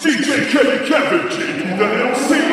[0.00, 2.47] DJ Kevy Kev, JP the MC,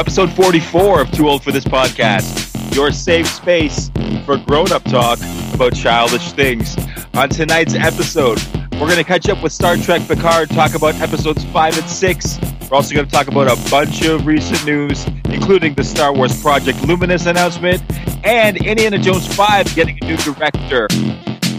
[0.00, 3.90] episode 44 of Too Old for This Podcast, your safe space
[4.24, 5.18] for grown up talk
[5.52, 6.74] about childish things.
[7.12, 8.42] On tonight's episode,
[8.72, 12.38] we're going to catch up with Star Trek Picard, talk about episodes 5 and 6.
[12.40, 16.40] We're also going to talk about a bunch of recent news, including the Star Wars
[16.40, 17.82] Project Luminous announcement
[18.24, 20.88] and Indiana Jones 5 getting a new director.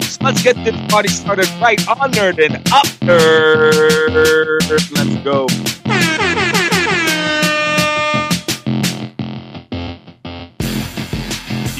[0.01, 4.67] So let's get this party started right on Nerd and Up Nerd.
[4.97, 5.45] Let's go.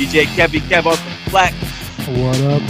[0.02, 0.98] DJ Kevy Kev on
[1.30, 1.54] flex.
[2.08, 2.62] What up?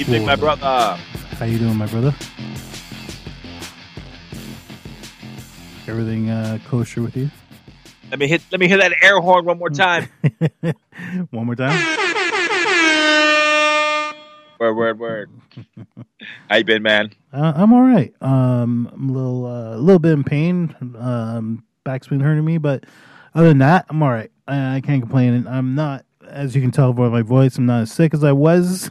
[0.00, 0.96] Evening, my brother.
[1.36, 2.14] How you doing, my brother?
[5.86, 7.30] Everything uh, kosher with you?
[8.10, 8.40] Let me hit.
[8.50, 10.08] Let me hear that air horn one more time.
[11.30, 11.78] One more time.
[14.58, 15.30] word, word, word.
[16.48, 17.10] How you been, man?
[17.30, 18.14] Uh, I'm all right.
[18.22, 20.74] Um, I'm a little, uh, a little bit in pain.
[20.98, 22.84] Um, back's been hurting me, but
[23.34, 24.30] other than that, I'm all right.
[24.46, 25.46] I, I can't complain.
[25.46, 28.32] I'm not, as you can tell by my voice, I'm not as sick as I
[28.32, 28.90] was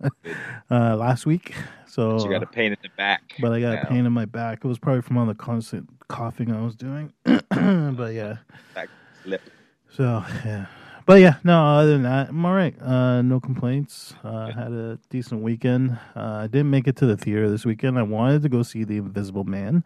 [0.70, 1.54] uh, last week.
[1.86, 3.34] So you got a pain in the back.
[3.40, 3.82] but I got now.
[3.82, 4.64] a pain in my back.
[4.64, 7.12] It was probably from all the constant coughing I was doing.
[7.24, 8.36] but yeah.
[8.74, 8.88] Back
[9.24, 9.42] slip.
[9.90, 10.66] So yeah,
[11.06, 11.60] but yeah, no.
[11.60, 12.80] Other than that, I'm all right.
[12.80, 14.14] Uh, no complaints.
[14.22, 15.98] Uh, had a decent weekend.
[16.14, 17.98] Uh, I didn't make it to the theater this weekend.
[17.98, 19.82] I wanted to go see The Invisible Man.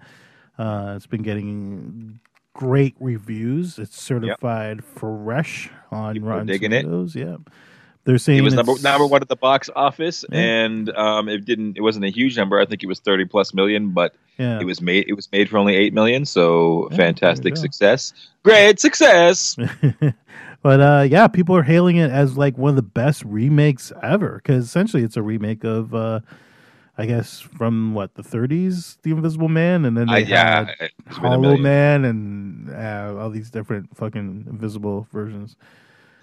[0.58, 2.20] Uh, it's been getting
[2.54, 3.78] great reviews.
[3.78, 6.82] It's certified fresh on People Rotten digging it.
[6.82, 7.14] Tomatoes.
[7.14, 7.36] Yeah,
[8.04, 10.38] they're saying It was number number one at the box office, Yeah.
[10.40, 11.76] and um, it didn't.
[11.76, 12.58] It wasn't a huge number.
[12.60, 15.06] I think it was thirty plus million, but Yeah, it was made.
[15.08, 16.24] It was made for only eight million.
[16.24, 18.12] So Yeah, fantastic success.
[18.42, 19.56] Great success.
[20.62, 24.40] but uh, yeah, people are hailing it as like one of the best remakes ever
[24.42, 26.20] because essentially it's a remake of, uh,
[26.98, 31.18] I guess, from what the 30s, The Invisible Man, and then they yeah, had it's
[31.18, 31.56] been a Hollow.
[31.56, 32.41] Man and
[32.72, 35.56] uh, all these different fucking invisible versions.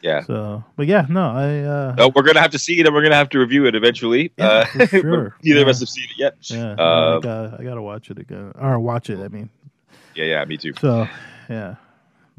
[0.02, 0.22] Yeah.
[0.24, 1.60] So, but yeah, no, I
[2.06, 4.32] uh, we're gonna have to see it, and we're gonna have to review it eventually.
[4.38, 5.36] Yeah, uh, for sure.
[5.44, 6.36] Neither of us have seen it yet.
[6.50, 9.20] yeah, Uh, I, gotta, I gotta watch it again or watch it.
[9.20, 9.50] I mean,
[10.16, 10.74] yeah, yeah, me too.
[10.80, 11.06] so
[11.50, 11.76] yeah,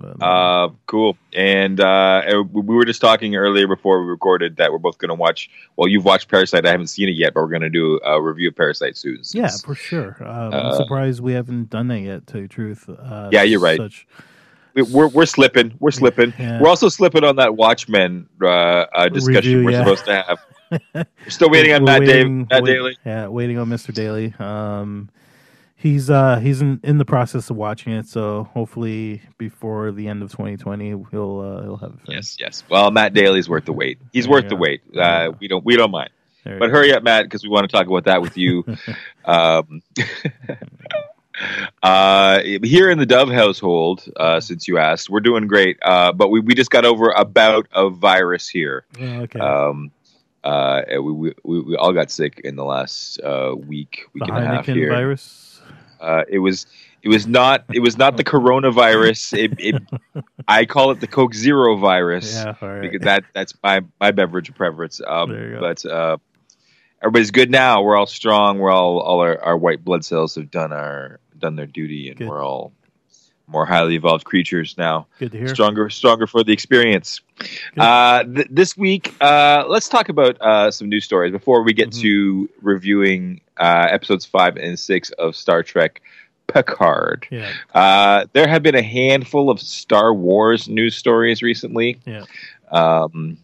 [0.01, 1.17] but, Uh, cool.
[1.35, 2.23] And uh,
[2.53, 5.51] we we were just talking earlier before we recorded that we're both going to watch.
[5.77, 6.67] Well, you've watched Parasite.
[6.67, 9.23] I haven't seen it yet, but we're going to do a review of Parasite soon.
[9.33, 10.17] yeah, for sure.
[10.21, 12.27] Um, uh, I'm surprised we haven't done that yet.
[12.27, 13.79] To tell you the truth, uh, Yeah, you're right.
[13.79, 14.07] Such,
[14.75, 15.75] we, we're we're slipping.
[15.81, 16.33] We're slipping.
[16.39, 16.61] Yeah.
[16.61, 19.79] We're also slipping on that Watchmen uh, uh, discussion we're yeah.
[19.85, 20.39] supposed to have.
[20.95, 22.97] We're still waiting on Matt, waiting- Dave, Matt wait- Daly.
[23.05, 23.93] Yeah, waiting on Mr.
[23.93, 24.33] Daly.
[24.39, 25.11] Um,
[25.81, 30.23] he's uh he's in, in the process of watching it, so hopefully before the end
[30.23, 32.41] of 2020 he'll uh, he'll have it Yes, finished.
[32.41, 32.65] yes.
[32.71, 33.99] Well, Matt Daly's worth the wait.
[34.13, 34.83] He's There worth the wait.
[34.95, 35.29] Uh, Yeah.
[35.41, 36.11] we don't we don't mind.
[36.45, 36.73] There But go.
[36.75, 38.65] hurry up, Matt, because we want to talk about that with you.
[39.25, 39.83] um,
[41.83, 45.79] uh, here in the Dove household, uh, since you asked, we're doing great.
[45.83, 48.85] Uh, but we, we just got over a bout of virus here.
[49.01, 49.39] Oh, okay.
[49.39, 49.91] Um,
[50.43, 54.45] uh, we, we, we all got sick in the last uh, week, week the and
[54.45, 54.89] a half here.
[54.91, 55.50] virus.
[56.01, 56.67] Uh, it was
[57.03, 59.37] it was not it was not the coronavirus.
[59.39, 62.81] It, it, I call it the Coke Zero virus Yeah, right.
[62.83, 65.01] because that that's my my beverage preference.
[65.07, 65.61] Um, There you go.
[65.61, 66.17] but uh,
[67.03, 67.83] everybody's good now.
[67.83, 68.59] We're all strong.
[68.59, 72.19] We're all all our, our white blood cells have done our done their duty, and
[72.19, 72.29] Good.
[72.29, 72.73] we're all
[73.51, 75.07] more highly evolved creatures now.
[75.19, 75.49] Good to hear.
[75.49, 77.21] Stronger, stronger for the experience.
[77.77, 81.91] Uh, th- this week, uh, let's talk about uh, some news stories before we get
[81.91, 82.01] Mhm.
[82.03, 86.01] to reviewing uh, episodes five and six of Star Trek
[86.47, 87.27] Picard.
[87.31, 91.99] Yeah, Uh, there have been a handful of Star Wars news stories recently.
[92.07, 92.25] Yeah.
[92.73, 93.37] Um,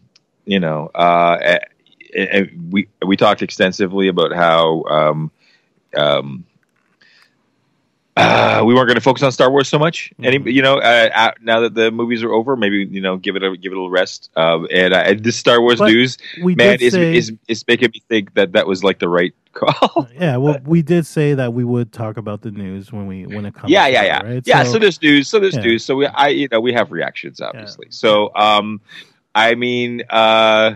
[0.45, 5.31] you know, uh, a- a- we we talked extensively about how um,
[5.95, 6.45] um,
[8.17, 10.11] uh, we weren't going to focus on Star Wars so much.
[10.23, 10.53] Any, Mhm.
[10.53, 13.43] you know, uh, uh, now that the movies are over, maybe you know, give it
[13.43, 14.29] a give it a little rest.
[14.35, 18.01] Uh, and uh, this Star Wars But news, man, is, say is is making me
[18.09, 20.07] think that that was like the right call.
[20.19, 23.45] Yeah, well, we did say that we would talk about the news when we when
[23.45, 23.71] it comes.
[23.71, 24.43] yeah, yeah, yeah, right?
[24.45, 24.63] yeah.
[24.63, 25.29] So, there's news.
[25.29, 25.61] So there's Yeah.
[25.61, 25.85] news.
[25.85, 27.87] So we, I, you know, we have reactions, obviously.
[27.89, 28.81] So, um,
[29.35, 30.75] I mean, uh,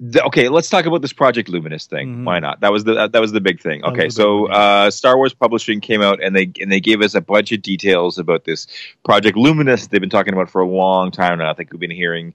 [0.00, 2.18] the, okay, let's talk about this Project Luminous thing.
[2.18, 2.24] Mhm.
[2.24, 2.60] Why not?
[2.60, 3.84] That was the that was the big thing.
[3.84, 7.20] Okay, so uh, Star Wars Publishing came out and they and they gave us a
[7.20, 8.68] bunch of details about this
[9.04, 9.88] Project Luminous.
[9.88, 11.50] They've been talking about for a long time now.
[11.50, 12.32] I think we've been hearing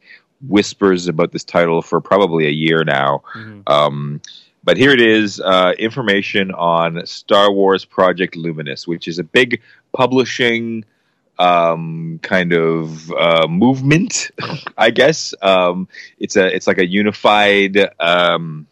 [0.48, 3.22] whispers about this title for probably a year now.
[3.34, 3.70] Mhm.
[3.70, 4.22] Um,
[4.66, 9.62] but here it is uh, information on Star Wars Project Luminous, which is a big
[9.96, 10.84] publishing
[11.44, 14.32] um, kind of uh, movement,
[14.78, 15.34] I guess.
[15.42, 15.88] Um,
[16.20, 18.68] it's a it's like a unified um,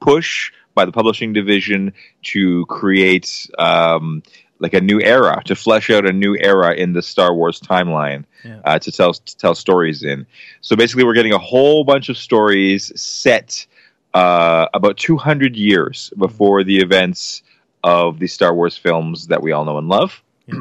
[0.00, 1.92] push by the publishing division
[2.22, 4.22] to create um,
[4.60, 8.24] like a new era, to flesh out a new era in the Star Wars timeline
[8.44, 8.60] Yeah.
[8.64, 10.26] uh, to tell to tell stories in.
[10.60, 13.66] So basically, we're getting a whole bunch of stories set
[14.14, 17.42] uh, about 200 years before the events
[17.84, 20.22] of the Star Wars films that we all know and love.
[20.46, 20.54] Yeah.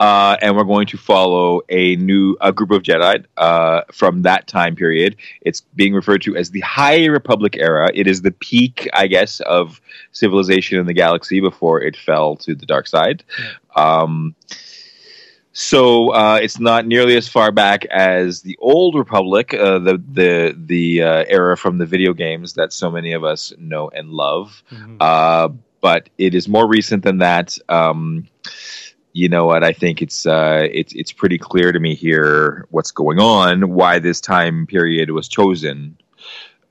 [0.00, 4.46] Uh, and we're going to follow a new a group of Jedi uh, from that
[4.48, 5.16] time period.
[5.42, 7.90] It's being referred to as the High Republic era.
[7.94, 9.80] It is the peak, I guess, of
[10.12, 13.22] civilization in the galaxy before it fell to the dark side.
[13.76, 14.34] Um,
[15.52, 20.54] so uh, it's not nearly as far back as the old Republic, uh, the the
[20.58, 24.64] the uh, era from the video games that so many of us know and love.
[24.72, 24.96] Mhm.
[24.98, 25.50] Uh,
[25.80, 27.56] but it is more recent than that.
[27.68, 28.26] Um,
[29.14, 29.62] you know what?
[29.62, 34.00] I think it's uh, it's it's pretty clear to me here what's going on, why
[34.00, 35.96] this time period was chosen.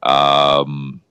[0.03, 1.01] Um,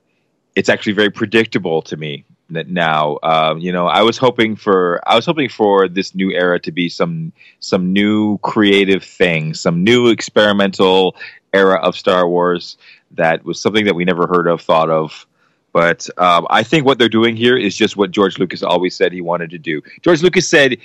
[0.55, 3.19] it's actually very predictable to me that now.
[3.23, 6.70] Um, you know, I was hoping for I was hoping for this new era to
[6.70, 11.17] be some some new creative thing, some new experimental
[11.55, 12.76] era of Star Wars
[13.12, 15.26] that was something that we never heard of, thought of.
[15.73, 19.12] But um, I think what they're doing here is just what George Lucas always said
[19.12, 19.81] he wanted to do.
[20.02, 20.76] George Lucas said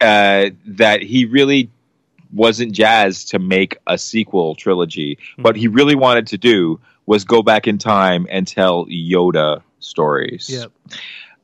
[0.00, 1.70] uh, that he really
[2.32, 5.18] wasn't jazzed to make a sequel trilogy.
[5.38, 10.50] What he really wanted to do was go back in time and tell Yoda stories.
[10.50, 10.72] Yep.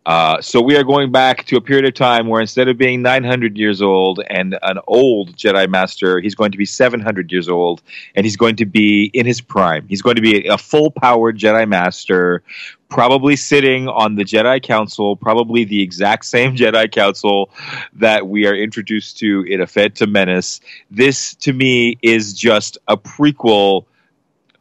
[0.05, 3.03] Uh, so we are going back to a period of time where instead of being
[3.03, 7.83] 900 years old and an old Jedi Master, he's going to be 700 years old,
[8.17, 9.87] and he's going to be in his prime.
[9.87, 12.43] He's going to be a full-powered Jedi Master,
[12.89, 17.51] probably sitting on the Jedi Council, probably the exact same Jedi Council
[17.93, 20.61] that we are introduced to in A Phantom Menace.
[20.91, 23.85] This, to me, is just a prequel.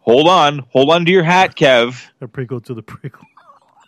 [0.02, 3.26] Hold on, hold on to your hat, Kev A prequel to the prequel.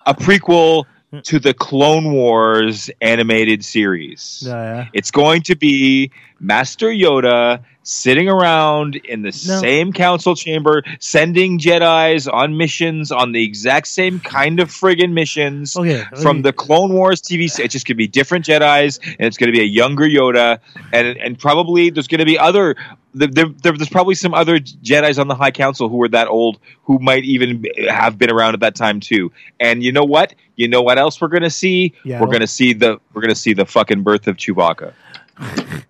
[0.07, 1.19] a prequel Hmm.
[1.19, 4.43] to the Clone Wars animated series.
[4.47, 4.87] Yeah, yeah.
[4.93, 6.09] It's going to be
[6.43, 9.59] Master Yoda sitting around in the No.
[9.59, 15.75] same council chamber, sending Jedi's on missions on the exact same kind of friggin' missions
[15.75, 16.03] Okay.
[16.21, 16.41] from okay.
[16.43, 17.45] the Clone Wars TV.
[17.59, 20.59] It's just to be different Jedi's, and it's going to be a younger Yoda,
[20.91, 22.75] and and probably there's going to be other.
[23.15, 26.57] There, there, there's probably some other Jedi's on the High Council who were that old,
[26.85, 29.31] who might even have been around at that time too.
[29.59, 30.33] And you know what?
[30.55, 31.93] You know what else we're going to see?
[32.03, 34.93] Yeah, we're going to see the we're going to see the fucking birth of Chewbacca.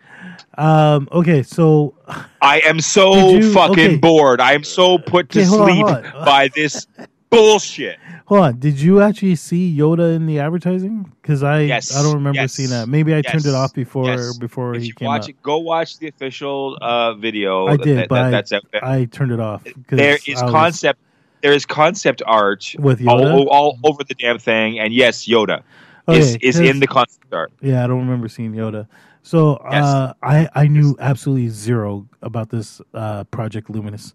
[0.58, 1.08] Um.
[1.12, 1.42] Okay.
[1.44, 1.96] So
[2.42, 3.96] I am so you- fucking okay.
[3.98, 4.40] bored.
[4.42, 5.86] I am so put to Okay, hold on, sleep
[6.16, 6.26] on.
[6.26, 6.86] by this
[7.32, 7.98] bullshit.
[8.28, 8.60] hold on.
[8.60, 11.12] Did you actually see Yoda in the advertising?
[11.22, 12.88] Because I Yes, I don't remember yes, seeing that.
[12.88, 14.38] Maybe I turned it off before yes.
[14.38, 15.30] before If he you came watch out.
[15.30, 17.66] it, go watch the official uh, video.
[17.68, 18.86] I did, that- but that- I- that's out there.
[18.86, 19.64] I turned it off.
[19.90, 21.00] there is was- concept.
[21.42, 23.48] There is concept art with all, Yoda.
[23.48, 25.62] all over the damn thing, and yes, Yoda
[26.08, 27.52] Okay, is is in the concept art.
[27.60, 28.88] Yeah, I don't remember seeing Yoda.
[29.24, 29.84] So Yes.
[29.86, 34.14] uh, I I knew absolutely zero about this uh, Project Luminous.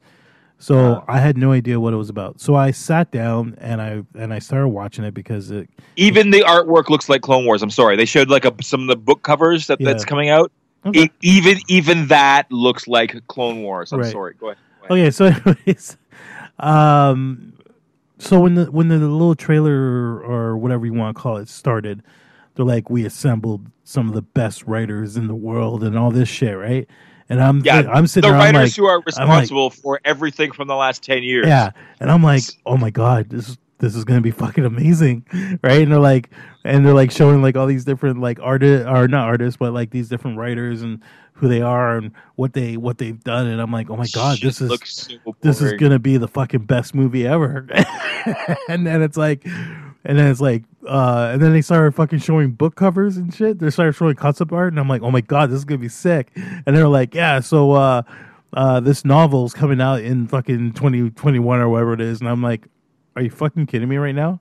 [0.60, 1.04] So Uh.
[1.08, 2.40] I had no idea what it was about.
[2.40, 6.40] So I sat down and I and I started watching it because it Even the
[6.40, 7.62] artwork looks like Clone Wars.
[7.62, 9.92] I'm sorry, they showed like a, some of the book covers that, Yeah.
[9.92, 10.52] that's coming out.
[10.84, 11.04] Okay.
[11.04, 13.92] E- even even that looks like Clone Wars.
[13.92, 14.12] I'm Right.
[14.12, 14.34] sorry.
[14.38, 14.58] Go ahead.
[14.88, 15.06] Go ahead.
[15.06, 15.24] Okay, so
[15.66, 15.96] anyways,
[16.58, 17.52] um,
[18.18, 22.02] so when the when the little trailer or whatever you want to call it started,
[22.58, 26.28] they're like, we assembled some of the best writers in the world and all this
[26.28, 26.86] shit, right?
[27.30, 30.00] And I'm Yeah, I'm sitting the around writers like, who are I'm like- responsible for
[30.04, 31.46] everything from the last ten years.
[31.46, 35.24] yeah, and I'm like, oh my god, this is this is gonna be fucking amazing,
[35.62, 35.82] right?
[35.82, 36.30] And they're like,
[36.64, 39.90] and they're like showing like all these different like artists or not artists, but like
[39.90, 41.00] these different writers and
[41.34, 44.38] who they are and what they what they've done, and I'm like, oh my god,
[44.38, 47.68] Shit this is so this is gonna be the fucking best movie ever.
[48.68, 52.52] and then it's like, and then it's like, uh, and then they started fucking showing
[52.52, 53.59] book covers and shit.
[53.59, 55.88] They started showing concept art, and I'm like, oh my god, this is gonna be
[55.88, 56.30] sick.
[56.35, 58.02] And they're like, yeah, so uh,
[58.52, 62.66] uh, this novel's coming out in fucking 2021 or whatever it is, and I'm like.
[63.18, 64.38] Are you fucking kidding me right now?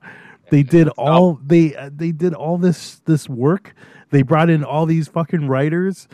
[0.50, 3.74] They did all they uh, they did all this this work.
[4.10, 6.06] They brought in all these fucking writers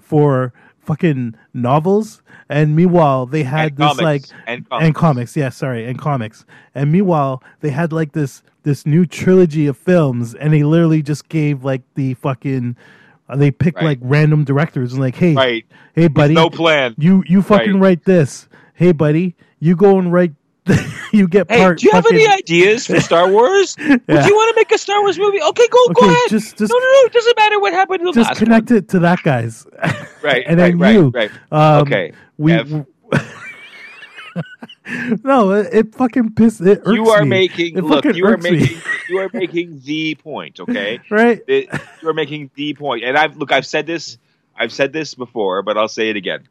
[0.00, 0.52] for
[0.88, 4.02] fucking novels, and meanwhile they had And this comics.
[4.02, 4.98] like And and comics.
[5.00, 5.36] comics.
[5.36, 6.46] Yeah, sorry, and comics.
[6.74, 11.28] And meanwhile they had like this this new trilogy of films, and they literally just
[11.28, 12.76] gave like the fucking.
[13.28, 13.84] Uh, they picked Right.
[13.84, 15.66] like random directors and like, hey, Right.
[15.94, 16.94] hey, buddy, No plan.
[16.96, 17.82] you you fucking Right.
[17.98, 18.48] write this.
[18.72, 20.32] Hey, buddy, you go and write.
[21.12, 21.78] you get Hey, part.
[21.78, 23.76] do you have any ideas for Star Wars?
[23.80, 25.40] Would you want to make a Star Wars movie?
[25.42, 26.16] Okay, go go ahead.
[26.28, 27.00] just- just- no, no, no.
[27.06, 29.66] It doesn't matter what happened to the Just last connect it to that guy's.
[30.22, 31.08] Right, and then right, you.
[31.14, 32.52] right, Um, Okay, We.
[35.22, 36.60] No, it, it fucking piss.
[36.62, 36.94] It one.
[36.94, 37.28] You are me.
[37.28, 38.04] making It look.
[38.06, 38.50] You are me.
[38.52, 38.78] making.
[39.10, 40.60] You are making the point.
[40.60, 40.98] Okay.
[41.10, 41.40] right.
[41.46, 41.68] It-
[42.02, 43.52] you are making the point, and I've look.
[43.52, 44.16] I've said this.
[44.56, 46.48] I've said this before, but I'll say it again.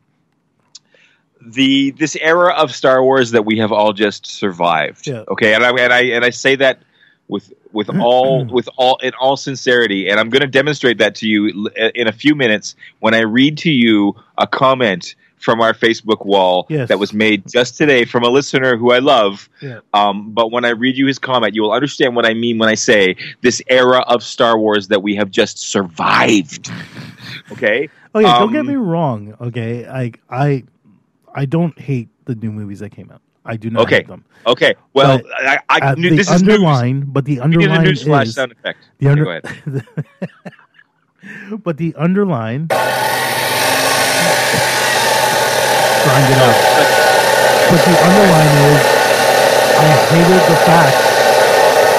[1.41, 5.07] The this era of Star Wars that we have all just survived.
[5.07, 5.23] Yeah.
[5.27, 6.81] Okay, and I and I and I say that
[7.27, 11.27] with with all with all in all sincerity, and I'm going to demonstrate that to
[11.27, 16.25] you in a few minutes when I read to you a comment from our Facebook
[16.25, 16.87] wall Yes.
[16.89, 19.47] that was made just today from a listener who I love.
[19.61, 19.81] Yeah.
[19.93, 22.69] Um, but when I read you his comment, you will understand what I mean when
[22.69, 26.71] I say this era of Star Wars that we have just survived.
[27.51, 27.89] Okay?
[28.15, 29.35] Oh yeah, don't get Um, me wrong.
[29.39, 30.63] Okay, I I
[31.37, 33.21] I don't hate the new movies that came out.
[33.45, 33.97] I do not Okay.
[33.97, 34.25] hate them.
[34.47, 34.75] Okay.
[34.93, 36.51] Well, But, I, I Uh, knew the this is news.
[36.51, 38.91] underline, but the We need a underline news flash is sound effect.
[38.99, 39.45] the Okay, under, go ahead.
[41.63, 42.67] but the underline.
[46.03, 46.63] Grind it out.
[47.69, 48.91] But the underline is,
[49.77, 51.05] I hated the fact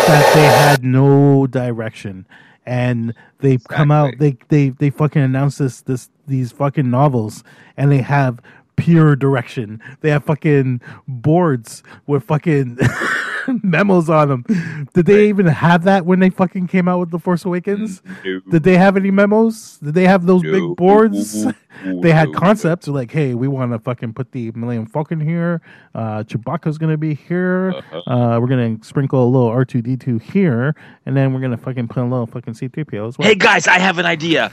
[0.06, 2.26] that they had no direction,
[2.66, 4.18] and they come out.
[4.18, 7.44] They they they fucking announce this this these fucking novels,
[7.76, 8.40] and they have
[8.78, 9.82] pure direction.
[10.00, 12.78] They have fucking boards with fucking
[13.62, 14.86] memos on them.
[14.94, 18.02] Did they even have that when they fucking came out with the Force Awakens?
[18.24, 18.40] No.
[18.50, 19.78] Did they have any memos?
[19.82, 20.52] Did they have those No.
[20.52, 21.44] big boards?
[22.02, 22.38] they had No.
[22.38, 25.60] concepts like, hey, we want to fucking put the Millennium Falcon here.
[25.94, 27.74] Uh, Chewbacca's gonna be here.
[27.76, 28.10] Uh-huh.
[28.10, 30.74] Uh, we're gonna sprinkle a little R two D two here,
[31.06, 33.26] and then we're gonna fucking put a little fucking C three PO as well.
[33.28, 34.50] Hey guys, I have an idea.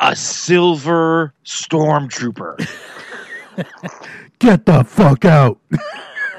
[0.00, 2.68] A silver stormtrooper.
[4.38, 5.58] Get the fuck out!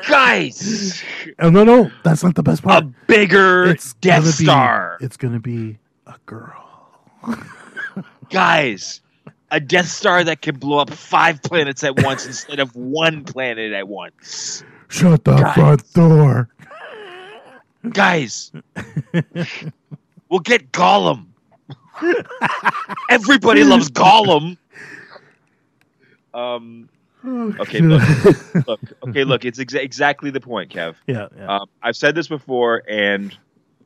[0.10, 1.02] guys,
[1.40, 2.84] Oh, no, no, that's not the best part.
[2.84, 4.98] a bigger It's Death gonna be- Star.
[5.02, 5.78] It's gonna be
[6.08, 6.90] a girl.
[8.30, 9.02] guys,
[9.52, 13.72] a Death Star that can blow up five planets at once instead of one planet
[13.72, 14.64] at once.
[14.90, 15.54] Shut the Guys.
[15.56, 16.50] front door.
[17.92, 18.52] Guys,
[20.30, 21.28] we'll get Gollum.
[23.10, 24.58] Everybody loves Gollum.
[26.34, 26.90] Um.
[27.60, 28.04] Okay, look,
[28.68, 28.80] look.
[29.08, 29.46] Okay, look.
[29.46, 30.96] It's exa- exactly the point, Kev.
[31.08, 31.46] yeah, yeah.
[31.60, 33.36] Um, I've said this before, and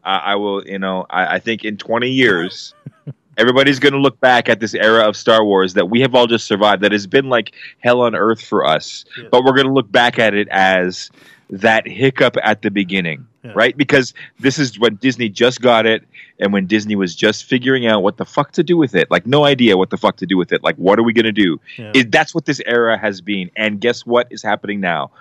[0.04, 0.66] I, I will.
[0.68, 2.74] You know, I, I think in 20 years,
[3.38, 6.26] everybody's going to look back at this era of Star Wars that we have all
[6.28, 6.82] just survived.
[6.84, 9.30] That has been like hell on earth for us, Yeah.
[9.32, 11.12] but we're going to look back at it as
[11.50, 13.54] that hiccup at the beginning, Yeah.
[13.56, 13.76] right?
[13.78, 16.04] Because this is when Disney just got it,
[16.40, 19.10] and when Disney was just figuring out what the fuck to do with it.
[19.10, 20.64] Like, no idea what the fuck to do with it.
[20.64, 21.60] Like, what are we going to do?
[21.78, 21.92] Yeah.
[21.96, 23.50] It, that's what this era has been.
[23.56, 25.12] And guess what is happening now?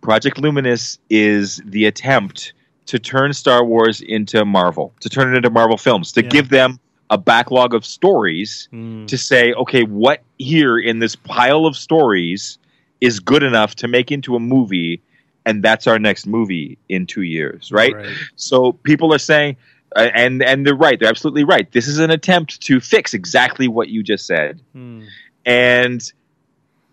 [0.00, 2.52] Project Luminous is the attempt
[2.86, 6.28] to turn Star Wars into Marvel, to turn it into Marvel films, to Yeah.
[6.28, 6.78] give them
[7.10, 9.06] a backlog of stories Mm.
[9.08, 12.58] to say, okay, what here in this pile of stories
[13.00, 15.00] is good enough to make into a movie,
[15.46, 17.94] and that's our next movie in two years, right?
[18.36, 19.56] So people are saying,
[19.96, 20.98] uh, and and they're right.
[21.00, 21.70] They're absolutely right.
[21.72, 25.06] This is an attempt to fix exactly what you just said Mm.
[25.46, 26.12] and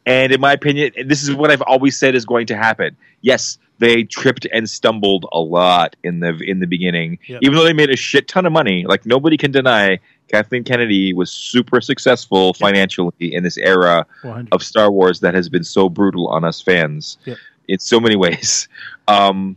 [0.06, 3.58] and in my opinion this is what i've always said is going to happen yes
[3.80, 7.40] they tripped and stumbled a lot in the in the beginning Yep.
[7.42, 10.00] even though they made a shit ton of money like nobody can deny
[10.32, 14.54] kathleen kennedy was super successful financially in this era 100.
[14.54, 17.38] of star wars that has been so brutal on us fans Yep.
[17.68, 18.68] In so many ways
[19.08, 19.56] um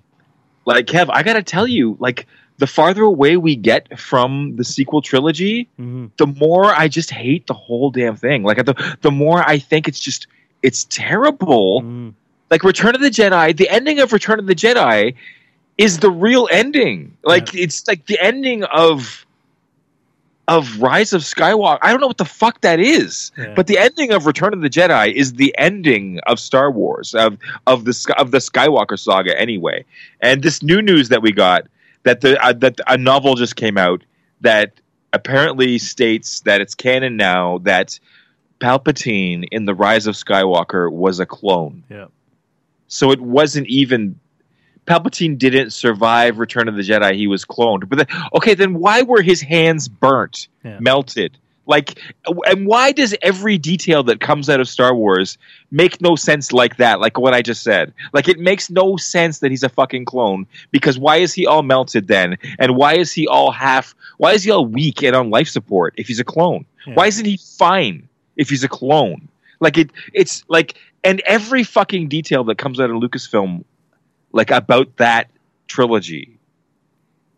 [0.65, 2.27] like kev i gotta tell you like
[2.59, 6.11] the farther away we get from the sequel trilogy Mhm.
[6.17, 8.43] the more I just hate the whole damn thing.
[8.43, 10.27] Like the the more I think it's just
[10.65, 11.83] it's terrible.
[11.83, 12.15] Mm.
[12.51, 15.15] Like Return of the Jedi, the ending of Return of the Jedi
[15.77, 17.17] is the real ending.
[17.23, 19.25] Like it's like the ending of
[20.49, 21.79] of Rise of Skywalker.
[21.83, 23.31] I don't know what the fuck that is.
[23.37, 23.53] Yeah.
[23.55, 27.39] But the ending of Return of the Jedi is the ending of Star Wars of
[27.67, 29.85] of the of the Skywalker saga anyway.
[30.21, 31.67] And this new news that we got
[32.05, 34.03] that the uh, that a novel just came out
[34.41, 34.73] that
[35.13, 38.01] apparently states that it's canon now that
[38.61, 41.85] Palpatine in the Rise of Skywalker was a clone.
[41.91, 42.07] Yeah.
[42.89, 44.19] So it wasn't even
[44.89, 47.15] Palpatine didn't survive Return of the Jedi.
[47.15, 47.89] He was cloned.
[47.89, 50.79] But then, okay, then why were his hands burnt, Yeah.
[50.81, 51.37] melted?
[51.67, 52.01] Like,
[52.47, 55.37] and why does every detail that comes out of Star Wars
[55.71, 56.99] make no sense like that?
[56.99, 57.93] Like what I just said.
[58.15, 61.63] Like it makes no sense that he's a fucking clone because why is he all
[61.63, 62.39] melted then?
[62.59, 63.95] And why is he all half?
[64.17, 66.65] Why is he all weak and on life support if he's a clone?
[66.87, 66.95] Yeah.
[66.95, 69.29] Why isn't he fine if he's a clone?
[69.61, 73.65] Like it, it's like, and every fucking detail that comes out of Lucasfilm,
[74.33, 75.31] like about that
[75.67, 76.39] trilogy,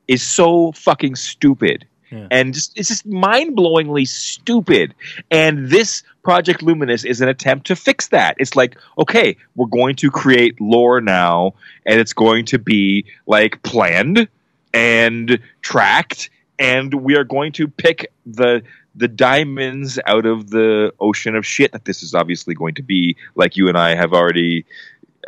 [0.09, 1.87] is so fucking stupid.
[2.11, 2.27] Yeah.
[2.33, 4.97] and just it's just mind-blowingly stupid.
[5.31, 8.35] And this project luminous is an attempt to fix that.
[8.39, 11.55] It's like okay we're going to create lore now
[11.87, 14.29] and it's going to be like planned
[14.75, 18.63] and tracked and we are going to pick the
[18.95, 23.17] the diamonds out of the ocean of shit that this is obviously going to be
[23.35, 24.65] like you and i have already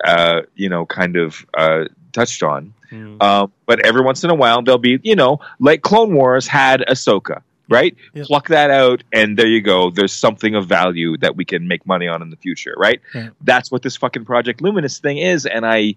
[0.04, 3.22] uh, you know kind of uh, touched on Mm.
[3.22, 6.82] um, but every once in a while, there'll be, you know, like Clone Wars had
[6.82, 7.96] Ahsoka, right?
[8.12, 8.24] Yeah.
[8.26, 9.88] Pluck that out, and there you go.
[9.90, 13.00] There's something of value that we can make money on in the future, right?
[13.14, 13.30] Yeah.
[13.40, 15.46] That's what this fucking Project Luminous thing is.
[15.46, 15.94] And I,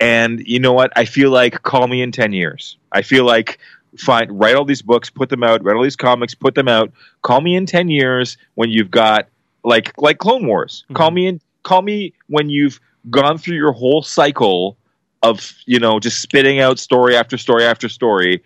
[0.00, 0.90] and you know what?
[0.96, 2.78] I feel like call me in 10 years.
[2.90, 3.58] I feel like
[3.98, 6.92] find, write all these books, put them out, write all these comics, put them out.
[7.20, 9.28] Call me in 10 years when you've got,
[9.64, 10.84] like, like Clone Wars.
[10.94, 11.14] Call Mhm.
[11.14, 12.80] me in, call me when you've
[13.10, 14.76] gone through your whole cycle
[15.22, 18.42] of you know just spitting out story after story after story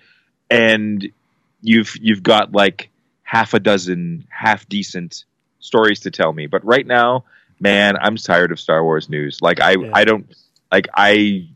[0.51, 1.09] and
[1.63, 2.91] you've you've got like
[3.23, 5.25] half a dozen half decent
[5.59, 7.25] stories to tell me but right now
[7.61, 9.91] man i'm tired of star wars news like i Yeah.
[9.95, 10.27] i don't
[10.71, 11.49] like i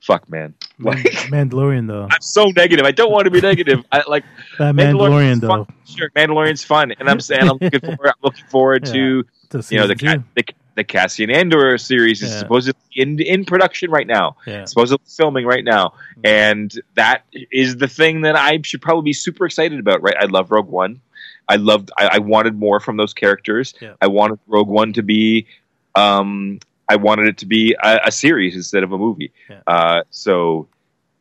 [0.00, 0.98] fuck man like
[1.30, 2.08] Mandalorian though.
[2.10, 4.24] i'm so negative i don't want to be negative i like
[4.58, 5.48] That Mandalorian though.
[5.48, 5.66] fun.
[5.86, 9.78] sure mandalorian's fun and i'm saying i'm looking forward i'm looking forward to To you
[9.78, 12.38] know the, the the Cassian Andor series is Yeah.
[12.38, 14.36] supposedly in in production right now.
[14.46, 14.64] Yeah.
[14.64, 19.46] supposedly filming right now, and that is the thing that I should probably be super
[19.46, 20.02] excited about.
[20.02, 20.16] Right?
[20.18, 21.00] I love Rogue One.
[21.48, 21.90] I loved.
[21.98, 23.74] I, I wanted more from those characters.
[23.80, 23.94] Yeah.
[24.00, 25.46] I wanted Rogue One to be.
[25.94, 29.32] Um, I wanted it to be a, a series instead of a movie.
[29.66, 30.66] Uh, so,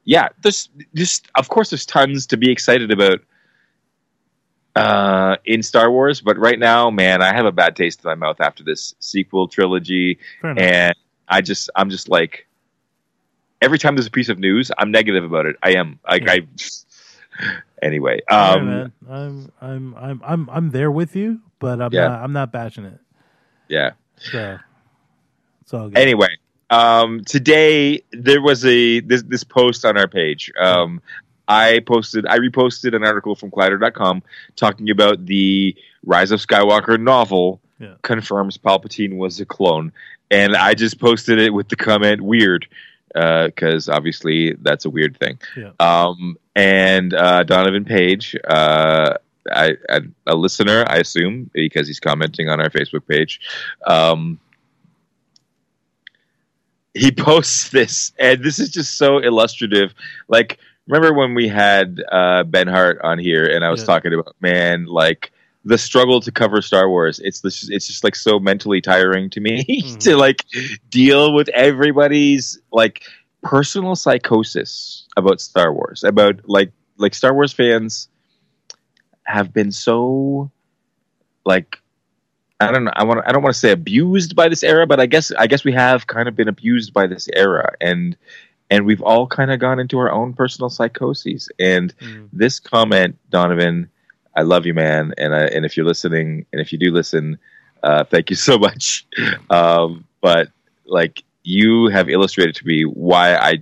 [0.06, 3.20] yeah, there's just of course there's tons to be excited about
[4.80, 8.16] uh, in Star Wars, but right now, man, I have a bad taste in my
[8.16, 10.20] mouth after this sequel trilogy
[10.58, 10.96] and
[11.28, 12.48] I just I'm just like
[13.62, 15.56] every time there's a piece of news, I'm negative about it.
[15.64, 16.34] I am like Yeah.
[16.34, 16.42] I
[17.82, 18.22] anyway.
[18.32, 18.94] Um, man.
[19.10, 22.08] I'm I'm I'm I'm I'm there with you, but I'm Yeah.
[22.10, 23.00] not I'm not passionate.
[23.68, 23.92] yeah.
[24.18, 24.60] So
[25.62, 25.98] it's all good.
[25.98, 26.30] Anyway,
[26.70, 30.52] um, today there was a this this post on our page.
[30.60, 31.02] Um,
[31.50, 34.24] I posted I reposted an article from Collider.com
[34.56, 37.96] talking about the Rise of Skywalker novel Yeah.
[38.04, 39.92] confirms Palpatine was a clone,
[40.30, 42.68] and I just posted it with the comment "weird"
[43.14, 45.40] because obviously that's a weird thing.
[45.58, 45.72] Yeah.
[45.80, 49.16] Um, and uh, Donovan Page, uh,
[49.52, 53.40] I, I, a listener, I assume, because he's commenting on our Facebook page.
[53.88, 54.40] Um,
[56.94, 59.94] he posts this, and this is just so illustrative.
[60.28, 63.86] Like, remember when we had uh, Ben Hart on here, and I was Yeah.
[63.88, 65.32] talking about man, like
[65.66, 67.20] the struggle to cover Star Wars.
[67.24, 70.00] It's this, it's just like so mentally tiring to me Mhm.
[70.00, 70.46] to like
[70.90, 73.04] deal with everybody's like
[73.44, 76.04] personal psychosis about Star Wars.
[76.04, 78.10] About like like Star Wars fans
[79.24, 80.52] have been so
[81.46, 81.78] like
[82.62, 82.92] I don't know.
[82.94, 83.22] I want.
[83.26, 85.32] I don't want to say abused by this era, but I guess.
[85.32, 88.18] I guess we have kind of been abused by this era, and
[88.70, 91.50] and we've all kind of gone into our own personal psychoses.
[91.60, 92.30] And Mm.
[92.34, 93.90] this comment, Donovan,
[94.36, 95.14] I love you, man.
[95.18, 97.38] And I, and if you're listening, and if you do listen,
[97.84, 99.06] uh, thank you so much.
[99.50, 100.50] Um, but
[100.86, 103.60] like you have illustrated to me why I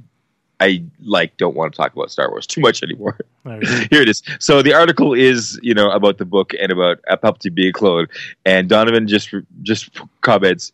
[0.60, 3.20] I like don't want to talk about Star Wars too much anymore.
[3.46, 4.24] Here it is.
[4.40, 8.08] So the article is, you know, about the book and about Palpatine being cloned,
[8.44, 9.30] and Donovan just
[9.62, 9.90] just
[10.22, 10.72] comments,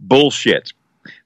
[0.00, 0.72] "Bullshit.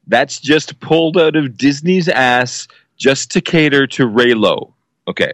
[0.08, 2.66] That's just pulled out of Disney's ass
[2.96, 4.72] just to cater to Reylo."
[5.06, 5.32] Okay,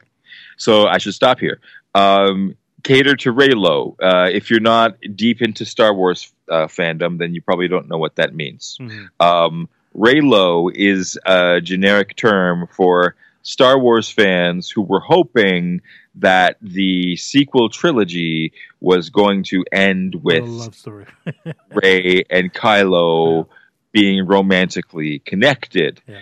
[0.56, 1.60] so I should stop here.
[1.94, 3.96] Um, cater to Reylo.
[4.02, 7.96] Uh, if you're not deep into Star Wars uh, fandom, then you probably don't know
[7.98, 9.08] what that means Mhm.
[9.20, 15.80] um, Reylo is a generic term for Star Wars fans who were hoping
[16.16, 21.06] that the sequel trilogy was going to end with love story.
[21.72, 23.46] Rey and Kylo
[23.94, 26.02] being romantically connected.
[26.07, 26.20] Yeah.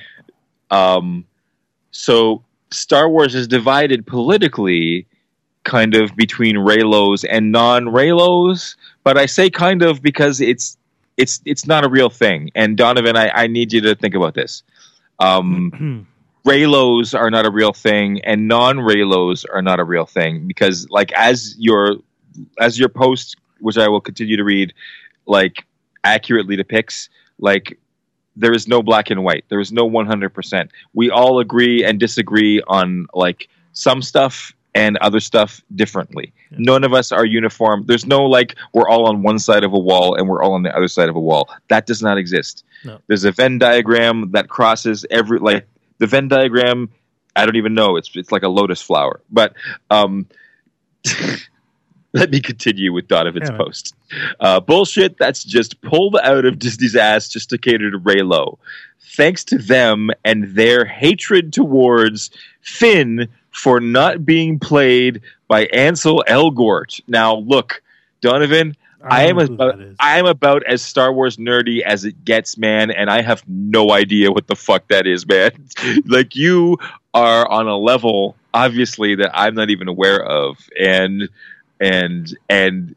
[0.71, 1.25] Um,
[1.91, 5.07] so Star Wars is divided politically,
[5.65, 8.77] kind of between Reylos and non-Reylos.
[9.03, 10.77] But I say kind of because it's
[11.17, 12.51] it's it's not a real thing.
[12.55, 14.63] And Donovan, I, I need you to think about this.
[15.19, 16.07] Um,
[16.47, 21.13] Reylos are not a real thing, and non-Reylos are not a real thing because, like,
[21.13, 21.97] as your
[22.59, 24.75] as your post, which I will continue to read,
[25.27, 25.65] like
[26.05, 27.09] accurately depicts,
[27.43, 27.79] like
[28.35, 29.45] there is no black and white.
[29.51, 30.71] There is no one hundred percent.
[30.95, 36.33] We all agree and disagree on like some stuff and other stuff differently.
[36.53, 37.85] None of us are uniform.
[37.87, 40.63] There's no like we're all on one side of a wall and we're all on
[40.63, 41.51] the other side of a wall.
[41.69, 42.65] That does not exist.
[42.85, 42.99] No.
[43.07, 45.67] There's a Venn diagram that crosses every like
[45.99, 46.91] the Venn diagram.
[47.37, 47.97] I don't even know.
[47.97, 49.21] It's it's like a lotus flower.
[49.31, 49.55] But
[49.91, 50.27] um,
[52.15, 53.95] let me continue with Donovan's Yeah, post.
[54.41, 55.19] Uh, bullshit.
[55.19, 58.59] That's just pulled out of Disney's ass just to cater to Reylo.
[59.01, 67.01] Thanks to them and their hatred towards Finn for not being played by Ansel Elgort.
[67.07, 67.83] Now, look,
[68.23, 69.81] Donovan, I, am know who about.
[70.01, 73.91] I am about as Star Wars nerdy as it gets, man, and I have no
[73.91, 75.51] idea what the fuck that is, man.
[76.07, 76.79] like you
[77.13, 81.29] are on a level, obviously, that I'm not even aware of, and
[81.83, 82.95] and and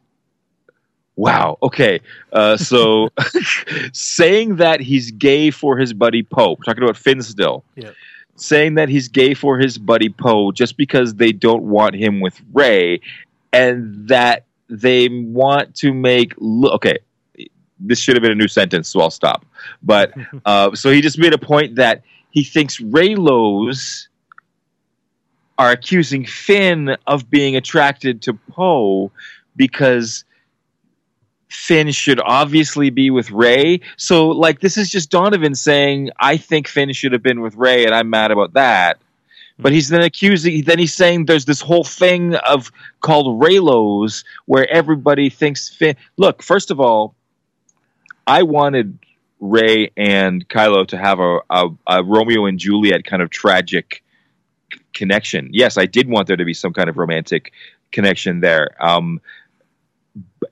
[1.16, 2.00] wow, okay.
[2.32, 3.10] Uh, so
[3.92, 7.64] saying that he's gay for his buddy Poe, talking about Finn still.
[7.74, 7.90] Yeah.
[8.36, 12.40] Saying that he's gay for his buddy Poe just because they don't want him with
[12.52, 13.00] Rey,
[13.52, 16.98] and that they want to make look okay.
[17.78, 19.44] This should have been a new sentence, so I'll stop.
[19.82, 20.12] But
[20.44, 24.08] uh, so he just made a point that he thinks Reylos
[25.58, 29.10] are accusing Finn of being attracted to Poe
[29.56, 30.24] because
[31.48, 33.80] Finn should obviously be with Rey.
[33.96, 37.84] So, like, this is just Donovan saying, I think Finn should have been with Rey,
[37.84, 38.98] and I'm mad about that.
[39.58, 44.70] But he's then accusing, then he's saying there's this whole thing of called Reylos where
[44.70, 45.96] everybody thinks Finn.
[46.18, 47.14] Look, first of all,
[48.26, 48.98] I wanted
[49.40, 54.02] Rey and Kylo to have a, a, a Romeo and Juliet kind of tragic
[54.92, 55.50] connection.
[55.52, 57.52] Yes, I did want there to be some kind of romantic
[57.92, 58.76] connection there.
[58.84, 59.20] Um,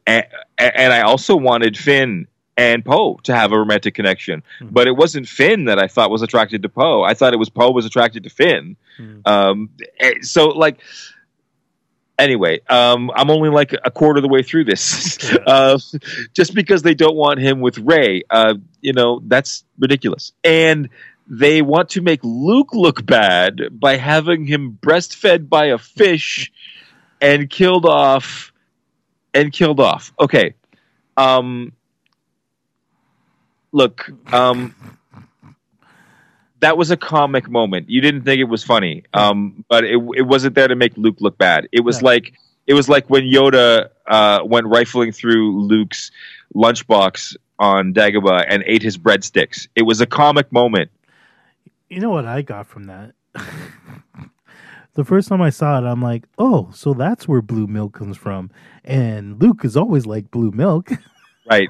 [0.07, 0.27] and,
[0.59, 5.27] and I also wanted Finn and Poe to have a romantic connection, but it wasn't
[5.27, 7.03] Finn that I thought was attracted to Poe.
[7.03, 8.77] I thought it was Poe was attracted to Finn.
[8.99, 9.27] Mhm.
[9.27, 10.81] Um, eh, so like.
[12.17, 15.19] Anyway, um, I'm only like a quarter of the way through this.
[15.25, 15.39] Yeah.
[15.49, 15.79] uh,
[16.33, 20.33] just because they don't want him with Rey, uh, you know, that's ridiculous.
[20.45, 20.91] And
[21.27, 26.53] they want to make Luke look bad by having him breastfed by a fish
[27.21, 28.53] and killed off
[29.33, 30.13] and killed off.
[30.21, 30.55] Okay.
[31.17, 31.73] Um
[33.73, 34.75] look, um
[36.61, 37.91] that was a comic moment.
[37.91, 39.05] You didn't think it was funny.
[39.15, 41.69] Um but it it wasn't there to make Luke look bad.
[41.73, 42.35] It was like
[42.67, 46.11] it was like when Yoda uh went rifling through Luke's
[46.55, 49.69] lunchbox on Dagobah and ate his breadsticks.
[49.75, 50.91] It was a comic moment.
[51.95, 53.13] You know what I got from that?
[54.95, 58.17] the first time I saw it, I'm like, oh, so that's where blue milk comes
[58.17, 58.51] from.
[58.85, 60.91] And Luke is always like blue milk.
[61.47, 61.69] Right.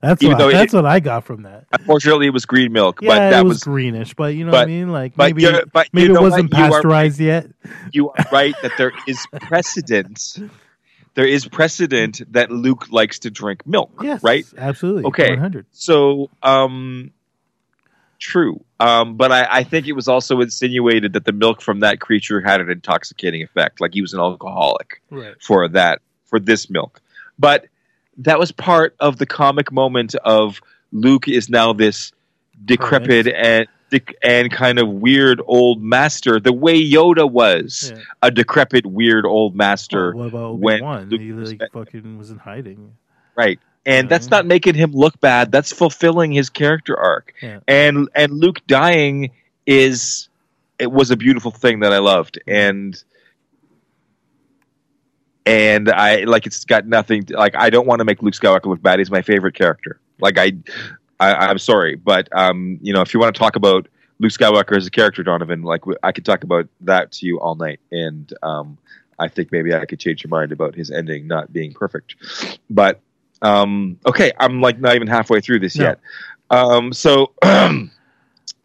[0.00, 1.66] that's Even what, it- that's what I got from that.
[1.78, 4.52] Unfortunately, it was green milk, Yeah, but that it was, was greenish, but you know
[4.52, 4.90] what I mean?
[4.90, 7.50] Like but maybe but maybe it wasn't You are- pasteurized yet.
[7.92, 10.38] you are right that there is precedent.
[11.16, 14.46] There is precedent that Luke likes to drink milk, Yes, right?
[14.56, 15.04] Absolutely.
[15.04, 15.28] Okay.
[15.32, 15.66] 100.
[15.72, 17.10] So, um,
[18.20, 18.62] true.
[18.78, 22.40] Um, but I, I think it was also insinuated that the milk from that creature
[22.40, 25.34] had an intoxicating effect, like he was an alcoholic Right.
[25.42, 27.00] for that for this milk.
[27.38, 27.66] But
[28.18, 30.60] that was part of the comic moment of
[30.92, 32.12] Luke is now this
[32.64, 38.02] decrepit and dec- and kind of weird old master, the way Yoda was Yeah.
[38.22, 41.10] a decrepit, weird old master, Well, what about Obi when Wan?
[41.10, 42.92] He was- like fucking was in hiding.
[43.36, 43.58] right?
[43.86, 45.50] And that's not making him look bad.
[45.50, 47.32] That's fulfilling his character arc.
[47.40, 47.60] Yeah.
[47.66, 49.30] And and Luke dying
[49.66, 50.28] is
[50.78, 52.38] it was a beautiful thing that I loved.
[52.46, 53.02] And
[55.46, 58.66] and I like it's got nothing to, like I don't want to make Luke Skywalker
[58.66, 58.98] look bad.
[58.98, 60.00] He's my favorite character.
[60.20, 60.52] Like I,
[61.18, 63.88] I I'm sorry, but um, you know, if you want to talk about
[64.18, 67.54] Luke Skywalker as a character, Donovan, like I could talk about that to you all
[67.54, 68.78] night, and um,
[69.18, 72.16] I think maybe I could change your mind about his ending not being perfect.
[72.68, 73.00] But
[73.42, 75.84] um, okay, I'm like not even halfway through this No.
[75.84, 76.00] yet.
[76.50, 77.32] Um, so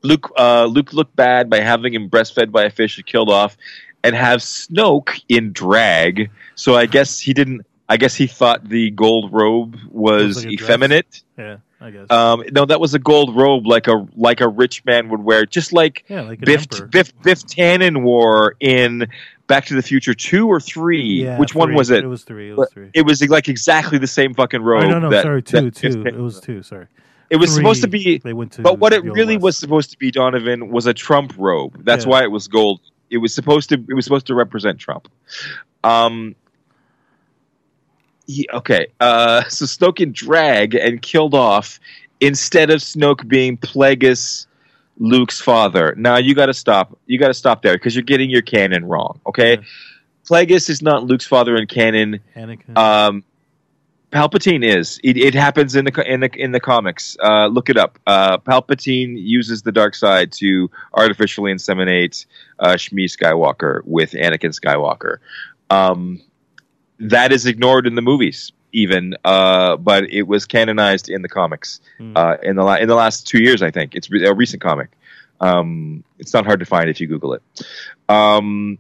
[0.02, 3.58] Luke, uh, Luke looked bad by having him breastfed by a fish and killed off,
[4.04, 6.30] and have Snoke in drag.
[6.56, 7.66] So I guess he didn't.
[7.88, 10.70] I guess he thought the gold robe was like a dress.
[10.70, 11.24] effeminate.
[11.38, 12.10] Yeah, I guess.
[12.10, 15.46] Um, no, that was a gold robe, like a like a rich man would wear,
[15.46, 16.68] just like yeah, like Biff.
[16.90, 19.08] Biff Biff Tannen wore in
[19.48, 21.24] Back to the Future two or three.
[21.24, 22.04] Yeah, Which one was it?
[22.04, 22.50] It was three.
[22.50, 22.90] It was three.
[22.94, 24.86] It was like exactly the same fucking robe.
[24.86, 26.04] oh, no, no, that- sorry, two, two.
[26.06, 26.64] It was two.
[26.64, 26.88] Sorry.
[27.30, 28.62] It was supposed to be, They went to.
[28.62, 29.44] but what it really West.
[29.44, 31.84] was supposed to be, Donovan, was a Trump robe.
[31.84, 32.12] That's Yeah.
[32.12, 32.82] why it was gold.
[33.10, 33.76] It was supposed to.
[33.88, 35.08] It was supposed to represent Trump.
[35.84, 36.36] Um.
[38.28, 38.88] he- okay.
[39.00, 39.44] Uh.
[39.50, 41.80] So Snoke can drag and killed off
[42.20, 44.48] instead of Snoke being Plagueis,
[44.98, 45.94] Luke's father.
[45.98, 46.98] Now you got to stop.
[47.06, 49.20] You got to stop there because you're getting your canon wrong.
[49.28, 49.56] Okay.
[49.56, 49.64] Yeah.
[50.28, 52.20] Plagueis is not Luke's father in canon.
[52.36, 52.78] Anakin.
[52.78, 53.24] Um,
[54.12, 55.00] Palpatine is.
[55.04, 57.18] It, it happens in the in the in the comics.
[57.22, 58.00] Uh, look it up.
[58.08, 62.26] Uh, Palpatine uses the dark side to artificially inseminate
[62.60, 65.18] uh, Shmi Skywalker with Anakin Skywalker.
[65.70, 66.22] Um,
[67.00, 71.80] that is ignored in the movies, even, uh, but it was canonized in the comics
[71.98, 72.14] Hmm.
[72.16, 73.62] uh, in the la- in the last two years.
[73.64, 74.90] I think it's re- a recent comic.
[75.42, 77.42] Um, it's not hard to find if you Google it.
[78.10, 78.78] Um,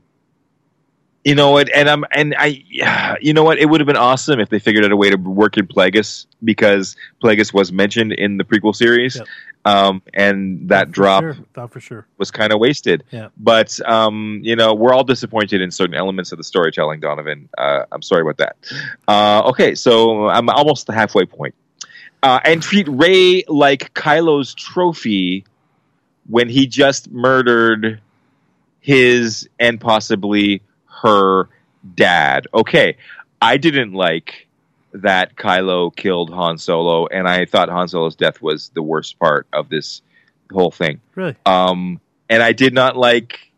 [1.24, 1.70] you know what?
[1.74, 3.58] And I'm and I, you know what?
[3.58, 6.28] It would have been awesome if they figured out a way to work in Plagueis
[6.44, 9.28] because Plagueis was mentioned in the prequel series, Yep.
[9.66, 11.68] Um, and that drop Sure.
[11.68, 12.08] For sure.
[12.20, 13.04] was kind of wasted.
[13.12, 13.30] Yeah.
[13.36, 17.00] But um, you know, we're all disappointed in certain elements of the storytelling.
[17.00, 18.56] Donovan, uh, I'm sorry about that.
[19.08, 21.56] Uh, okay, so I'm almost the halfway point.
[22.22, 25.46] Uh, and treat Rey like Kylo's trophy
[26.28, 28.02] when he just murdered
[28.82, 30.62] his and possibly
[31.02, 31.50] her
[31.96, 32.48] dad.
[32.54, 32.98] Okay,
[33.42, 34.48] I didn't like
[35.02, 39.48] that Kylo killed Han Solo, and I thought Han Solo's death was the worst part
[39.54, 40.02] of this
[40.52, 41.02] whole thing.
[41.16, 41.36] Really?
[41.46, 43.52] Um, and I did not like.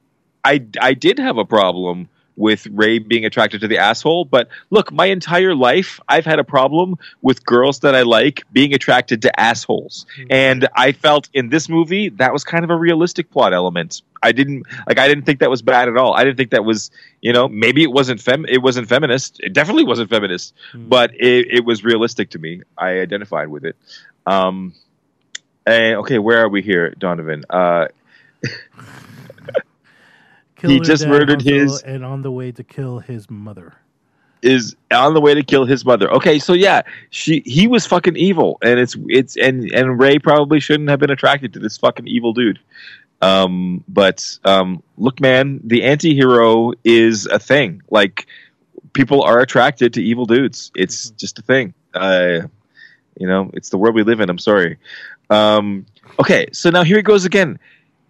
[0.43, 4.91] I I did have a problem with Rey being attracted to the asshole, but look,
[4.93, 9.37] my entire life I've had a problem with girls that I like being attracted to
[9.39, 14.01] assholes, and I felt in this movie that was kind of a realistic plot element.
[14.23, 14.97] I didn't like.
[14.99, 16.13] I didn't think that was bad at all.
[16.13, 16.89] I didn't think that was
[17.21, 18.45] you know maybe it wasn't fem.
[18.47, 19.39] It wasn't feminist.
[19.41, 20.87] It definitely wasn't feminist, Hmm.
[20.89, 22.61] but it, it was realistic to me.
[22.77, 23.75] I identified with it.
[24.25, 24.73] Um,
[25.65, 27.43] and, okay, where are we here, Donovan?
[27.49, 27.87] Uh,
[30.57, 33.73] Killed He just murdered his- and on the way to kill his mother.
[34.43, 36.11] is on the way to kill his mother.
[36.13, 40.59] Okay, so yeah, she he was fucking evil, and it's it's and and Rey probably
[40.59, 42.59] shouldn't have been attracted to this fucking evil dude.
[43.21, 47.81] Um, but um, look, man, the anti-hero is a thing.
[47.89, 48.27] Like
[48.93, 50.71] people are attracted to evil dudes.
[50.75, 51.73] It's just a thing.
[51.95, 52.41] Uh,
[53.19, 54.29] you know, it's the world we live in.
[54.29, 54.77] I'm sorry.
[55.31, 55.87] Um,
[56.19, 57.57] okay, so now here it goes again.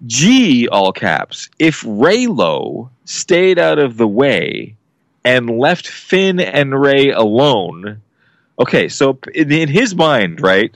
[0.05, 1.49] G all caps.
[1.60, 4.75] If Reylo stayed out of the way
[5.25, 8.01] and left Finn and Rey alone.
[8.60, 10.73] Okay, so in, in his mind, right?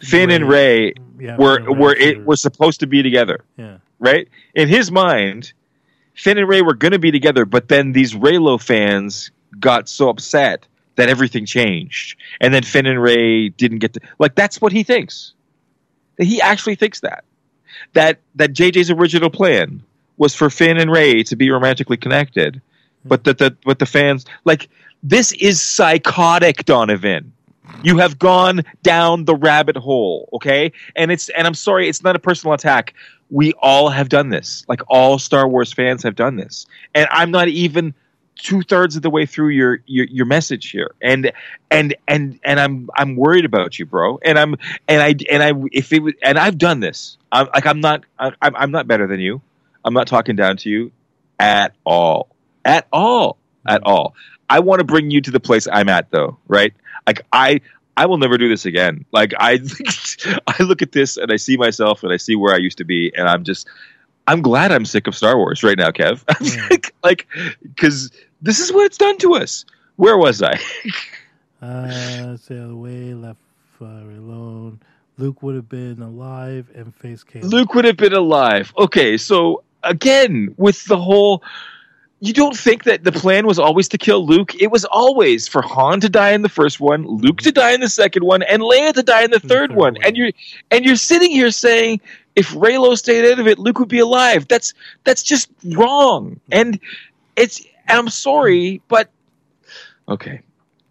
[0.00, 3.78] Finn and Rey Yeah, were Rey were it were supposed to be together, Yeah.
[3.98, 4.28] right?
[4.54, 5.52] In his mind,
[6.14, 10.08] Finn and Rey were going to be together, but then these Reylo fans got so
[10.08, 14.34] upset that everything changed, and then Finn and Rey didn't get to like.
[14.34, 15.32] That's what he thinks.
[16.18, 17.24] He actually thinks that
[17.92, 19.82] that that JJ's original plan
[20.16, 22.60] was for Finn and Rey to be romantically connected,
[23.02, 23.08] hmm.
[23.08, 24.68] but that the but the fans like
[25.02, 27.32] this is psychotic, Donovan.
[27.82, 30.72] You have gone down the rabbit hole, okay?
[30.94, 32.94] And it's and I'm sorry, it's not a personal attack.
[33.30, 34.64] We all have done this.
[34.68, 36.66] Like all Star Wars fans have done this.
[36.94, 37.94] And I'm not even
[38.36, 40.94] two thirds of the way through your, your your message here.
[41.00, 41.32] And
[41.70, 44.18] and and and I'm I'm worried about you, bro.
[44.24, 44.56] And I'm
[44.88, 47.18] and I and I if it was and I've done this.
[47.30, 49.40] I'm like I'm not I'm I'm not better than you.
[49.84, 50.92] I'm not talking down to you
[51.38, 52.28] at all.
[52.64, 53.38] At all.
[53.66, 54.14] At all.
[54.48, 56.74] I want to bring you to the place I'm at though, right?
[57.06, 57.60] Like I
[57.96, 59.04] I will never do this again.
[59.12, 59.60] Like I
[60.46, 62.84] I look at this and I see myself and I see where I used to
[62.84, 63.68] be and I'm just
[64.26, 66.22] I'm glad I'm sick of Star Wars right now, Kev.
[66.70, 67.26] Like, like
[67.76, 69.64] cuz this is what it's done to us.
[69.96, 70.58] Where was I?
[71.62, 73.38] Uh, out of left
[73.80, 74.80] uh, alone.
[75.16, 77.44] Luke would have been alive and face Kylo.
[77.44, 78.72] Luke would have been alive.
[78.78, 81.42] Okay, so again, with the whole.
[82.20, 84.54] You don't think that the plan was always to kill Luke?
[84.54, 87.80] It was always for Han to die in the first one, Luke to die in
[87.80, 89.94] the second one, and Leia to die in the The third third one.
[89.94, 89.96] one.
[90.04, 90.30] And you're
[90.70, 92.00] and you're sitting here saying
[92.36, 94.48] if Reylo stayed out of it, Luke would be alive.
[94.48, 96.40] That's that's just wrong.
[96.50, 96.78] And
[97.36, 99.10] it's and I'm sorry, but
[100.08, 100.40] okay.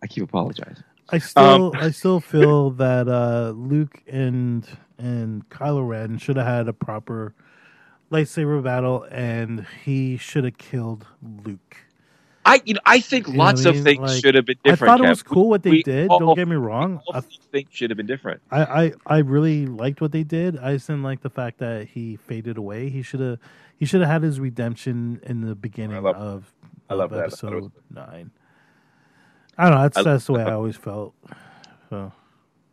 [0.04, 0.84] I keep apologizing.
[1.10, 6.48] I still, Um, I still feel that uh, Luke and and Kylo Ren should have
[6.48, 7.34] had a proper
[8.12, 11.78] lightsaber battle, and he should have killed Luke.
[12.46, 13.84] I you know I think You lots I of mean?
[13.84, 14.90] things Like, should have been different.
[14.92, 15.26] I thought it was Kev.
[15.28, 16.08] cool what they We did.
[16.10, 17.00] Don't get me wrong.
[17.14, 18.42] I, things should have been different.
[18.50, 20.58] I, I, I really liked what they did.
[20.58, 22.90] I just didn't like the fact that he faded away.
[22.90, 23.38] He should have
[23.78, 26.54] he should have had his redemption in the beginning love- of,
[26.90, 27.20] I love of.
[27.20, 28.32] I episode nine.
[29.58, 29.82] I don't know.
[29.84, 31.14] That's I- that's the way I always felt.
[31.90, 32.12] So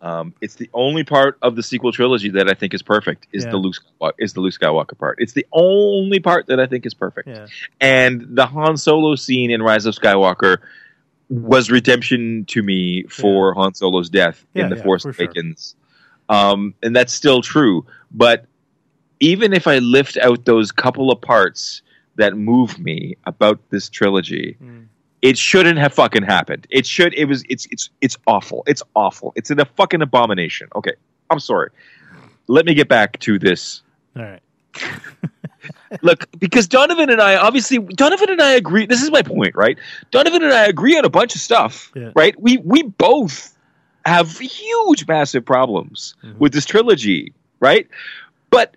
[0.01, 3.27] Um, it's the only part of the sequel trilogy that I think is perfect.
[3.33, 3.51] Is Yeah.
[3.51, 3.75] the Luke
[4.19, 5.17] is the Luke Skywalker part?
[5.21, 7.29] It's the only part that I think is perfect.
[7.29, 7.47] Yeah.
[7.81, 10.59] And the Han Solo scene in Rise of Skywalker
[11.29, 15.25] was redemption to me for Han Solo's death Yeah, in The yeah, Force for sure.
[15.27, 15.75] Awakens.
[16.29, 17.85] Um, and that's still true.
[18.13, 18.47] But
[19.21, 21.83] even if I lift out those couple of parts
[22.17, 24.87] that move me about this trilogy, Mm.
[25.23, 26.67] It shouldn't have fucking happened.
[26.71, 27.13] It should.
[27.15, 27.43] It was.
[27.49, 27.67] It's.
[27.71, 27.91] It's.
[28.01, 28.63] It's awful.
[28.67, 29.33] It's awful.
[29.37, 30.69] It's an, a fucking abomination.
[30.77, 30.93] Okay,
[31.31, 31.71] I'm sorry.
[32.47, 33.83] Let me get back to this
[34.17, 34.41] All right.
[36.03, 39.77] look because donovan and i obviously donovan and i agree this is my point right
[40.11, 42.13] donovan and i agree on a bunch of stuff Yeah.
[42.15, 43.57] right we we both
[44.05, 46.39] have huge massive problems Mhm.
[46.39, 47.89] with this trilogy right
[48.51, 48.75] but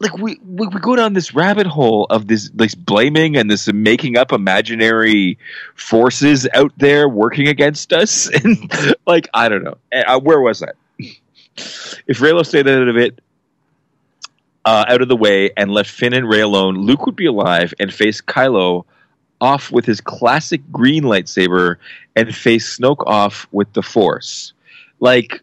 [0.00, 3.70] like we, we we go down this rabbit hole of this this blaming and this
[3.72, 5.38] making up imaginary
[5.74, 8.72] forces out there working against us and
[9.06, 10.74] like i don't know Uh, where was that
[12.06, 13.20] if Reylo stayed out of it
[14.64, 17.74] uh, out of the way and left Finn and Rey alone, Luke would be alive
[17.78, 18.84] and face Kylo
[19.40, 21.76] off with his classic green lightsaber
[22.14, 24.52] and face Snoke off with the Force.
[25.00, 25.42] Like,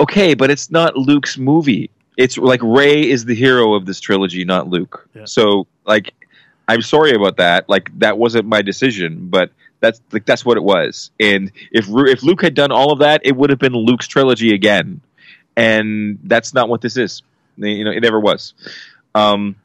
[0.00, 1.90] okay, but it's not Luke's movie.
[2.18, 5.08] It's like Rey is the hero of this trilogy, not Luke.
[5.14, 5.24] Yeah.
[5.24, 6.12] So, like,
[6.66, 7.68] I'm sorry about that.
[7.68, 11.12] Like, that wasn't my decision, but that's like that's what it was.
[11.20, 14.52] And if if Luke had done all of that, it would have been Luke's trilogy
[14.52, 15.00] again.
[15.56, 17.22] And that's not what this is.
[17.56, 18.54] You know, it never was.
[19.14, 19.56] Um,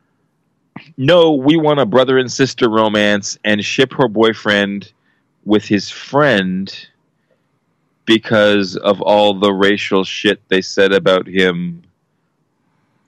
[0.96, 4.92] no, we want a brother and sister romance and ship her boyfriend
[5.46, 6.88] with his friend
[8.06, 11.84] because of all the racial shit they said about him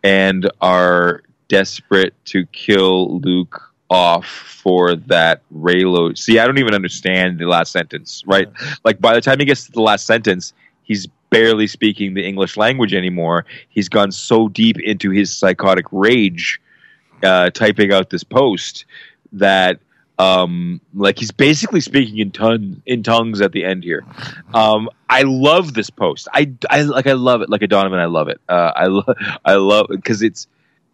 [0.06, 6.16] and are desperate to kill Luke off for that Reylo.
[6.16, 8.48] See, I don't even understand the last sentence, right?
[8.84, 12.56] Like by the time he gets to the last sentence, he's barely speaking the English
[12.56, 13.46] language anymore.
[13.70, 16.62] He's gone so deep into his psychotic rage
[17.24, 18.86] uh, typing out this post
[19.32, 19.80] that
[20.18, 24.06] um like he's basically speaking in ton in tongues at the end here.
[24.54, 26.28] Um i love this post.
[26.34, 27.50] I i like i love it.
[27.50, 28.40] Like a donovan i love it.
[28.48, 30.48] Uh i love i love because it's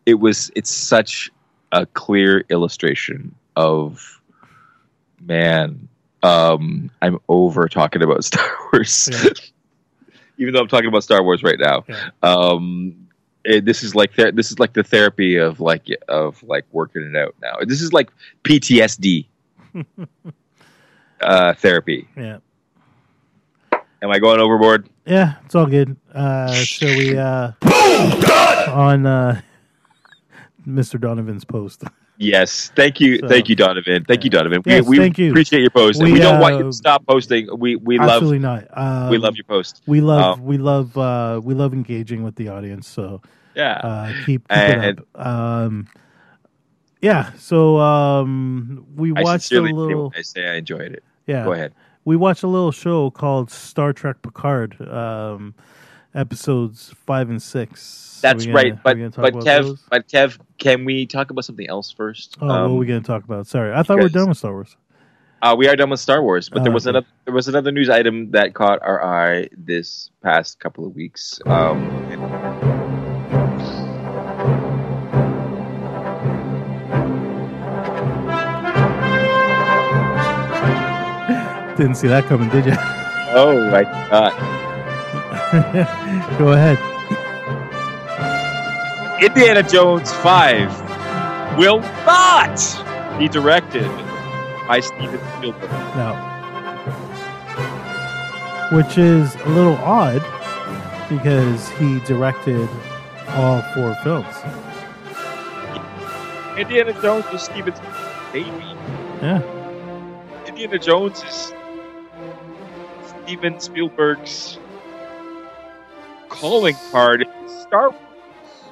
[0.05, 1.29] it was it's such
[1.71, 4.19] a clear illustration of
[5.21, 5.87] man
[6.23, 9.09] um i'm over talking about star wars.
[9.11, 9.29] Yeah.
[10.37, 11.83] even though i'm talking about star wars right now.
[11.87, 12.09] Yeah.
[12.23, 13.07] um
[13.43, 17.03] it, this is like ther- this is like the therapy of like of like working
[17.03, 18.09] it out now this is like
[18.43, 19.25] ptsd
[21.21, 22.37] uh therapy Yeah.
[24.01, 25.97] am i going overboard Yeah, it's all good.
[26.13, 27.51] Uh, so we uh,
[28.69, 29.41] on uh,
[30.67, 30.99] Mr.
[31.01, 31.83] Donovan's post.
[32.21, 35.29] yes thank you So- thank you donovan thank you donovan Yes, we, we thank you.
[35.31, 37.97] appreciate your post and We, we don't want you uh, to stop posting we we
[37.97, 38.67] love Absolutely not.
[38.77, 40.37] Um, we love your post We love.
[40.39, 40.97] Um, we love.
[40.97, 42.87] Uh, we love engaging with the audience.
[42.87, 43.21] So
[43.55, 45.25] yeah uh, keep, keep And- it up.
[45.27, 45.87] Um,
[47.01, 47.31] yeah.
[47.39, 50.13] So um, we i watched a little.
[50.15, 51.43] i say i enjoyed it Yeah.
[51.43, 51.73] go ahead
[52.05, 55.53] we watched a little show called Star Trek Picard, um,
[56.13, 58.19] episodes five and six.
[58.21, 59.81] That's gonna- right but we gonna talk but kev those?
[59.89, 63.01] but kev can we talk about something else first Oh, what Um, are we going
[63.01, 63.47] to talk about?
[63.47, 64.75] Sorry, I thought we were because- done with Star Wars.
[65.41, 66.97] Uh, we are done with Star Wars, but there Oh, was okay.
[66.97, 71.39] another there was another news item that caught our eye this past couple of weeks.
[71.47, 71.89] Um,
[81.77, 82.73] Didn't see that coming, did you?
[83.33, 84.60] oh my god!
[86.37, 86.77] Go ahead.
[89.21, 90.71] Indiana Jones Five
[91.57, 92.57] will not
[93.19, 93.89] be directed
[94.65, 95.69] by Steven Spielberg.
[95.97, 96.15] No.
[98.71, 100.23] Which is a little odd
[101.09, 102.69] because he directed
[103.31, 104.33] all four films.
[106.57, 108.75] Indiana Jones is Steven Spielberg's baby.
[109.21, 109.41] Yeah.
[110.47, 111.53] Indiana Jones is
[113.25, 114.57] Steven Spielberg's
[116.31, 117.25] calling card.
[117.67, 117.93] Star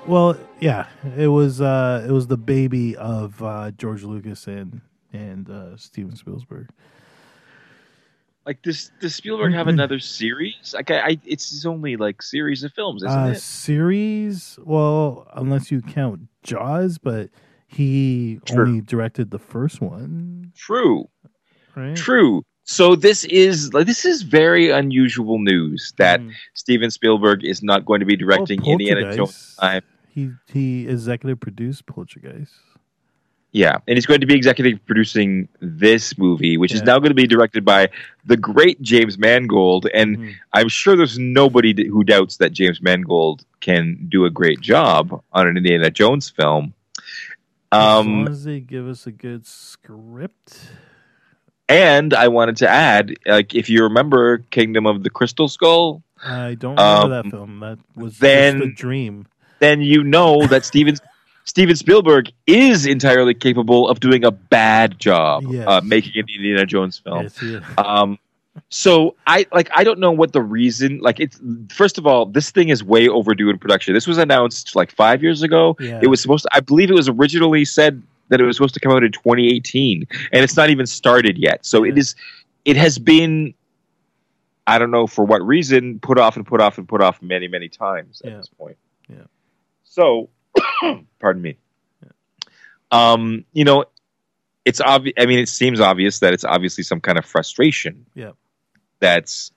[0.08, 0.88] Well, yeah,
[1.18, 4.82] it was uh it was the baby of uh George Lucas and
[5.14, 6.70] and uh Steven Spielberg.
[8.46, 10.74] Like, does does Spielberg have another series?
[10.74, 13.38] Like, I, I it's his only like series of films, isn't Uh it?
[13.38, 17.30] series, well, unless you count Jaws, but
[17.68, 18.66] he True.
[18.66, 21.08] only directed the first one, True,
[21.76, 21.96] right?
[21.96, 22.44] true.
[22.72, 26.32] So this is this is very unusual news that Mm.
[26.54, 29.16] Steven Spielberg is not going to be directing Oh, Indiana.
[29.16, 29.56] Jones.
[29.60, 29.82] Time.
[30.14, 32.54] He he executive produced Poltergeist.
[33.52, 37.16] Yeah, and he's going to be executive producing this movie, which is now going to
[37.16, 37.90] be directed by
[38.24, 39.88] the great James Mangold.
[39.92, 40.34] And Mhm.
[40.54, 45.48] I'm sure there's nobody who doubts that James Mangold can do a great job on
[45.48, 46.74] an Indiana Jones film.
[47.72, 50.70] as long Um, as they give us a good script.
[51.70, 56.56] And I wanted to add, like, if you remember Kingdom of the Crystal Skull, I
[56.56, 57.60] don't remember Um, that film.
[57.62, 59.28] That was then- just a dream.
[59.60, 60.96] then you know that Steven
[61.46, 65.66] Steven Spielberg is entirely capable of doing a bad job Yes.
[65.68, 67.24] uh, making an Indiana Jones film.
[67.24, 67.60] Yes, yeah.
[67.78, 68.20] Um,
[68.70, 71.40] so I like I don't know what the reason like it's
[71.74, 73.94] first of all this thing is way overdue in production.
[73.94, 75.76] This was announced like five years ago.
[75.80, 76.00] Yeah.
[76.04, 78.80] It was supposed to I believe it was originally said that it was supposed to
[78.80, 81.66] come out in 2018 and it's not even started yet.
[81.66, 82.16] So it is,
[82.66, 83.54] it has been
[84.68, 87.48] I don't know for what reason put off and put off and put off many
[87.48, 88.38] many times at Yeah.
[88.38, 88.78] this point.
[89.10, 89.24] Yeah.
[89.84, 90.30] So
[91.20, 91.58] pardon me.
[92.92, 93.86] Um, you know,
[94.66, 95.14] it's obvious.
[95.18, 98.32] I mean, it seems obvious that it's obviously some kind of frustration Yeah.
[99.00, 99.52] that's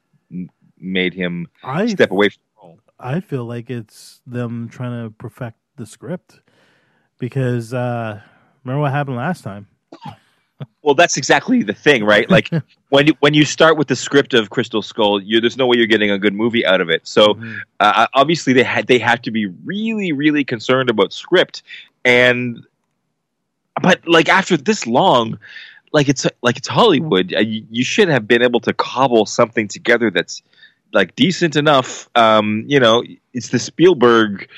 [0.79, 2.81] made him I step away from the role.
[2.99, 6.41] I feel like it's them trying to perfect the script
[7.19, 8.21] because uh,
[8.65, 9.67] remember what happened last time?
[10.83, 12.29] Well, that's exactly the thing, right?
[12.29, 12.51] Like
[12.89, 15.77] when you, when you start with the script of Crystal Skull, you there's no way
[15.77, 17.07] you're getting a good movie out of it.
[17.07, 17.61] So Mhm.
[17.81, 21.63] uh, obviously they had they have to be really really concerned about script
[22.05, 22.65] and
[23.83, 25.39] but like after this long
[25.93, 29.69] like it's like it's hollywood uh, you, you should have been able to cobble something
[29.69, 30.43] together that's
[30.93, 33.03] like decent enough um you know
[33.33, 34.49] it's the spielberg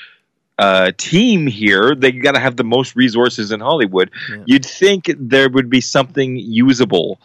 [0.57, 4.43] uh team here they got to have the most resources in hollywood Yeah.
[4.45, 7.19] you'd think there would be something usable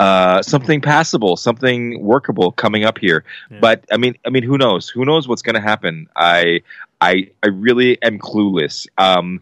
[0.00, 3.22] uh, something passable, something workable coming up here.
[3.48, 3.58] Yeah.
[3.60, 4.88] But I mean, I mean, who knows?
[4.88, 6.08] Who knows what's going to happen?
[6.16, 6.62] I,
[7.00, 8.88] I, I really am clueless.
[8.98, 9.40] Um,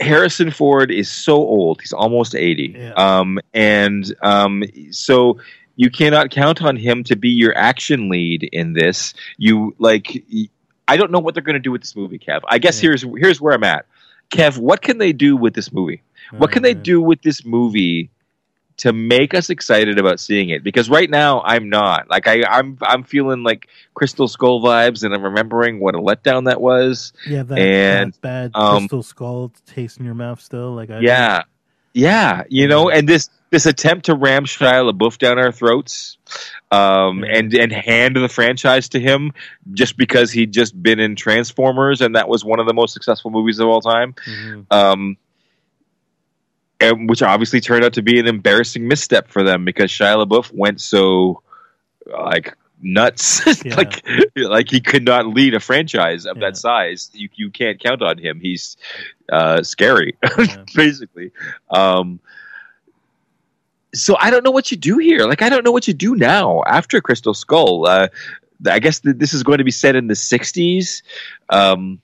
[0.00, 2.92] Harrison Ford is so old; he's almost eighty, Yeah.
[2.94, 5.38] um, and um, so
[5.76, 9.12] you cannot count on him to be your action lead in this.
[9.36, 10.24] You like,
[10.90, 12.40] I don't know what they're going to do with this movie, Kev.
[12.48, 12.88] I guess Yeah.
[12.88, 13.86] here's here's where I'm at,
[14.30, 14.58] Kev.
[14.58, 16.02] What can they do with this movie?
[16.36, 18.10] What can they do with this movie
[18.78, 20.64] to make us excited about seeing it?
[20.64, 22.10] Because right now I'm not.
[22.10, 26.46] Like I, I'm I'm feeling like Crystal Skull vibes, and I'm remembering what a letdown
[26.46, 27.12] that was.
[27.24, 30.74] Yeah, that, and, that bad um, crystal skull taste in your mouth still.
[30.74, 31.42] Like I Yeah,
[31.94, 36.18] yeah, you know, and this this attempt to ram Shia LaBeouf down our throats,
[36.70, 39.32] um, and and hand the franchise to him
[39.72, 43.30] just because he'd just been in Transformers, and that was one of the most successful
[43.30, 44.14] movies of all time.
[44.26, 44.66] Mhm.
[44.70, 45.16] um,
[46.80, 50.50] and which obviously turned out to be an embarrassing misstep for them because Shia LaBeouf
[50.52, 51.42] went so
[52.06, 53.74] like nuts, Yeah.
[53.74, 54.02] like
[54.36, 56.46] like he could not lead a franchise of Yeah.
[56.46, 57.10] that size.
[57.12, 58.40] You you can't count on him.
[58.40, 58.76] He's
[59.30, 60.64] uh, scary, Yeah.
[60.74, 61.32] basically.
[61.68, 62.20] Um,
[63.94, 65.20] so I don't know what you do here.
[65.26, 67.86] Like I don't know what you do now after Crystal Skull.
[67.86, 68.08] Uh,
[68.66, 71.02] I guess th- this is going to be set in the '60s.
[71.48, 72.00] Um,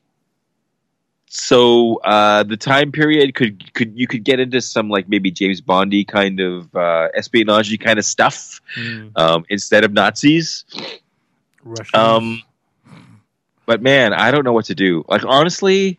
[1.28, 5.60] so uh, the time period could could you could get into some like maybe James
[5.60, 9.12] Bondy kind of uh, espionage kind of stuff Mm.
[9.16, 10.64] um, instead of Nazis.
[11.62, 11.94] Russians.
[11.94, 12.42] Um,
[13.64, 15.04] but man, I don't know what to do.
[15.08, 15.98] Like honestly,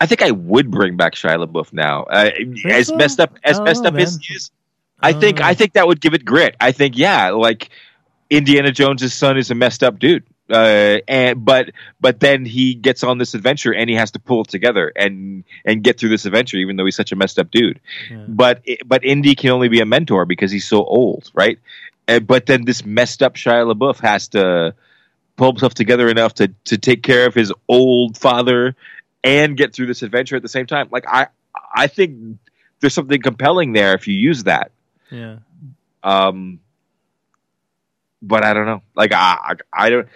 [0.00, 2.04] I think I would bring back Shia LaBeouf now.
[2.04, 2.30] Uh,
[2.66, 2.96] as so?
[2.96, 4.50] messed up as messed know, up as he is,
[5.00, 6.56] I think Uh, I think that would give it grit.
[6.60, 7.70] I think yeah, like
[8.30, 10.24] Indiana Jones's son is a messed up dude.
[10.50, 11.70] Uh, and but
[12.02, 15.42] but then he gets on this adventure and he has to pull it together and
[15.64, 17.80] and get through this adventure even though he's such a messed up dude
[18.10, 18.22] yeah.
[18.28, 21.58] but but Indy can only be a mentor because he's so old, right?
[22.08, 24.74] And, but then this messed up Shia LaBeouf has to
[25.36, 28.76] pull himself together enough to to take care of his old father
[29.24, 30.88] and get through this adventure at the same time.
[30.92, 31.26] Like I
[31.74, 32.38] I think
[32.80, 34.70] there's something compelling there if you use that.
[35.10, 35.38] yeah.
[36.02, 36.60] Um,
[38.22, 38.82] but I don't know.
[38.94, 39.38] Like I
[39.72, 40.08] I, I don't.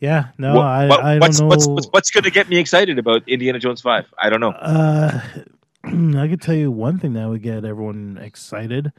[0.00, 1.46] Yeah, no, what- I, what- I don't what's, know.
[1.46, 4.06] what's what's what's going to get me excited about Indiana Jones Five?
[4.18, 4.50] I don't know.
[4.50, 5.20] Uh,
[5.84, 8.92] I could tell you one thing that would get everyone excited.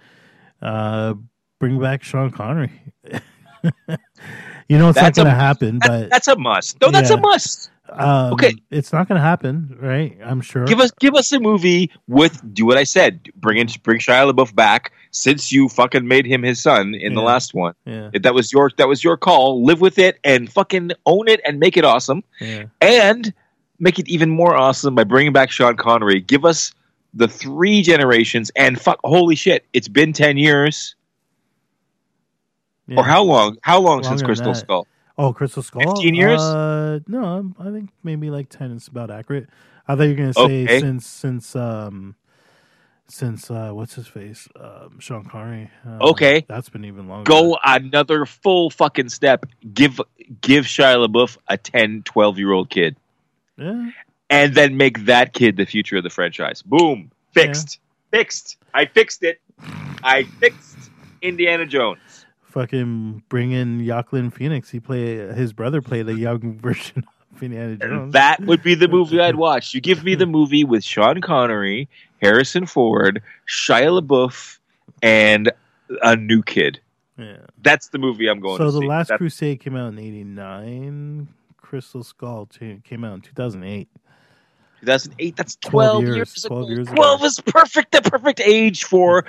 [0.61, 1.16] Uh,
[1.59, 2.72] bring back Sean Connery.
[4.70, 6.80] you know it's That's not going to happen, That- but that's a must.
[6.82, 7.18] No, that's Yeah.
[7.18, 7.70] a must.
[7.89, 8.53] um, okay.
[8.72, 10.18] it's not going to happen, right?
[10.24, 10.66] I'm sure.
[10.66, 13.30] Give us give us a movie with do what I said.
[13.36, 17.22] Bring in bring Shia LaBeouf back since you fucking made him his son in the
[17.22, 17.74] last one.
[17.86, 19.64] yeah, If that was your that was your call.
[19.64, 22.24] Live with it and fucking own it and make it awesome.
[22.41, 23.32] yeah, And
[23.80, 26.22] make it even more awesome by bringing back Sean Connery.
[26.22, 26.72] Give us
[27.14, 30.95] the three generations and fuck holy shit, it's been 10 years.
[32.88, 33.00] Yeah.
[33.00, 33.58] Or how long?
[33.62, 34.54] How long Longer since Crystal.
[34.56, 34.88] Skull?
[35.18, 35.82] Oh, Crystal Skull.
[35.96, 36.42] 15 years?
[36.42, 39.48] Uh, no, I think maybe like ten is about accurate.
[39.88, 40.80] I thought you were gonna say Okay.
[40.80, 42.16] since since um
[43.08, 45.70] since uh what's his face um Sean Connery.
[45.86, 46.46] Uh, Okay.
[46.48, 47.30] that's been even longer.
[47.30, 49.46] Go another full fucking step.
[49.74, 50.00] Give
[50.42, 52.96] give Shia LaBeouf a 10, 12 year old kid,
[53.58, 53.90] Yeah.
[54.30, 56.62] and then make that kid the future of the franchise.
[56.62, 57.80] Boom, fixed,
[58.12, 58.58] fixed.
[58.74, 59.42] I fixed it.
[60.04, 60.78] I fixed
[61.22, 62.22] Indiana Jones.
[62.54, 64.70] Fucking bring in Joaquin Phoenix.
[64.70, 67.04] He play his brother played a young version
[67.36, 68.14] of Indiana Jones.
[68.14, 69.74] That would be the movie I'd watch.
[69.74, 71.89] You give me the movie with Sean Connery,
[72.22, 74.60] Harrison Ford, Shia LaBeouf,
[75.01, 75.51] and
[76.04, 76.80] a new kid.
[77.18, 77.38] yeah.
[77.64, 78.88] That's the movie I'm going So the see.
[78.88, 81.28] Last That's- Crusade came out in '89.
[81.58, 82.45] Crystal Skull
[82.84, 83.88] came out in 2008.
[84.82, 85.36] 2008.
[85.36, 86.70] That's 12 12, years, years, 12 ago.
[86.70, 86.95] years ago.
[86.95, 87.91] 12 is perfect.
[87.93, 89.26] The perfect age for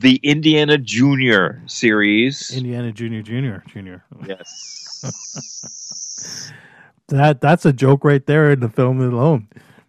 [0.00, 2.56] the Indiana Junior series.
[2.56, 4.02] Indiana Junior, Junior, Junior.
[4.26, 6.52] yes.
[7.08, 9.48] That that's a joke right there in the film alone.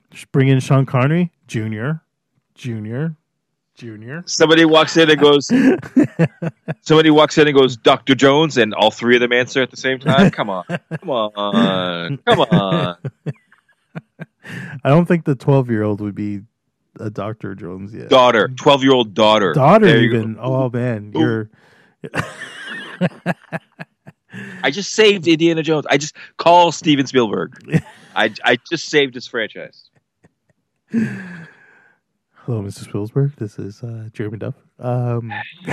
[0.10, 2.02] Just bring in Sean Connery, Junior,
[2.56, 3.16] Junior,
[3.76, 4.24] Junior.
[4.26, 5.46] somebody walks in and goes.
[6.82, 9.78] somebody walks in and goes, Doctor Jones, and all three of them answer at the
[9.78, 10.32] same time.
[10.32, 12.98] Come on, come on, come on.
[14.84, 16.42] I don't think the 12 year old would be
[17.00, 18.10] a Doctor Jones yet.
[18.10, 19.54] Daughter, twelve-year-old daughter.
[19.54, 20.38] Daughter There even.
[20.40, 21.20] Oh man, Ooh.
[21.20, 21.50] you're
[24.64, 25.86] I just saved Indiana Jones.
[25.90, 27.82] I just call Steven Spielberg.
[28.16, 29.90] I I just saved his franchise.
[30.90, 32.84] hello, Mr.
[32.84, 33.36] Spielberg.
[33.38, 34.56] This is uh, Jeremy Duff.
[34.80, 35.32] Um,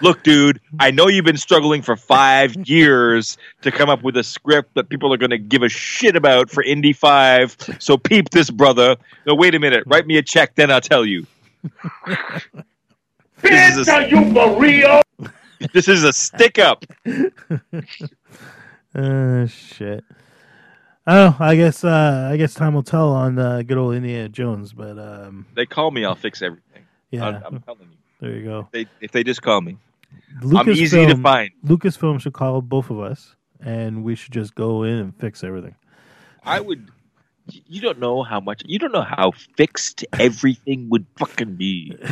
[0.00, 4.22] Look, dude, I know you've been struggling for five years to come up with a
[4.22, 7.56] script that people are going to give a shit about for Indy 5.
[7.78, 8.96] So peep this, brother.
[9.26, 9.84] No, wait a minute.
[9.86, 11.26] Write me a check, then I'll tell you.
[13.42, 15.02] this, is a, you for real?
[15.72, 16.84] this is a stick up.
[18.94, 20.04] uh, shit.
[21.10, 24.74] Oh, I guess uh, I guess time will tell on uh, good old Indiana Jones,
[24.74, 26.84] but um, They call me, I'll fix everything.
[27.10, 27.96] yeah, I'm, I'm telling you.
[28.20, 28.68] There you go.
[28.72, 29.76] They, if they just call me,
[30.10, 31.50] I'm Lucasfilm, easy to find.
[31.64, 35.74] Lucasfilm should call both of us, and we should just go in and fix everything.
[36.44, 36.90] I would.
[37.50, 38.62] You don't know how much.
[38.66, 41.96] You don't know how fixed everything would fucking be.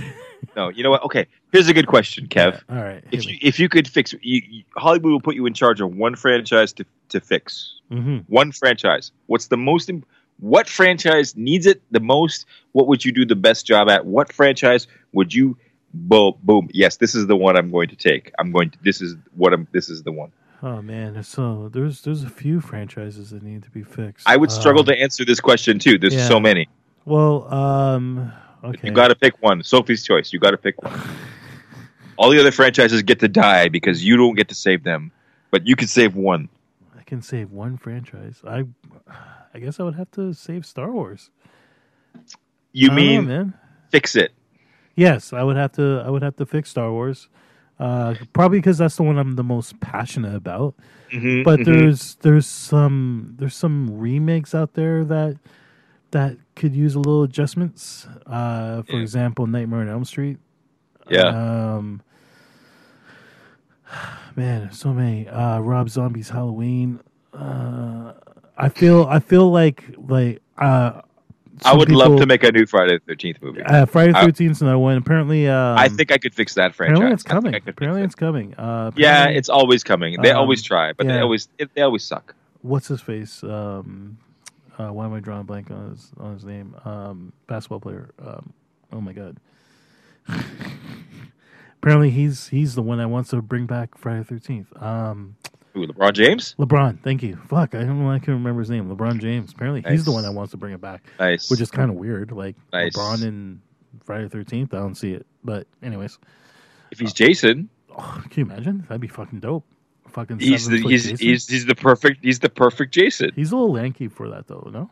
[0.55, 1.03] No, you know what?
[1.03, 2.59] Okay, here's a good question, Kev.
[2.71, 3.05] All right.
[3.13, 5.95] If you if you could fix, you, you, Hollywood will put you in charge of
[5.95, 7.75] one franchise to to fix.
[7.91, 9.13] hmm One franchise.
[9.27, 9.91] What's the most?
[9.91, 10.03] im-
[10.39, 12.47] What franchise needs it the most?
[12.73, 14.07] What would you do the best job at?
[14.07, 15.59] What franchise would you?
[15.95, 16.69] Boom, boom.
[16.73, 18.33] Yes, this is the one I'm going to take.
[18.39, 18.79] I'm going to.
[18.83, 19.67] This is what I'm.
[19.73, 20.33] This is the one.
[20.63, 24.29] Oh man, so there's there's a few franchises that need to be fixed.
[24.29, 25.99] I would struggle Um, to answer this question too.
[25.99, 26.29] There's yeah.
[26.29, 26.69] so many.
[27.05, 28.33] Well, um,
[28.65, 28.89] okay.
[28.89, 29.63] You got to pick one.
[29.63, 30.33] Sophie's choice.
[30.33, 30.99] You got to pick one.
[32.19, 35.13] All the other franchises get to die because you don't get to save them,
[35.51, 36.49] but you can save one.
[36.99, 38.41] I can save one franchise.
[38.47, 38.65] I,
[39.55, 41.31] I guess I would have to save Star Wars.
[42.73, 43.55] You know, mean man?
[43.91, 44.33] fix it?
[44.97, 46.03] Yes, I would have to.
[46.05, 47.29] I would have to fix Star Wars.
[47.79, 50.75] Uh, probably because that's the one I'm the most passionate about.
[51.13, 51.65] Mhm, But mhm.
[51.67, 55.37] there's there's some there's some remakes out there that
[56.13, 58.09] that could use a little adjustments.
[58.27, 59.03] Uh, for Yeah.
[59.03, 60.39] example, Nightmare on Elm Street.
[61.11, 61.29] yeah.
[61.77, 62.01] Um,
[64.37, 65.29] man, so many.
[65.29, 67.01] Uh, Rob Zombie's Halloween.
[67.33, 68.15] Uh,
[68.57, 71.03] I feel I feel like like uh,
[71.65, 73.63] I would people, love to make a new Friday the 13th movie.
[73.63, 74.97] Uh, Friday the 13th is another one.
[74.97, 76.97] Apparently, um, I think I could fix that franchise.
[76.97, 77.55] Apparently, it's coming.
[77.55, 78.19] I I apparently, it's it.
[78.19, 78.55] coming.
[78.55, 80.21] Uh, yeah, it's always coming.
[80.21, 81.15] They um, always try, but yeah.
[81.15, 82.35] they always it, they always suck.
[82.63, 83.43] What's his face?
[83.43, 84.19] Um,
[84.79, 86.75] uh, why am I drawing blank on his on his name?
[86.85, 88.11] Um, basketball player.
[88.25, 88.53] Um,
[88.93, 89.39] oh my god.
[91.83, 94.83] apparently, he's he's the one that wants to bring back Friday the 13th.
[95.77, 96.55] Who, LeBron James?
[96.59, 97.37] LeBron, thank you.
[97.49, 98.11] Fuck, I don't know.
[98.11, 98.89] I can remember his name.
[98.89, 99.53] LeBron James.
[99.53, 101.51] Apparently he's the one that wants to bring it back, Nice.
[101.51, 102.33] which is kind of weird.
[102.33, 102.97] Like Nice.
[102.97, 103.61] LeBron and
[104.03, 104.73] Friday the Thirteenth.
[104.73, 105.27] I don't see it.
[105.45, 106.19] But anyways,
[106.91, 108.87] if he's Jason, oh, can you imagine?
[108.89, 109.65] That'd be fucking dope.
[110.09, 111.19] Fucking he's the he's, Jason.
[111.19, 113.33] he's he's the perfect he's the perfect Jason.
[113.37, 114.71] he's a little lanky for that though.
[114.73, 114.89] No.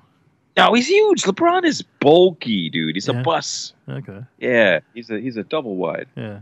[0.57, 1.23] No, he's huge.
[1.23, 2.95] LeBron is bulky, dude.
[2.95, 3.21] He's Yeah.
[3.21, 3.73] a bus.
[3.89, 4.21] Okay.
[4.39, 6.09] Yeah, he's a he's a double wide.
[6.15, 6.41] Yeah.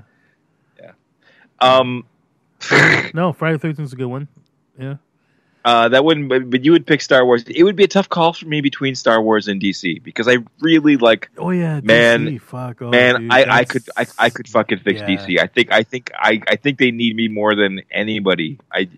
[0.81, 0.93] Yeah.
[1.61, 2.05] Um,
[3.15, 4.29] No, Friday the Thirteenth is a good one.
[4.79, 4.97] Yeah.
[5.65, 6.29] uh, that wouldn't.
[6.29, 7.45] But, but you would pick Star Wars.
[7.47, 10.39] It would be a tough call for me between Star Wars and DC because I
[10.61, 11.31] really like.
[11.39, 15.01] Oh yeah, Man, fuck, oh, Man, dude, I, I could I, I could fucking fix
[15.01, 15.09] Yeah.
[15.09, 15.39] DC.
[15.39, 18.59] I think I think I, I think they need me more than anybody.
[18.73, 18.89] I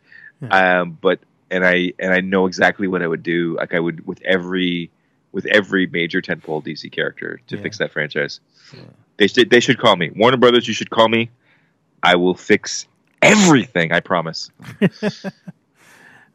[0.51, 3.57] um but and I and I know exactly what I would do.
[3.57, 4.91] Like I would with every
[5.33, 7.62] with every major tentpole DC character to Yeah.
[7.62, 8.41] fix that franchise.
[8.73, 8.81] Yeah.
[9.17, 10.67] They should they should call me Warner Brothers.
[10.69, 11.31] You should call me.
[12.03, 12.87] I will fix
[13.25, 13.93] everything.
[13.93, 14.51] I promise.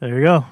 [0.02, 0.46] There you go.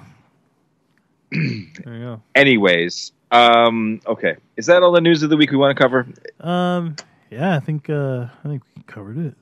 [1.32, 2.22] There you go.
[2.36, 6.06] Anyways, um, okay, is that all the news of the week we want to cover?
[6.42, 6.96] Um,
[7.30, 9.36] yeah, I think uh, I think we covered it.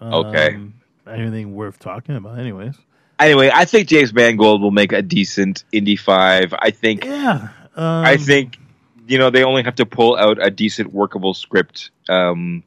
[0.00, 0.58] Um, Okay.
[1.06, 2.74] Anything worth talking about, anyways.
[3.18, 6.54] Anyway, I think James Mangold will make a decent Indy Five.
[6.58, 7.04] I think.
[7.04, 7.48] Yeah.
[7.76, 8.58] Um, I think
[9.06, 12.62] you know they only have to pull out a decent workable script um,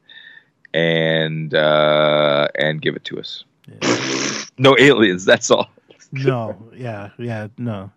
[0.74, 3.44] and uh, and give it to us.
[4.58, 5.26] No aliens.
[5.26, 5.70] That's all.
[6.12, 6.58] no.
[6.76, 7.10] Yeah.
[7.18, 7.48] Yeah.
[7.58, 7.92] No.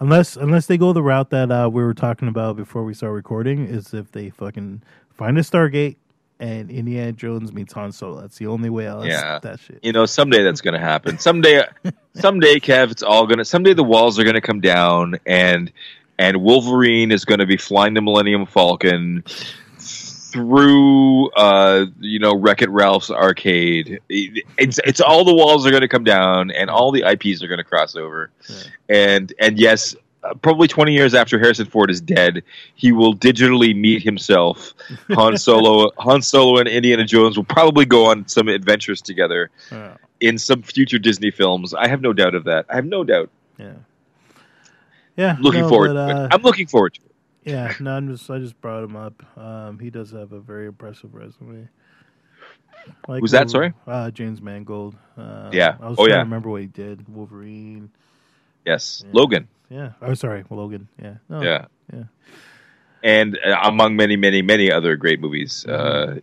[0.00, 3.12] Unless unless they go the route that uh, we were talking about before we start
[3.12, 4.82] recording, is if they fucking
[5.14, 5.96] find a Stargate
[6.40, 8.20] and Indiana Jones meets Han Solo.
[8.20, 9.06] That's the only way else.
[9.06, 9.38] Yeah.
[9.40, 9.78] That shit.
[9.82, 11.18] You know, someday that's going to happen.
[11.20, 11.64] Someday,
[12.14, 13.44] someday, Kev, it's all gonna.
[13.44, 15.72] Someday the walls are going to come down, and
[16.18, 19.22] and Wolverine is going to be flying the Millennium Falcon
[20.32, 24.00] through, uh, you know, Wreck It Ralph's arcade.
[24.08, 27.48] It's it's all the walls are going to come down, and all the IPs are
[27.48, 28.30] going to cross over,
[28.88, 29.94] and and yes.
[30.24, 32.42] uh, Probably 20 years after Harrison Ford is dead,
[32.76, 34.72] he will digitally meet himself.
[35.10, 39.96] Han Solo, Han Solo, and Indiana Jones will probably go on some adventures together Yeah.
[40.20, 41.74] in some future Disney films.
[41.74, 42.66] I have no doubt of that.
[42.70, 43.30] I have no doubt.
[43.58, 43.72] Yeah.
[45.16, 45.36] Yeah.
[45.40, 46.28] Looking no, forward but, uh.
[46.30, 47.11] I'm looking forward to it.
[47.44, 49.22] Yeah, no, I'm just I just brought him up.
[49.36, 51.68] Um, he does have a very impressive resume.
[53.06, 53.72] Like Who's that, sorry?
[53.86, 54.96] Uh, James Mangold.
[55.16, 55.76] Uh, Yeah.
[55.80, 56.16] I was Oh, trying yeah.
[56.16, 57.08] to remember what he did.
[57.08, 57.90] Wolverine.
[58.66, 59.10] Yes, Yeah.
[59.14, 59.48] Logan.
[59.70, 59.92] Yeah.
[60.02, 60.88] Oh, sorry, Logan.
[61.00, 61.14] Yeah.
[61.28, 61.66] No, Yeah.
[61.92, 62.04] yeah.
[63.04, 65.64] And uh, among many, many, many other great movies.
[65.66, 66.20] Uh,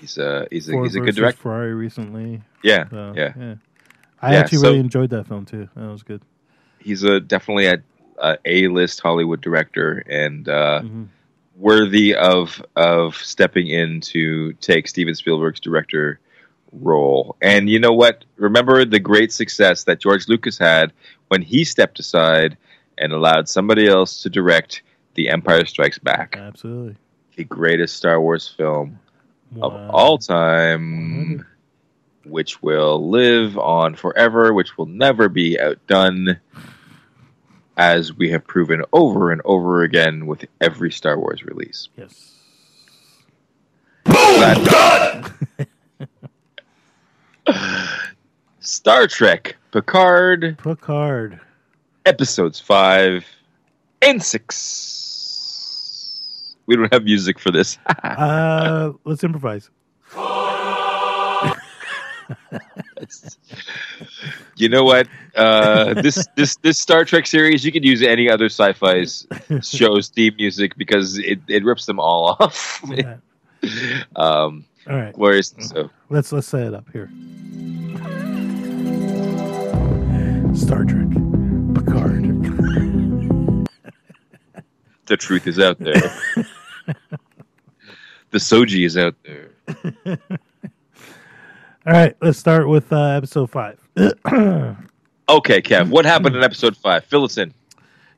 [0.00, 1.40] he's a he's a Ford he's a good director.
[1.42, 2.42] Ferrari recently.
[2.62, 3.32] Yeah, So, yeah.
[3.38, 3.54] yeah.
[4.20, 5.68] I actually so- really enjoyed that film too.
[5.76, 6.22] That was good.
[6.78, 7.82] He's a definitely a,
[8.22, 11.08] a A-list Hollywood director and uh, Mhm.
[11.56, 16.18] worthy of of stepping in to take Steven Spielberg's director
[16.72, 17.36] role.
[17.42, 18.24] And you know what?
[18.36, 20.92] Remember the great success that George Lucas had
[21.28, 22.56] when he stepped aside
[22.96, 24.82] and allowed somebody else to direct
[25.14, 26.96] The Empire Strikes Back, Absolutely.
[27.36, 28.98] the greatest Star Wars film
[29.60, 31.44] of all time,
[32.24, 36.38] which will live on forever, which will never be outdone,
[37.76, 41.88] as we have proven over and over again with every Star Wars release.
[41.96, 42.28] Yes.
[44.04, 45.32] That-
[48.60, 51.40] Star Trek Picard Picard.
[52.06, 53.24] episodes five
[54.02, 54.58] and six.
[56.66, 57.78] We don't have music for this.
[58.04, 59.70] uh, let's improvise.
[64.56, 65.08] You know what?
[65.34, 69.04] Uh, this this this Star Trek series, you could use any other sci-fi
[69.62, 72.80] show's theme music because it, it rips them all off.
[72.86, 73.16] Yeah.
[74.16, 75.16] um, All right.
[75.16, 77.08] whereas so Let's let's set it up here.
[80.54, 81.08] Star Trek,
[81.74, 82.24] Picard.
[85.06, 85.94] the truth is out there,
[88.30, 89.50] the Soji is out there.
[91.86, 93.78] All right, let's start with uh, episode five.
[95.38, 97.04] Okay, Kev, what happened in episode five?
[97.04, 97.52] Fill us in.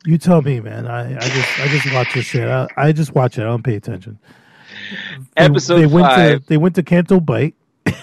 [0.05, 0.87] you tell me, man.
[0.87, 2.49] I, I just I just watch this shit.
[2.49, 3.43] I, I just watch it.
[3.43, 4.19] I don't pay attention.
[5.37, 6.41] They- Episode they went five.
[6.43, 7.55] to they went to Canto Bight.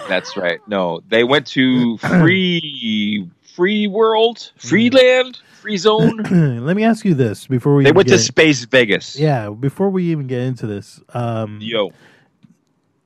[0.08, 0.60] That's right.
[0.68, 6.18] No, they went to free free world, free land, free zone.
[6.66, 9.18] Let me ask you this before we They went to Space Vegas.
[9.20, 11.02] yeah before we even get into this.
[11.14, 11.92] Um, Yo,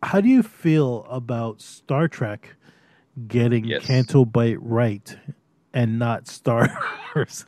[0.04, 2.56] how do you feel about Star Trek
[3.28, 3.86] getting Yes.
[3.86, 5.18] Canto Bight right
[5.76, 6.68] and not Star
[7.16, 7.46] Wars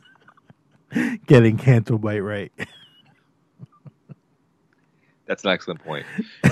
[1.26, 2.52] getting Canto Bight right?
[5.26, 6.06] that's an excellent point.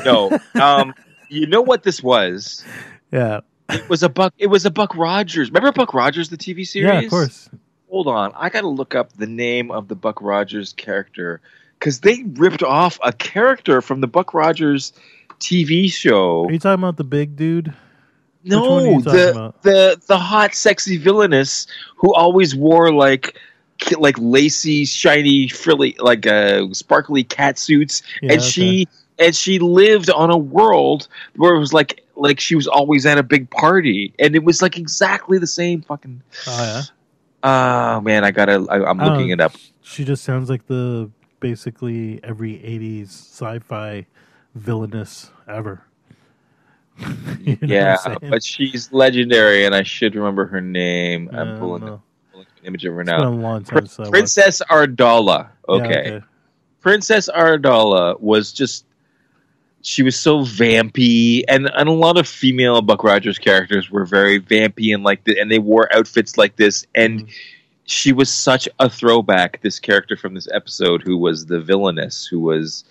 [0.05, 0.95] No, um,
[1.29, 2.65] you know what this was?
[3.13, 4.35] Yeah, It was a Buck.
[4.39, 5.51] It was a Buck Rogers.
[5.51, 6.93] Remember Buck Rogers, the TV series?
[6.93, 7.49] yeah, of course.
[7.89, 11.41] Hold on, I got to look up the name of the Buck Rogers character
[11.79, 14.93] because they ripped off a character from the Buck Rogers
[15.39, 16.47] TV show.
[16.47, 17.73] Are you talking about the big dude?
[18.47, 19.63] No, the about?
[19.63, 21.67] the the hot, sexy villainess
[21.97, 23.39] who always wore like
[23.99, 28.51] like lacy, shiny, frilly, like uh, sparkly cat suits, Yeah, and okay.
[28.51, 28.89] she
[29.19, 33.19] and she lived on a world where it was like like she was always at
[33.19, 36.23] a big party, and it was like exactly the same fucking.
[36.47, 36.83] Oh yeah.
[37.43, 38.67] Oh man, I gotta.
[38.71, 39.53] I, I'm I looking it up.
[39.83, 44.07] She just sounds like the basically every '80s sci-fi
[44.55, 45.83] villainess ever.
[47.47, 51.31] You know Yeah, but she's legendary, and I should remember her name.
[51.33, 52.03] I'm pulling, know.
[52.33, 53.29] pulling an image of her It's been now.
[53.29, 55.49] a long time I Princess Ardala.
[55.69, 56.23] Yeah, Okay.
[56.81, 58.85] Princess Ardala was just
[59.83, 64.41] she was so vampy and, and a lot of female Buck Rogers characters were very
[64.41, 67.31] vampy and like the, and they wore outfits like this and mm-hmm.
[67.85, 69.61] she was such a throwback.
[69.63, 72.85] This character from this episode, who was the villainess, who was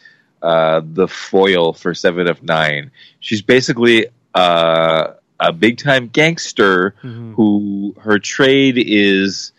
[0.46, 2.92] uh, the foil for Seven of Nine.
[3.20, 7.34] She's basically uh, a big time gangster Mhm.
[7.36, 9.52] who her trade is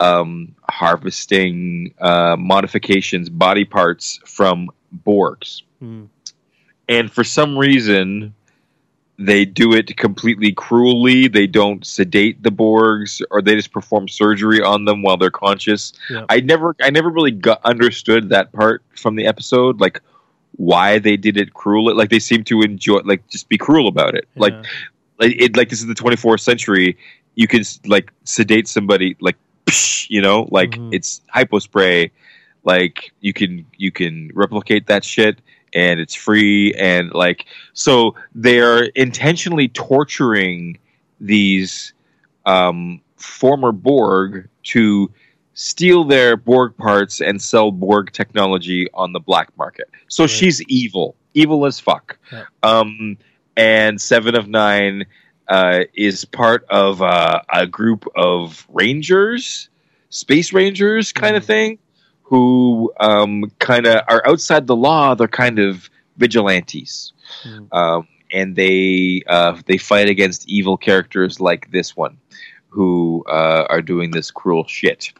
[0.00, 4.70] um, harvesting uh, modifications, body parts from
[5.06, 5.62] Borgs.
[5.82, 6.08] Mhm.
[6.88, 8.34] And for some reason,
[9.18, 11.26] they do it completely cruelly.
[11.28, 15.92] They don't sedate the Borgs, or they just perform surgery on them while they're conscious.
[16.10, 16.26] Yeah.
[16.28, 20.00] I never, I never really got, understood that part from the episode, like
[20.56, 21.94] why they did it cruel.
[21.96, 24.28] Like they seem to enjoy, like just be cruel about it.
[24.36, 24.62] Like Yeah.
[25.18, 26.96] like it like this is the 24th century
[27.36, 29.36] you can like sedate somebody like
[29.66, 30.92] psh, you know like Mhm.
[30.94, 32.10] it's hypospray
[32.64, 35.38] like you can you can replicate that shit
[35.76, 40.78] and it's free and like so they're intentionally torturing
[41.20, 41.94] these
[42.46, 45.10] um former borg to
[45.54, 50.30] steal their borg parts and sell borg technology on the black market so Right.
[50.30, 52.44] she's evil evil as fuck Yeah.
[52.64, 53.16] um
[53.56, 55.06] and Seven of Nine
[55.48, 59.70] uh, is part of uh, a group of rangers,
[60.10, 61.46] space rangers, kind of Mhm.
[61.46, 61.78] thing,
[62.28, 65.14] who um, kind of are outside the law.
[65.14, 67.12] They're kind of vigilantes,
[67.44, 67.68] Mhm.
[67.72, 72.18] um, and they uh, they fight against evil characters like this one,
[72.68, 75.12] who uh, are doing this cruel shit.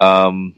[0.00, 0.56] Um,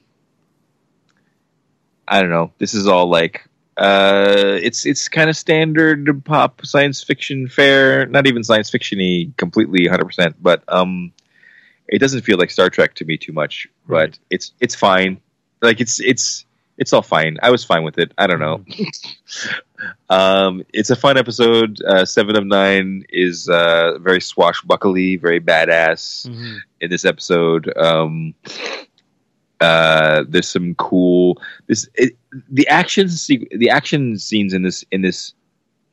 [2.08, 2.52] I don't know.
[2.58, 8.06] This is all like uh, it's it's kind of standard pop science fiction fare.
[8.06, 10.36] Not even science fictiony completely, hundred percent.
[10.42, 11.12] But um,
[11.88, 13.68] it doesn't feel like Star Trek to me too much.
[13.86, 14.10] Right.
[14.10, 15.20] But it's it's fine.
[15.64, 16.44] Like it's it's
[16.78, 17.38] it's all fine.
[17.42, 18.12] I was fine with it.
[18.18, 18.64] I don't know.
[20.10, 21.80] um, it's a fun episode.
[21.82, 26.58] Uh, Seven of Nine is uh, very swashbuckly, very badass Mhm.
[26.80, 27.72] in this episode.
[27.76, 28.34] Um,
[29.60, 32.16] uh, there's some cool this it,
[32.50, 35.32] the action se- the action scenes in this in this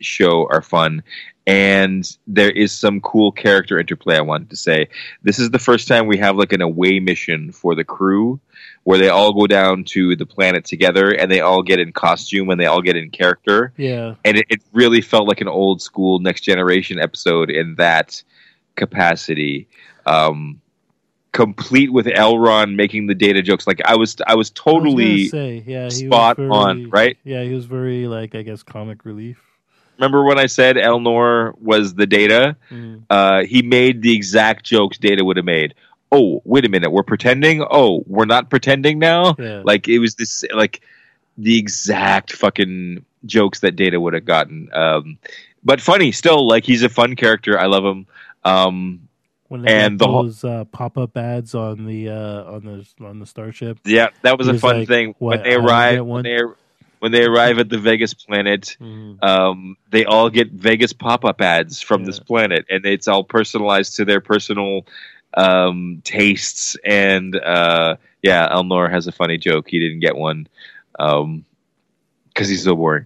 [0.04, 1.04] show are fun
[1.48, 4.88] and there is some cool character interplay i wanted to say
[5.24, 8.40] this is the first time we have like an away mission for the crew
[8.84, 12.50] where they all go down to the planet together and they all get in costume
[12.50, 14.16] and they all get in character Yeah.
[14.24, 18.22] and it, it really felt like an old school next generation episode in that
[18.76, 19.68] capacity
[20.06, 20.62] um
[21.32, 25.28] complete with Elnor making the data jokes like i was i was I was totally
[25.28, 27.18] say, yeah, spot was on, right?
[27.24, 29.42] Yeah, he was very like I guess comic relief.
[30.02, 30.76] Remember when i said?
[30.76, 32.56] Elnor was the data.
[32.72, 33.04] Mm.
[33.10, 35.76] uh he made the exact jokes data would have made.
[36.12, 36.92] Oh wait a minute.
[36.92, 37.64] We're pretending?
[37.70, 39.36] Oh we're not pretending now?
[39.40, 39.62] Yeah.
[39.64, 40.82] like it was this like
[41.38, 44.70] the exact fucking jokes that data would have gotten.
[44.74, 45.18] Um
[45.64, 47.58] but funny still like he's a fun character.
[47.60, 48.08] I love him.
[48.44, 49.08] Um
[49.48, 53.20] when they and the whole- those uh, pop-up ads on the uh, on the on
[53.20, 53.80] the starship.
[53.86, 55.14] yeah that was a was fun like, thing.
[55.20, 56.40] "What, when they I don't arrive when they
[57.02, 59.24] when they arrive at the vegas planet Mhm.
[59.24, 63.96] um, they all get Vegas pop up ads from this planet, and it's all personalized
[63.96, 64.86] to their personal
[65.34, 66.78] um, tastes.
[66.86, 69.70] And uh, yeah, Elnor has a funny joke.
[69.70, 70.48] He didn't get one
[70.94, 73.06] because he's so boring.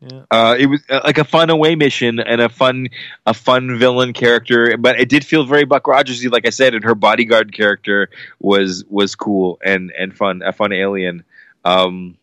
[0.00, 0.22] Yeah.
[0.30, 2.88] uh, it was uh, like a fun away mission and a fun
[3.26, 6.82] a fun villain character, but it did feel very Buck Rogersy, like I said, and
[6.84, 11.24] her bodyguard character was was cool and and fun, a fun alien.
[11.66, 12.16] Um,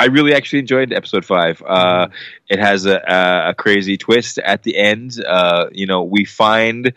[0.00, 1.62] I really actually enjoyed episode five.
[1.64, 2.08] Uh,
[2.48, 5.22] it has a, a, a crazy twist at the end.
[5.24, 6.92] Uh, you know, we find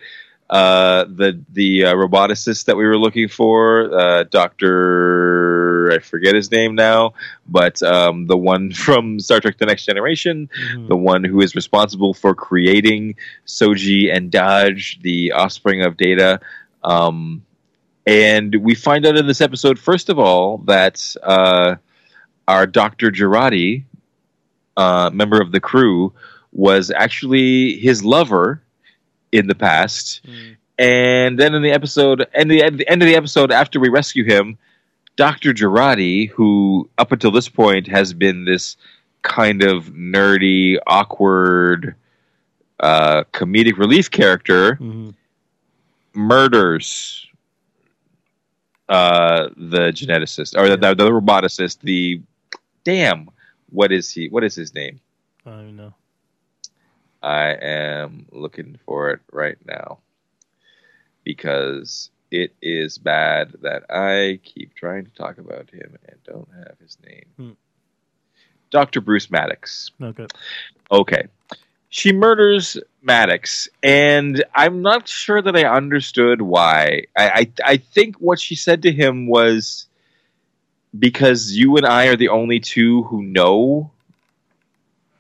[0.50, 5.92] uh, the the uh, roboticist that we were looking for, uh, Doctor.
[5.94, 7.14] I forget his name now,
[7.48, 10.88] but um, the one from Star Trek: The Next Generation, Mhm.
[10.88, 13.16] the one who is responsible for creating
[13.48, 16.40] Soji and Dahj, the offspring of Data.
[16.84, 17.44] Um,
[18.06, 21.76] and we find out in this episode, first of all, that uh,
[22.48, 23.10] our Dr.
[23.12, 23.84] Jurati,
[24.78, 26.14] uh, member of the crew,
[26.52, 28.62] was actually his lover
[29.38, 30.22] in the past.
[30.26, 30.56] Mm.
[30.78, 33.90] And then in the episode, and the, at the end of the episode, after we
[33.90, 34.58] rescue him,
[35.16, 35.54] Dr.
[35.54, 38.76] Jurati, who up until this point has been this
[39.22, 41.96] kind of nerdy, awkward,
[42.82, 45.14] uh, comedic relief character, Mhm.
[46.14, 47.22] murders
[48.88, 51.80] uh, the geneticist or the, the, the roboticist.
[51.82, 52.22] The
[52.84, 53.30] damn,
[53.70, 54.28] what is he?
[54.30, 55.00] What is his name?
[55.46, 55.94] I don't know.
[57.26, 59.98] I am looking for it right now
[61.24, 66.78] because it is bad that I keep trying to talk about him and don't have
[66.80, 67.26] his name.
[67.38, 67.52] Hmm.
[68.70, 69.02] Dr.
[69.02, 69.90] Bruce Maddox.
[70.02, 70.28] Okay.
[70.92, 71.24] Okay.
[71.90, 77.04] she murders Maddox, and I'm not sure that I understood why.
[77.18, 79.88] I, I I think what she said to him was
[80.98, 83.92] because you and I are the only two who know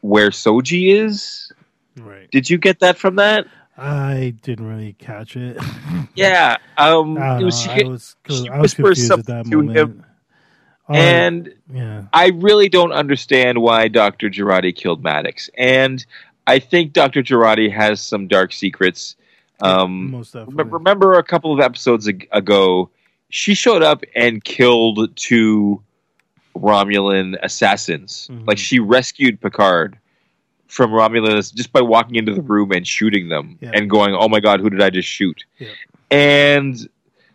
[0.01, 1.51] where Soji is.
[1.97, 2.29] Right.
[2.31, 3.47] Did you get that from that?
[3.77, 5.57] I didn't really catch it.
[6.15, 6.55] Yeah.
[6.77, 9.57] Um, I, it was, know, I was, she I was confused at that something to
[9.57, 9.77] moment.
[9.77, 10.05] him,
[10.87, 14.29] and yeah, I really don't understand why Dr.
[14.29, 15.49] Jurati killed Maddox.
[15.57, 16.05] And
[16.47, 17.21] I think Dr.
[17.21, 19.17] Jurati has some dark secrets.
[19.61, 20.71] Um, most definitely.
[20.71, 22.89] Remember a couple of episodes ago,
[23.29, 25.81] she showed up and killed two
[26.55, 28.29] Romulan assassins.
[28.31, 28.47] Mhm.
[28.47, 29.97] Like she rescued Picard
[30.67, 33.71] from Romulus just by walking into the room and shooting them Yeah.
[33.73, 35.67] and going, "Oh my god, who did I just shoot?" Yeah.
[36.11, 36.77] And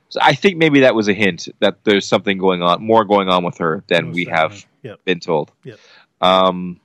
[0.08, 3.28] so I think maybe that was a hint that there's something going on, more going
[3.28, 5.04] on with her than Most we have Yep.
[5.04, 5.52] been told.
[5.64, 5.78] Yep.
[6.20, 6.80] Um,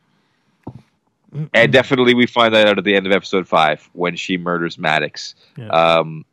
[1.54, 4.78] and definitely we find that out at the end of episode five when she murders
[4.78, 5.36] Maddox.
[5.58, 5.68] Yeah.
[5.68, 6.24] Um,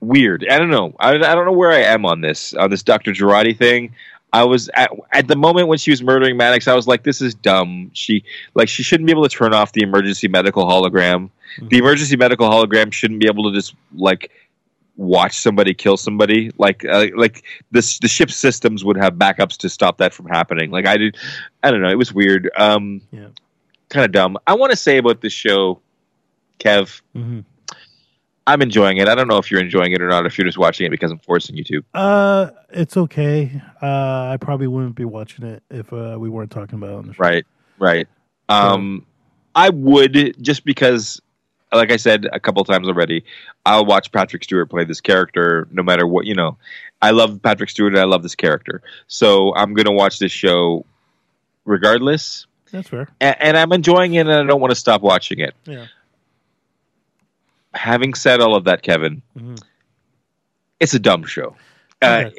[0.00, 0.46] weird.
[0.50, 0.94] I don't know.
[0.98, 3.12] I, I don't know where I am on this on this Dr.
[3.12, 3.94] Jurati thing.
[4.40, 6.68] I was at at the moment when she was murdering Maddox.
[6.68, 8.24] I was like, "This is dumb." She
[8.54, 11.30] like she shouldn't be able to turn off the emergency medical hologram.
[11.60, 11.68] Mhm.
[11.70, 14.30] The emergency medical hologram shouldn't be able to just like
[14.96, 16.50] watch somebody kill somebody.
[16.58, 20.70] Like uh, like this the ship systems would have backups to stop that from happening.
[20.70, 21.16] Like I did.
[21.62, 21.90] I don't know.
[21.90, 22.50] It was weird.
[22.56, 23.28] Um, Yeah.
[23.88, 24.36] kind of dumb.
[24.46, 25.80] I want to say about this show,
[26.60, 27.00] Kev.
[27.16, 27.44] Mhm.
[28.46, 29.08] I'm enjoying it.
[29.08, 30.24] I don't know if you're enjoying it or not.
[30.24, 31.82] If you're just watching it because I'm forcing you to.
[31.94, 33.60] Uh, it's okay.
[33.82, 37.06] Uh, I probably wouldn't be watching it if uh, we weren't talking about it on
[37.06, 37.22] the show.
[37.22, 37.46] Right.
[37.78, 38.08] Right.
[38.48, 39.04] Um,
[39.54, 41.20] I would just because,
[41.72, 43.24] like I said a couple times already,
[43.64, 46.26] I'll watch Patrick Stewart play this character no matter what.
[46.26, 46.58] You know,
[47.02, 47.94] I love Patrick Stewart.
[47.94, 50.84] and I love this character, so I'm gonna watch this show
[51.64, 52.46] regardless.
[52.70, 53.08] That's fair.
[53.20, 55.54] And, and I'm enjoying it, and I don't want to stop watching it.
[55.64, 55.86] Yeah.
[57.76, 59.62] Having said all of that, Kevin, Mhm.
[60.80, 61.54] it's a dumb show.
[62.02, 62.30] Uh,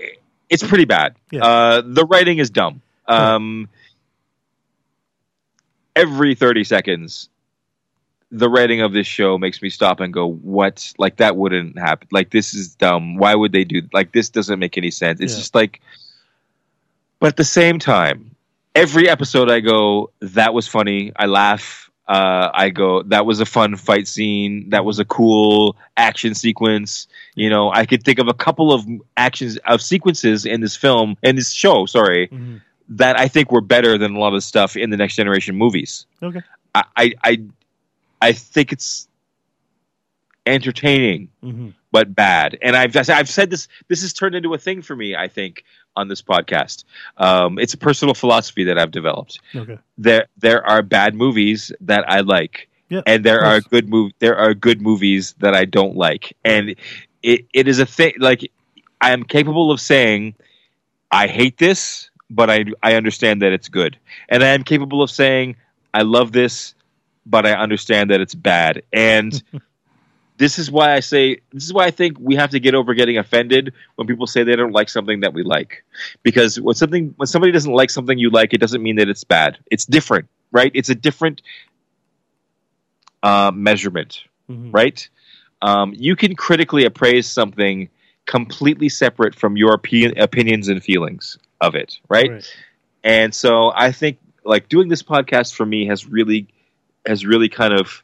[0.50, 1.16] it's pretty bad.
[1.32, 1.44] Yeah.
[1.46, 2.82] Uh, the writing is dumb.
[3.08, 3.70] Um,
[5.96, 7.30] every 30 seconds,
[8.32, 10.92] the writing of this show makes me stop and go, what?
[10.98, 12.08] Like, that wouldn't happen.
[12.12, 13.16] Like, this is dumb.
[13.18, 15.20] Why would they do Like, this doesn't make any sense.
[15.22, 15.40] It's Yeah.
[15.40, 15.82] just like,
[17.20, 18.32] but at the same time,
[18.76, 21.12] every episode I go, that was funny.
[21.16, 21.87] I laugh.
[22.08, 24.70] Uh, I go, that was a fun fight scene.
[24.70, 27.08] That was a cool action sequence.
[27.36, 28.86] You know, I could think of a couple of
[29.18, 32.62] actions of sequences in this film, in this show, sorry, Mhm.
[32.90, 35.56] that I think were better than a lot of the stuff in the Next Generation
[35.58, 36.06] movies.
[36.24, 36.40] Okay.
[36.74, 37.42] I, I, I,
[38.22, 39.08] I think it's
[40.46, 42.58] entertaining hmm but bad.
[42.62, 43.68] And I've I've said this.
[43.88, 45.16] This has turned into a thing for me.
[45.16, 45.64] I think
[45.96, 46.84] on this podcast,
[47.18, 49.40] um, it's a personal philosophy that I've developed.
[49.56, 49.80] Okay.
[49.98, 53.02] There there are bad movies that I like, Yeah.
[53.08, 56.76] and there are good mov- There are good movies that I don't like, and
[57.24, 58.14] it, it is a thing.
[58.20, 58.52] Like
[59.02, 60.36] I am capable of saying,
[61.12, 63.98] I hate this, but I I understand that it's good,
[64.30, 65.56] and I am capable of saying
[65.96, 66.76] I love this,
[67.26, 69.34] but I understand that it's bad, and.
[70.38, 72.94] this is why I say this is why I think we have to get over
[72.94, 75.84] getting offended when people say they don't like something that we like.
[76.24, 79.24] Because when something when somebody doesn't like something you like, it doesn't mean that it's
[79.24, 79.58] bad.
[79.72, 80.72] It's different, right?
[80.74, 81.42] It's a different
[83.24, 84.74] uh, measurement, Mhm.
[84.74, 85.10] right?
[85.62, 87.90] Um, you can critically appraise something
[88.26, 92.30] completely separate from your opi- opinions and feelings of it, right?
[93.04, 96.48] And so I think like doing this podcast for me has really
[97.06, 98.04] has really kind of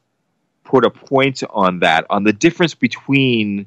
[0.64, 3.66] put a point on that on the difference between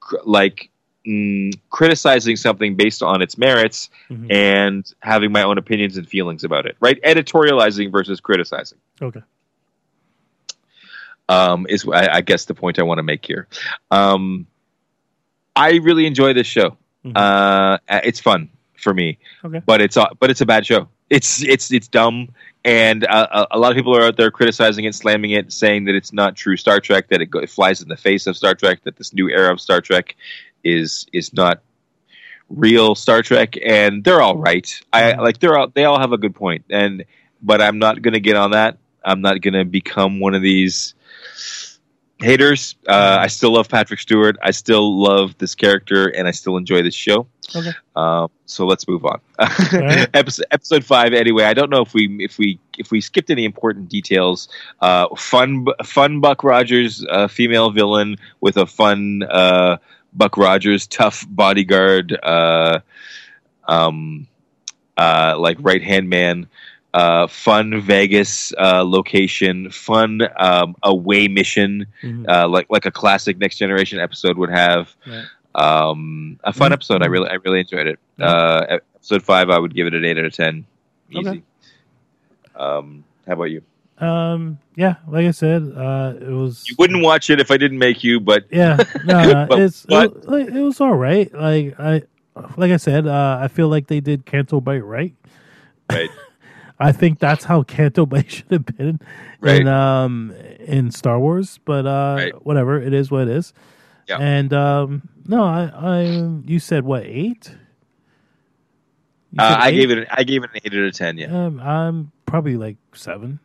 [0.00, 0.70] cr- like
[1.06, 4.30] mm, criticizing something based on its merits Mhm.
[4.32, 9.22] and having my own opinions and feelings about it right editorializing versus criticizing Okay.
[11.28, 13.46] um, is I, I guess the point I want to make here.
[13.90, 14.46] Um,
[15.54, 16.76] I really enjoy this show.
[17.04, 17.12] Mhm.
[17.16, 19.60] Uh, it's fun for me, Okay.
[19.66, 20.88] but it's a, but it's a bad show.
[21.10, 22.28] It's it's it's dumb,
[22.64, 25.94] and uh, a, lot of people are out there criticizing it, slamming it, saying that
[25.94, 28.54] it's not true Star Trek, that it, go, it flies in the face of Star
[28.54, 30.16] Trek, that this new era of Star Trek
[30.64, 31.62] is is not
[32.50, 34.68] real Star Trek, and they're all right.
[34.92, 35.18] I Mhm.
[35.20, 37.04] like they're all they all have a good point, and
[37.42, 38.76] but I'm not going to get on that.
[39.04, 40.94] I'm not going to become one of these
[42.18, 42.76] haters.
[42.86, 44.36] Uh, I still love Patrick Stewart.
[44.42, 47.26] I still love this character, and I still enjoy this show.
[47.54, 47.72] Okay.
[47.96, 49.20] Um, so let's move on.
[49.72, 50.08] right.
[50.14, 51.12] episode, episode five.
[51.14, 54.48] Anyway, I don't know if we if we if we skipped any important details.
[54.80, 59.78] Uh, fun fun Buck Rogers, uh, female villain with a fun uh,
[60.12, 62.80] Buck Rogers tough bodyguard, uh,
[63.66, 64.26] um,
[64.96, 66.48] uh, like right hand man.
[66.98, 72.26] Uh, fun Vegas uh, location, fun um, away mission, Mhm.
[72.28, 74.94] uh, like like a classic Next Generation episode would have.
[75.06, 75.24] Right.
[75.54, 76.74] Um, a fun Mhm.
[76.74, 77.02] episode.
[77.02, 77.98] I really I really enjoyed it.
[78.16, 78.26] Yeah.
[78.26, 80.64] Uh, episode five, I would give it an eight out of ten.
[81.10, 81.28] Easy.
[81.28, 81.42] Okay.
[82.56, 83.62] Um, how about you?
[83.98, 86.64] Um, yeah, like I said, uh, it was.
[86.68, 90.26] You wouldn't watch it if I didn't make you, but Yeah, no, But it's it,
[90.28, 91.32] like, it was all right.
[91.34, 92.02] Like I,
[92.56, 95.14] like I said, uh, I feel like they did Canto Bight right.
[95.90, 96.10] right.
[96.80, 99.00] I think that's how Canto Bight should have been
[99.40, 99.60] Right.
[99.60, 101.58] in um in Star Wars.
[101.64, 102.46] But uh, Right.
[102.46, 103.52] whatever, it is what it is.
[104.08, 104.18] Yeah.
[104.18, 106.02] And um, no, I, I,
[106.46, 107.54] you said what eight?
[109.38, 109.72] Uh, I eight?
[109.76, 110.08] gave it.
[110.10, 111.18] I gave it an eight out of ten.
[111.18, 113.38] Yeah, Um, I'm probably like seven.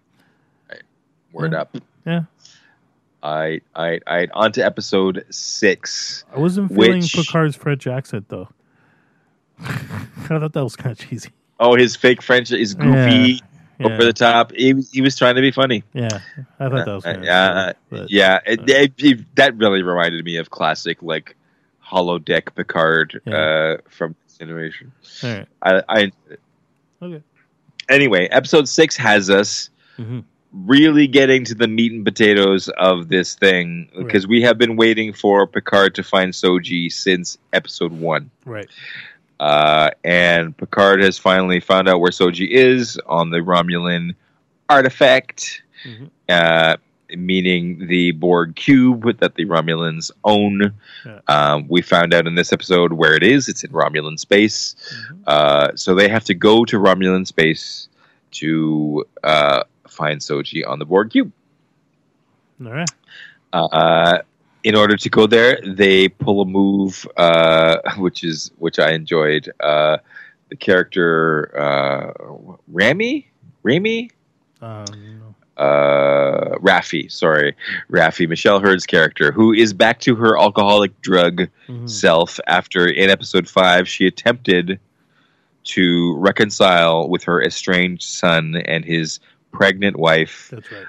[1.34, 1.60] word yeah.
[1.62, 1.76] up.
[2.06, 2.22] Yeah,
[3.22, 4.28] I, I, I.
[4.34, 6.24] On to episode six.
[6.34, 8.48] I wasn't feeling Which- Picard's French accent though.
[9.60, 9.68] I
[10.28, 11.30] thought that was kind of cheesy.
[11.64, 13.40] Oh, his fake French is goofy,
[13.80, 13.86] Yeah.
[13.88, 14.52] over the top.
[14.52, 15.84] He, was- he was trying to be funny.
[15.94, 16.20] Yeah,
[16.60, 20.24] I thought that was Uh, of yeah, but, yeah, it, it- it- that really reminded
[20.26, 21.36] me of classic like
[21.84, 23.36] holodeck Picard Yeah.
[23.36, 24.92] uh, from this generation.
[25.24, 25.48] all right.
[25.62, 26.12] I, I
[27.02, 27.24] Okay.
[27.90, 30.20] anyway, episode six has us hmm
[30.66, 35.12] really getting to the meat and potatoes of this thing because we have been waiting
[35.12, 38.30] for Picard to find Soji since episode one.
[38.46, 38.70] Right.
[39.40, 44.16] Uh, and Picard has finally found out where Soji is on the Romulan
[44.70, 46.10] artifact, Mhm.
[46.30, 46.78] uh,
[47.18, 50.74] meaning the Borg cube that the Romulans own.
[51.06, 51.20] Yeah.
[51.28, 53.50] Um, we found out in this episode where it is.
[53.50, 54.76] It's in Romulan space.
[55.12, 55.20] Mhm.
[55.28, 57.90] Uh, so they have to go to Romulan space
[58.32, 61.32] to uh, find Soji on the Borg cube.
[62.66, 64.22] All right.
[64.64, 69.52] In order to go there, they pull a move, uh, which is which I enjoyed.
[69.60, 69.98] Uh,
[70.50, 72.14] the character uh,
[72.68, 73.30] Rami,
[73.64, 74.12] Rami,
[74.62, 74.86] Um,
[75.58, 77.12] uh, Raffi.
[77.12, 77.56] Sorry,
[77.92, 78.28] Raffi.
[78.30, 81.90] Michelle Hurd's character, who is back to her alcoholic drug Mhm.
[81.90, 84.80] self after in episode five she attempted
[85.66, 89.20] to reconcile with her estranged son and his
[89.52, 90.86] pregnant wife That's right.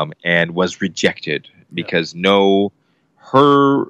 [0.00, 2.72] um, and was rejected because no,
[3.32, 3.86] her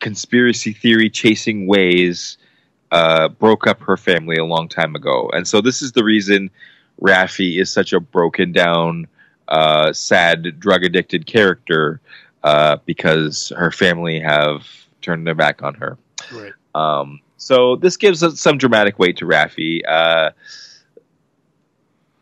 [0.00, 2.38] conspiracy theory chasing ways
[2.90, 6.50] uh, broke up her family a long time ago, and so this is the reason
[7.00, 9.06] Raffi is such a broken down,
[9.48, 12.00] uh, sad, drug addicted character
[12.44, 14.66] uh, because her family have
[15.02, 15.98] turned their back on her.
[16.32, 16.52] Right.
[16.74, 19.80] Um, so this gives us some dramatic weight to Raffi.
[19.88, 20.30] Uh,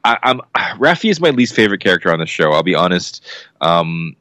[0.05, 0.41] I, I'm
[0.79, 2.53] Raffi is my least favorite character on the show.
[2.53, 3.27] I'll be honest,
[3.61, 4.17] um,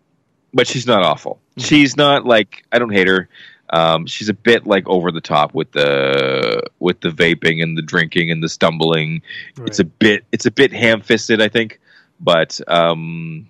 [0.58, 1.40] but she's not awful.
[1.58, 3.30] She's not like I don't hate her.
[3.70, 7.84] Um, she's a bit like over the top with the with the vaping and the
[7.84, 9.22] drinking and the stumbling.
[9.56, 9.68] Right.
[9.68, 11.80] It's a bit it's a bit ham fisted, I think,
[12.20, 13.48] but um,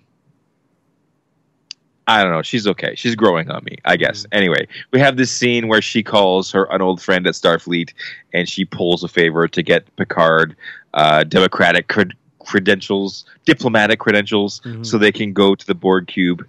[2.06, 2.42] I don't know.
[2.42, 2.94] She's okay.
[2.94, 4.26] She's growing on me, I guess.
[4.30, 7.94] Anyway, we have this scene where she calls her an old friend at Starfleet,
[8.34, 10.56] and she pulls a favor to get Picard
[10.92, 12.12] uh, democratic cred-
[12.48, 14.84] credentials, diplomatic credentials, Mhm.
[14.84, 16.46] so they can go to the Borg cube,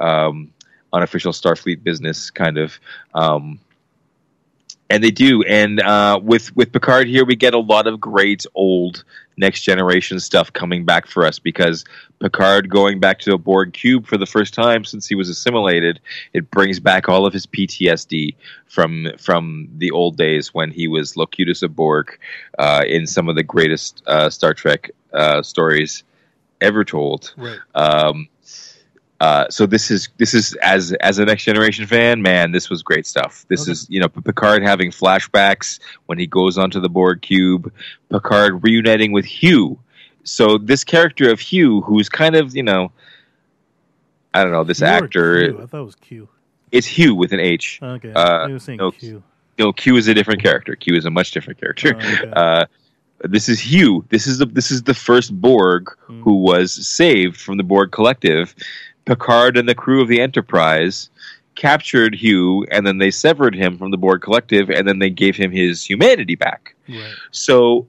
[0.00, 0.48] um,
[0.92, 2.80] unofficial Starfleet business, kind of.
[3.14, 3.58] Um,
[4.92, 5.42] and they do.
[5.44, 9.04] And uh, with with Picard here, we get a lot of great old
[9.38, 11.86] next generation stuff coming back for us because
[12.20, 15.98] Picard going back to the Borg cube for the first time since he was assimilated,
[16.34, 18.34] it brings back all of his PTSD
[18.66, 22.18] from from the old days when he was Locutus of Borg
[22.58, 26.04] uh, in some of the greatest uh, Star Trek uh, stories
[26.60, 27.32] ever told.
[27.38, 27.58] Right.
[27.74, 28.28] Um,
[29.24, 32.82] uh, so this is this is as as a next generation fan, man, this was
[32.82, 33.44] great stuff.
[33.48, 33.72] This Okay.
[33.72, 37.72] is you know Picard having flashbacks when he goes onto the Borg cube,
[38.10, 39.78] Picard reuniting with Hugh.
[40.24, 42.90] So this character of Hugh, who's kind of you know,
[44.34, 45.62] I don't know, this You actor.
[45.62, 46.28] I thought it was Q.
[46.70, 47.78] it's Hugh with an H.
[47.82, 48.12] Okay.
[48.12, 49.22] Uh, you were saying no, Q.
[49.58, 50.74] No, Q is a different character.
[50.74, 51.94] Q is a much different character.
[51.94, 52.32] Oh, okay.
[52.42, 52.64] Uh,
[53.28, 54.04] this is Hugh.
[54.08, 56.22] This is the this is the first Borg Hmm.
[56.22, 58.52] who was saved from the Borg collective.
[59.04, 61.10] Picard and the crew of the Enterprise
[61.54, 65.36] captured Hugh, and then they severed him from the Borg collective, and then they gave
[65.36, 66.74] him his humanity back.
[66.88, 67.12] Right.
[67.30, 67.86] So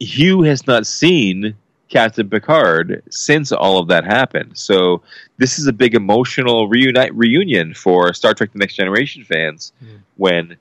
[0.00, 1.54] Hugh has not seen
[1.88, 4.56] Captain Picard since all of that happened.
[4.56, 5.02] So
[5.38, 9.98] this is a big emotional reunite reunion for Star Trek: The Next Generation fans Mm.
[10.16, 10.56] when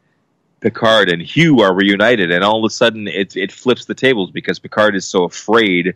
[0.61, 4.31] Picard and Hugh are reunited, and all of a sudden it it flips the tables
[4.31, 5.95] because Picard is so afraid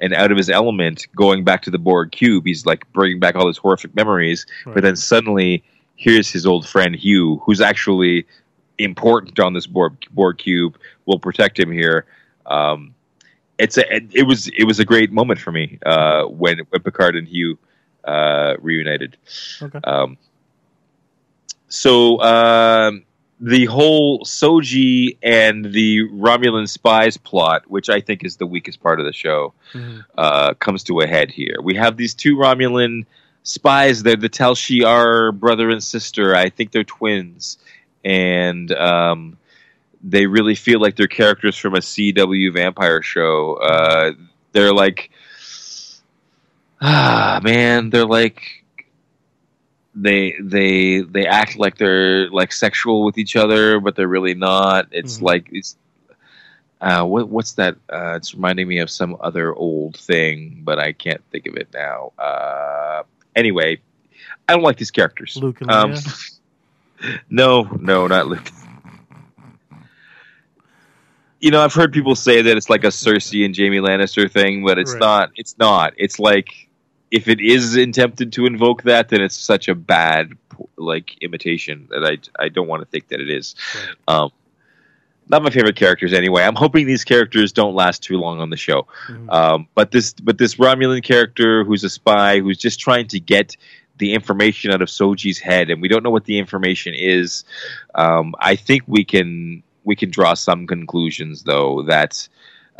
[0.00, 2.44] and out of his element going back to the Borg cube.
[2.46, 4.74] He's like bringing back all his horrific memories, Right.
[4.74, 5.62] but then suddenly
[5.96, 8.26] here's his old friend Hugh, who's actually
[8.78, 12.06] important on this Borg, Borg cube, will protect him here.
[12.46, 12.94] Um,
[13.58, 17.14] it's a it was it was a great moment for me uh, when when Picard
[17.14, 17.58] and Hugh
[18.04, 19.18] uh, reunited.
[19.60, 19.80] Okay.
[19.84, 20.16] Um,
[21.68, 23.04] so um,
[23.40, 29.00] the whole Soji and the Romulan spies plot, which I think is the weakest part
[29.00, 30.04] of the show, Mhm.
[30.18, 31.56] uh, comes to a head here.
[31.62, 33.06] We have these two Romulan
[33.42, 34.02] spies.
[34.02, 36.34] They're the Tal Shiar brother and sister.
[36.36, 37.56] I think they're twins,
[38.04, 39.38] and um,
[40.04, 43.54] they really feel like they're characters from a CW vampire show.
[43.54, 44.12] Uh,
[44.52, 45.10] they're like,
[46.80, 48.59] ah, man, they're like.
[49.94, 54.88] They they they act like they're like sexual with each other, but they're really not.
[54.92, 55.22] It's Mhm.
[55.22, 55.76] like it's
[56.80, 57.76] uh, what what's that?
[57.92, 61.68] Uh, it's reminding me of some other old thing, but I can't think of it
[61.74, 62.12] now.
[62.18, 63.02] Uh,
[63.36, 63.80] anyway,
[64.48, 65.42] I don't like these characters.
[65.42, 65.94] Luke and Um,
[67.30, 68.50] no, no, not Luke.
[71.40, 74.64] You know, I've heard people say that it's like a Cersei and Jaime Lannister thing,
[74.64, 75.00] but it's Right.
[75.00, 75.30] not.
[75.36, 75.94] It's not.
[75.96, 76.69] It's like
[77.10, 80.32] if it is attempted to invoke that, then it's such a bad
[80.76, 83.54] like imitation that I I don't want to think that it is.
[84.06, 84.30] Um,
[85.28, 86.42] not my favorite characters anyway.
[86.42, 88.86] I'm hoping these characters don't last too long on the show.
[89.08, 89.32] Mhm.
[89.32, 93.56] Um, but this but this Romulan character who's a spy who's just trying to get
[93.98, 97.44] the information out of Soji's head, and we don't know what the information is.
[97.94, 102.28] Um, I think we can we can draw some conclusions though that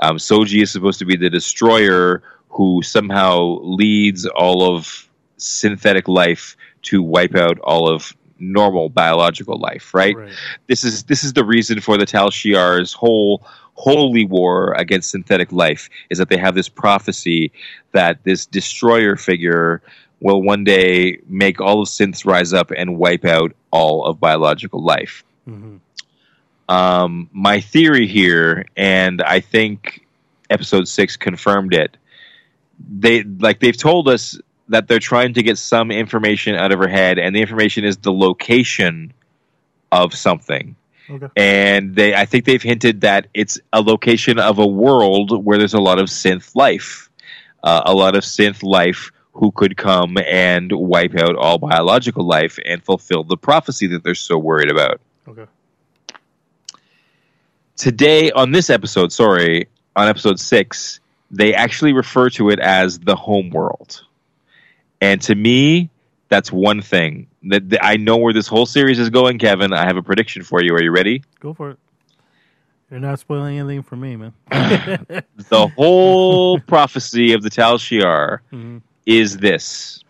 [0.00, 6.56] um, Soji is supposed to be the destroyer who somehow leads all of synthetic life
[6.82, 10.16] to wipe out all of normal biological life, right?
[10.16, 10.32] right.
[10.66, 13.42] this is this is the reason for the Tal Shiar's whole
[13.74, 17.50] holy war against synthetic life is that they have this prophecy
[17.92, 19.80] that this destroyer figure
[20.20, 24.82] will one day make all of synths rise up and wipe out all of biological
[24.82, 25.24] life.
[25.46, 25.76] hmm
[26.68, 30.06] Um, my theory here, and I think
[30.50, 31.96] episode six confirmed it.
[32.88, 36.88] They like they've told us that they're trying to get some information out of her
[36.88, 39.12] head, and the information is the location
[39.92, 40.76] of something.
[41.10, 41.26] Okay.
[41.36, 45.74] And they, I think they've hinted that it's a location of a world where there's
[45.74, 47.10] a lot of synth life,
[47.64, 52.58] uh, a lot of synth life who could come and wipe out all biological life
[52.64, 55.46] and fulfill the prophecy that they're so worried about Okay.
[57.76, 61.00] today on this episode, sorry, on episode six,
[61.30, 64.02] they actually refer to it as the home world.
[65.00, 65.90] And to me,
[66.28, 67.28] that's one thing.
[67.44, 69.72] That I know where this whole series is going, Kevin.
[69.72, 70.74] I have a prediction for you.
[70.74, 71.22] Are you ready?
[71.40, 71.78] Go for it.
[72.90, 74.32] You're not spoiling anything for me, man.
[75.48, 78.82] The whole prophecy of the Tal Shiar Mhm.
[79.06, 80.04] is this.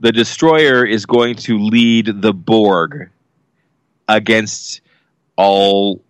[0.00, 3.10] The destroyer is going to lead the Borg
[4.08, 4.80] against
[5.36, 6.02] all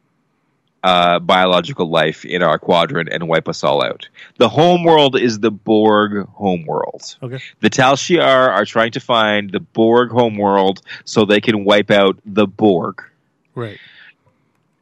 [0.82, 4.08] uh, biological life in our quadrant and wipe us all out.
[4.38, 7.16] The home world is the Borg home world.
[7.22, 7.38] Okay.
[7.60, 11.90] The Tal Shiar are trying to find the Borg home world so they can wipe
[11.90, 13.02] out the Borg
[13.54, 13.78] Right.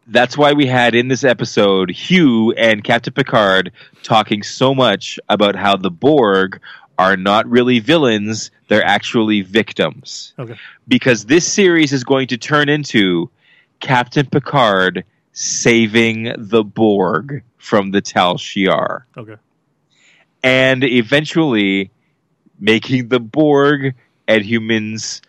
[0.07, 3.73] that's why we had in this episode Hugh and Captain Picard
[4.03, 6.61] talking so much about how the Borg
[6.99, 10.33] are not really villains, they're actually victims.
[10.39, 10.57] Okay.
[10.87, 13.31] Because this series is going to turn into
[13.81, 19.37] Captain Picard saving the Borg from the Tal Shiar Okay.
[20.43, 21.91] and eventually
[22.59, 23.95] making the Borg
[24.27, 25.23] and humans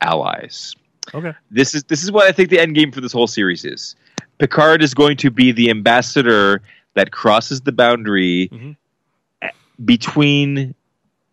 [0.00, 0.74] allies
[1.14, 1.32] Okay.
[1.50, 3.96] this is this is what I think the end game for this whole series is.
[4.38, 6.62] Picard is going to be the ambassador
[6.94, 8.76] that crosses the boundary Mhm.
[9.84, 10.74] between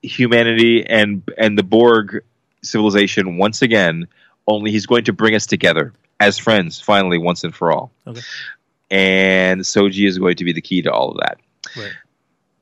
[0.02, 2.23] humanity and and the Borg
[2.61, 4.07] civilization once again.
[4.48, 7.91] Only he's going to bring us together as friends finally once and for all.
[8.07, 8.21] Okay.
[8.91, 11.37] And Soji is going to be the key to all of that.
[11.77, 11.91] Right.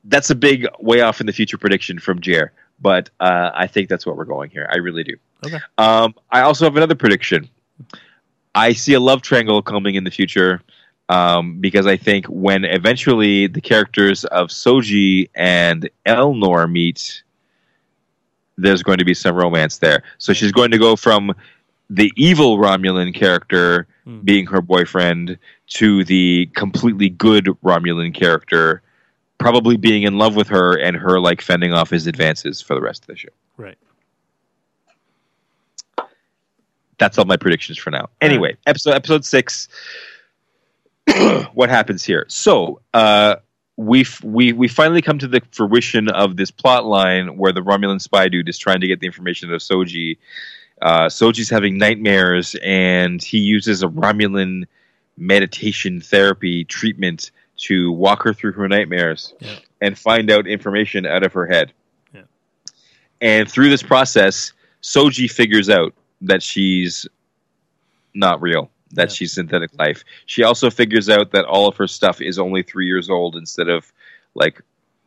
[0.04, 3.88] That's a big way off in the future prediction from Jer, but uh, I think
[3.88, 4.68] that's what we're going here.
[4.72, 5.16] I really do.
[5.44, 5.58] Okay.
[5.76, 7.48] Um, I also have another prediction.
[8.54, 10.62] I see a love triangle coming in the future
[11.08, 17.22] um, because I think when eventually the characters of Soji and Elnor meet,
[18.56, 20.02] there's going to be some romance there.
[20.18, 21.34] So she's going to go from
[21.90, 24.20] the evil Romulan character Hmm.
[24.20, 25.38] being her boyfriend
[25.68, 28.80] to the completely good Romulan character
[29.36, 32.80] probably being in love with her and her like fending off his advances for the
[32.80, 33.28] rest of the show.
[33.58, 33.76] Right.
[36.98, 38.08] That's all my predictions for now.
[38.20, 39.68] Anyway, episode episode six.
[41.54, 42.24] what happens here?
[42.28, 43.36] So, uh,
[43.76, 47.60] we f- we we finally come to the fruition of this plot line where the
[47.60, 50.18] Romulan spy dude is trying to get the information out of Soji.
[50.80, 54.64] Uh, Soji's having nightmares, and he uses a Romulan
[55.16, 59.56] meditation therapy treatment to walk her through her nightmares Yeah.
[59.80, 61.72] and find out information out of her head.
[62.14, 62.22] Yeah.
[63.20, 64.52] And through this process,
[64.82, 67.06] Soji figures out that she's
[68.14, 69.14] not real, that Yeah.
[69.14, 70.04] she's synthetic life.
[70.26, 73.68] She also figures out that all of her stuff is only three years old instead
[73.68, 73.92] of
[74.34, 74.62] like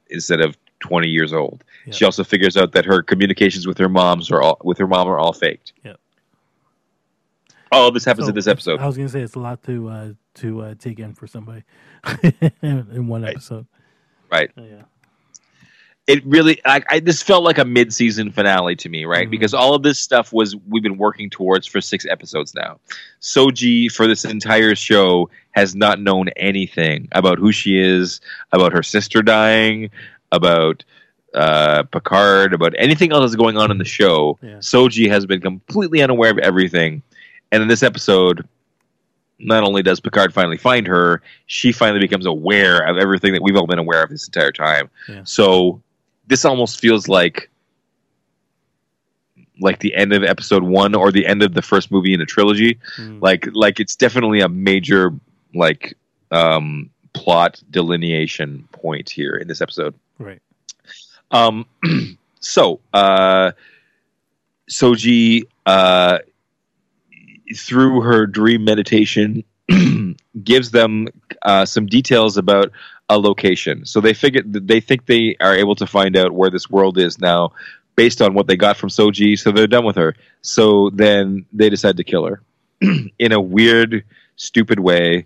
[0.10, 1.64] instead of twenty years old.
[1.86, 1.94] Yeah.
[1.94, 5.08] She also figures out that her communications with her moms are all with her mom
[5.08, 5.74] are all faked.
[5.86, 5.94] Yeah.
[7.72, 8.80] All of this happens So, in this episode.
[8.82, 11.64] I was gonna say it's a lot to uh, to uh, take in for somebody
[12.62, 13.32] in one Right.
[13.36, 13.66] episode.
[14.30, 14.52] Right.
[14.58, 14.84] Oh, yeah.
[16.08, 19.32] it really I, I this felt like a mid-season finale to me right Mhm.
[19.32, 22.80] because all of this stuff was we've been working towards for six episodes now
[23.22, 28.20] soji for this entire show has not known anything about who she is
[28.52, 29.90] about her sister dying
[30.32, 30.84] about
[31.34, 34.56] uh, picard about anything else that's going on in the show Yeah.
[34.56, 37.02] soji has been completely unaware of everything
[37.52, 38.48] and in this episode
[39.44, 43.56] not only does Picard finally find her, she finally becomes aware of everything that we've
[43.56, 44.88] all been aware of this entire time.
[45.10, 45.24] Yeah.
[45.24, 45.82] So
[46.28, 47.50] this almost feels like
[49.60, 52.26] like the end of episode one or the end of the first movie in a
[52.26, 52.80] trilogy.
[52.98, 53.22] Mm.
[53.22, 55.12] Like like it's definitely a major
[55.54, 55.98] like
[56.32, 59.94] um plot delineation point here in this episode.
[60.22, 60.42] Right.
[61.32, 61.66] Um,
[62.40, 63.52] so uh,
[64.70, 66.20] Soji, uh,
[67.56, 69.44] through her dream meditation,
[70.44, 71.08] gives them
[71.42, 72.72] uh, some details about
[73.10, 73.86] a location.
[73.86, 77.20] So they figure they think they are able to find out where this world is
[77.20, 77.52] now,
[77.96, 79.38] based on what they got from Soji.
[79.38, 80.16] So they're done with her.
[80.42, 82.42] So then they decide to kill her
[83.20, 84.06] in a weird,
[84.38, 85.26] stupid way.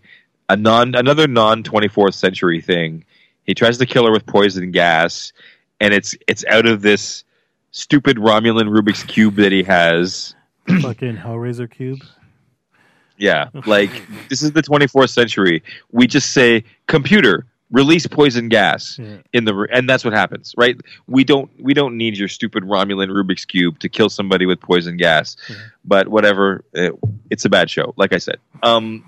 [0.50, 3.06] A non another non twenty fourth century thing.
[3.46, 5.32] He tries to kill her with poison gas,
[5.80, 7.24] and it's it's out of this
[7.72, 10.36] stupid Romulan Rubik's cube that he has.
[10.82, 12.00] Fucking Hellraiser cube.
[13.18, 13.92] Yeah, like
[14.30, 15.64] this is the 24th century.
[15.92, 19.18] We just say computer release poison gas Yeah.
[19.34, 20.80] in the and that's what happens, right?
[21.08, 24.98] We don't we don't need your stupid Romulan Rubik's cube to kill somebody with poison
[24.98, 25.36] gas.
[25.50, 25.56] Yeah.
[25.84, 26.94] But whatever, it,
[27.30, 27.94] it's a bad show.
[27.98, 29.08] Like I said, um,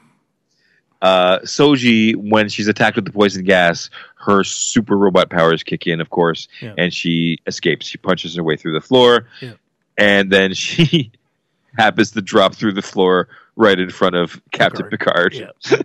[1.01, 6.01] uh, Soji when she's attacked with the poison gas, her super robot powers kick in,
[6.01, 6.73] of course, Yeah.
[6.77, 7.85] and she escapes.
[7.87, 9.53] She punches her way through the floor, Yeah.
[9.97, 11.11] and then she
[11.77, 15.51] happens to drop through the floor right in front of Captain Picard, Yeah.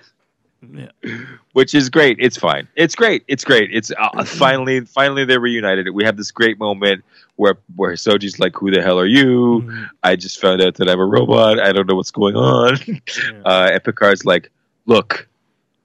[0.73, 1.19] yeah.
[1.53, 2.17] which is great.
[2.21, 2.69] It's fine.
[2.77, 3.25] It's great.
[3.29, 3.71] It's great.
[3.73, 5.89] It's uh, finally, finally they're reunited.
[5.91, 7.05] We have this great moment
[7.37, 9.63] where where Soji's like, "Who the hell are you?
[9.67, 9.89] Mhm.
[10.03, 11.59] I just found out that I'm a robot.
[11.61, 12.99] I don't know what's going on." Yeah.
[13.45, 14.51] Uh, and Picard's like,
[14.87, 15.29] "Look,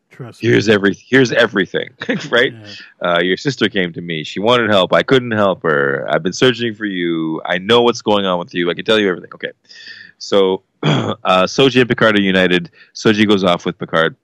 [0.10, 0.50] Trust me.
[0.50, 1.90] here's every here's everything,
[2.32, 2.54] right?
[2.54, 2.66] Yeah.
[3.02, 4.24] Uh, your sister came to me.
[4.24, 4.94] She wanted help.
[4.94, 6.06] I couldn't help her.
[6.10, 7.42] I've been searching for you.
[7.46, 8.70] I know what's going on with you.
[8.70, 9.32] I can tell you everything.
[9.36, 9.52] Okay.
[10.18, 11.16] So uh,
[11.46, 12.72] Soji and Picard are united.
[12.96, 14.16] Soji goes off with Picard.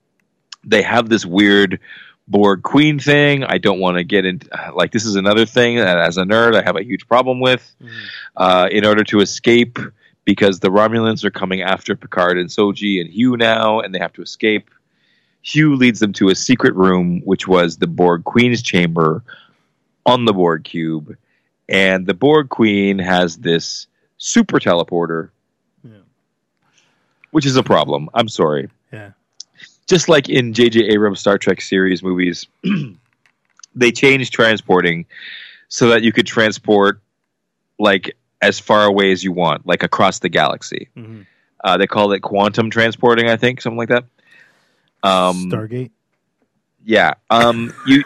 [0.63, 1.79] They have this weird
[2.27, 3.43] Borg Queen thing.
[3.43, 6.55] I don't want to get into like this is another thing that as a nerd
[6.55, 7.69] I have a huge problem with.
[7.81, 7.89] Mhm.
[8.37, 9.77] Uh, in order to escape,
[10.25, 14.13] because the Romulans are coming after Picard and Soji and Hugh now, and they have
[14.13, 14.69] to escape.
[15.41, 19.23] Hugh leads them to a secret room, which was the Borg Queen's chamber
[20.05, 21.17] on the Borg cube,
[21.67, 23.87] and the Borg Queen has this
[24.17, 25.29] super teleporter,
[25.83, 25.91] Yeah.
[27.31, 28.09] which is a problem.
[28.13, 28.69] I'm sorry.
[28.91, 29.11] Yeah.
[29.87, 30.79] Just like in J.J.
[30.87, 32.47] Abrams' Star Trek series movies,
[33.75, 35.05] they changed transporting
[35.67, 37.01] so that you could transport
[37.79, 40.89] like as far away as you want, like across the galaxy.
[40.97, 41.25] Mhm.
[41.63, 44.03] Uh, they call it quantum transporting, I think, something like that.
[45.01, 45.91] Um, Stargate.
[46.83, 47.13] yeah.
[47.29, 48.03] Um, you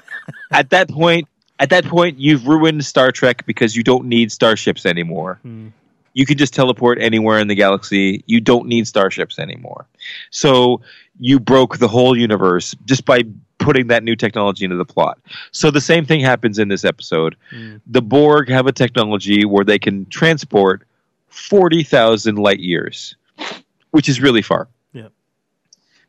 [0.51, 1.27] at that point,
[1.59, 5.39] at that point, you've ruined Star Trek because you don't need starships anymore.
[5.43, 5.71] Mm.
[6.13, 8.23] You can just teleport anywhere in the galaxy.
[8.27, 9.85] You don't need starships anymore.
[10.31, 10.81] So
[11.19, 13.23] you broke the whole universe just by
[13.57, 15.19] putting that new technology into the plot.
[15.51, 17.35] So the same thing happens in this episode.
[17.51, 17.81] Mm.
[17.87, 20.87] The Borg have a technology where they can transport
[21.29, 23.15] 40,000 light years,
[23.91, 24.67] which is really far.
[24.93, 25.11] Yep.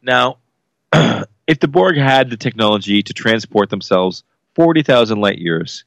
[0.03, 0.39] Now,
[0.93, 4.25] if the Borg had the technology to transport themselves
[4.55, 5.85] 40,000 light years,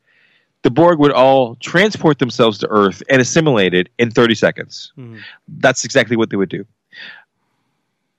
[0.63, 4.93] the Borg would all transport themselves to Earth and assimilate it in 30 seconds.
[4.97, 5.21] Mm.
[5.47, 6.65] That's exactly what they would do.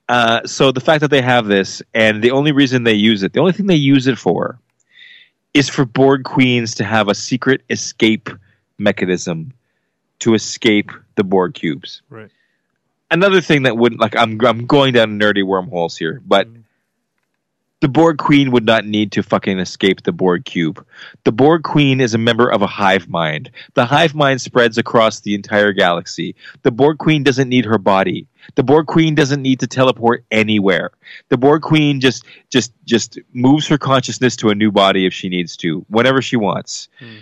[0.09, 3.33] Uh, so the fact that they have this, and the only reason they use it,
[3.33, 4.59] the only thing they use it for,
[5.53, 8.29] is for Borg queens to have a secret escape
[8.77, 9.53] mechanism
[10.19, 12.01] to escape the Borg cubes.
[12.09, 12.29] Right.
[13.11, 16.62] Another thing that wouldn't like I'm I'm going down nerdy wormholes here, but Mm.
[17.83, 20.87] The Borg Queen would not need to fucking escape the Borg cube.
[21.25, 23.51] The Borg Queen is a member of a hive mind.
[23.73, 26.33] The hive mind spreads across the entire galaxy.
[26.61, 28.25] The Borg Queen doesn't need her body.
[28.55, 30.91] The Borg Queen doesn't need to teleport anywhere.
[31.27, 35.27] The Borg Queen just just just moves her consciousness to a new body if she
[35.27, 36.87] needs to, whenever she wants.
[36.99, 37.17] Hmm.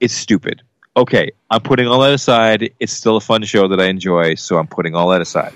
[0.00, 0.62] It's stupid.
[0.96, 2.74] Okay, I'm putting all that aside.
[2.80, 5.54] It's still a fun show that I enjoy, so I'm putting all that aside.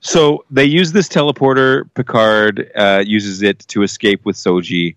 [0.00, 1.88] So they use this teleporter.
[1.94, 4.96] Picard uh, uses it to escape with Soji.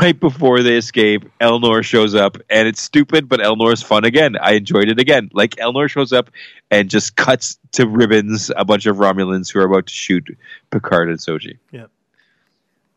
[0.00, 4.36] Right before they escape, Elnor shows up, and it's stupid, but Elnor's fun again.
[4.36, 5.30] I enjoyed it again.
[5.32, 6.30] Like Elnor shows up
[6.72, 10.36] and just cuts to ribbons a bunch of Romulans who are about to shoot
[10.72, 11.58] Picard and Soji.
[11.70, 11.86] Yeah.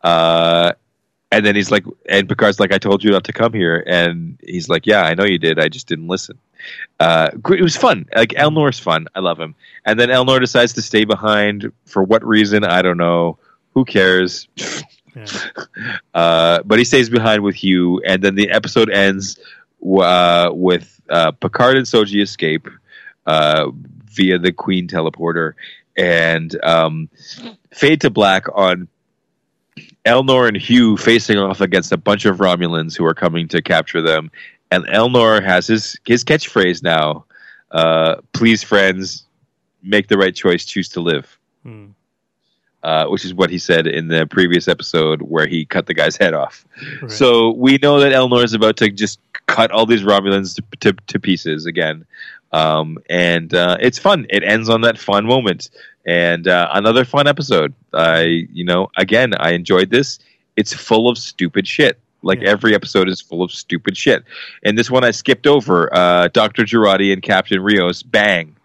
[0.02, 0.72] Uh,
[1.32, 3.84] and then he's like, and Picard's like, I told you not to come here.
[3.86, 5.60] And he's like, Yeah, I know you did.
[5.60, 6.40] I just didn't listen.
[7.00, 8.06] Uh, it was fun.
[8.16, 9.08] Like, Elnor's fun.
[9.16, 9.56] I love him.
[9.86, 12.64] And then Elnor decides to stay behind for what reason?
[12.64, 13.38] I don't know.
[13.74, 14.48] Who cares?
[15.16, 15.26] Yeah.
[16.14, 18.00] Uh, but he stays behind with Hugh.
[18.06, 19.40] And then the episode ends
[19.98, 22.68] uh, with uh, Picard and Soji escape
[23.26, 23.72] uh,
[24.06, 25.54] via the Queen teleporter.
[25.98, 27.10] And um,
[27.72, 28.88] fade to black on
[30.06, 34.02] Elnor and Hugh facing off against a bunch of Romulans who are coming to capture
[34.02, 34.32] them.
[34.72, 37.26] And Elnor has his his catchphrase now:
[37.72, 39.26] uh, "Please, friends,
[39.82, 40.66] make the right choice.
[40.66, 41.88] Choose to live." Hmm.
[42.82, 46.16] Uh, which is what he said in the previous episode where he cut the guy's
[46.16, 46.66] head off.
[47.02, 47.12] Right.
[47.12, 50.94] So we know that Elnor is about to just cut all these Romulans to, to,
[51.08, 52.06] to pieces again.
[52.54, 54.28] Um, and uh, it's fun.
[54.30, 55.70] It ends on that fun moment.
[56.06, 57.74] And uh, another fun episode.
[57.94, 60.20] I, you know, again, I enjoyed this.
[60.56, 62.00] It's full of stupid shit.
[62.22, 62.50] Like Yeah.
[62.50, 64.24] every episode is full of stupid shit.
[64.64, 65.94] And this one I skipped over.
[65.96, 66.64] Uh, Dr.
[66.64, 68.56] Jurati and Captain Rios bang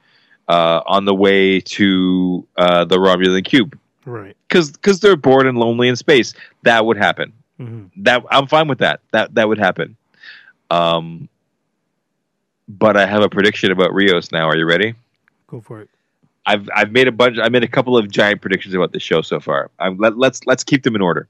[0.49, 4.37] uh, on the way to uh, the Romulan cube Right.
[4.49, 6.35] because they're bored and lonely in space.
[6.63, 9.01] That would happen hmm that I'm fine with that.
[9.13, 9.97] That that would happen.
[10.71, 11.29] Um,
[12.69, 14.49] but I have a prediction about Rios now.
[14.49, 14.95] Are you ready?
[15.47, 15.89] Go for it.
[16.47, 17.39] I've I've made a bunch.
[17.39, 19.71] I made a couple of giant predictions about the show so far.
[19.79, 21.29] I'm, let, let's let's keep them in order.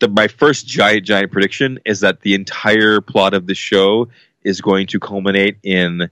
[0.00, 4.08] The, my first giant giant prediction is that the entire plot of the show
[4.44, 6.08] is going to culminate in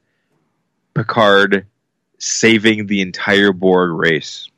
[0.94, 1.66] Picard
[2.18, 4.50] saving the entire Borg race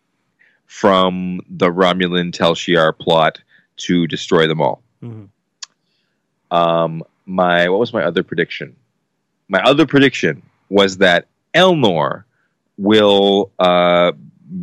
[0.66, 3.40] from the Romulan Tal Shiar plot
[3.78, 4.82] to destroy them all.
[5.00, 5.24] hmm
[6.50, 8.76] Um, my what was my other prediction?
[9.48, 12.24] My other prediction was that Elnor
[12.76, 14.12] will uh,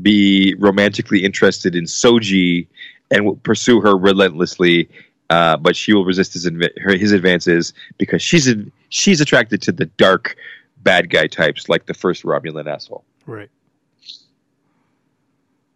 [0.01, 2.67] be romantically interested in Soji
[3.11, 4.89] and will pursue her relentlessly,
[5.29, 9.61] uh, but she will resist his inv- her, his advances because she's in, she's attracted
[9.63, 10.35] to the dark
[10.77, 13.03] bad guy types like the first Romulan asshole.
[13.25, 13.49] Right.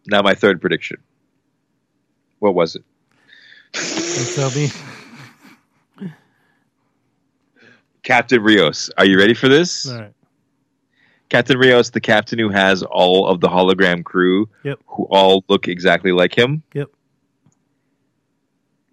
[0.08, 0.98] Now my third prediction.
[2.40, 2.84] What was it?
[4.36, 4.70] Tell me.
[8.04, 8.90] Captain Rios.
[8.98, 9.86] Are you ready for this?
[9.86, 10.14] Right.
[11.30, 14.80] Captain Rios, the captain who has all of the hologram crew, Yep.
[14.88, 16.64] who all look exactly like him.
[16.74, 16.90] Yep.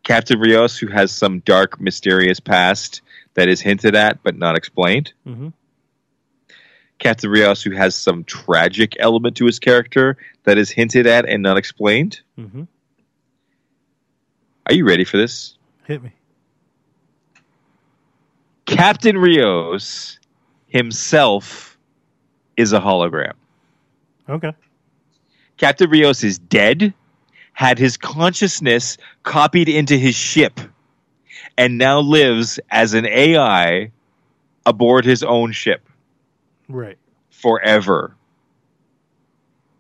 [0.06, 3.00] Captain Rios, who has some dark, mysterious past
[3.34, 5.12] that is hinted at but not explained.
[5.24, 5.48] hmm
[7.00, 11.42] Captain Rios, who has some tragic element to his character that is hinted at and
[11.42, 12.20] not explained.
[12.36, 12.62] hmm
[14.66, 15.58] Are you ready for this?
[15.86, 16.12] Hit me.
[18.64, 20.20] Captain Rios
[20.68, 21.76] himself
[22.56, 23.32] is a hologram.
[24.28, 24.52] Okay.
[25.56, 26.94] Captain Rios is dead,
[27.56, 30.60] had his consciousness copied into his ship,
[31.56, 33.90] and now lives as an AI
[34.66, 35.88] aboard his own ship
[36.68, 36.98] Right.
[37.30, 38.14] forever.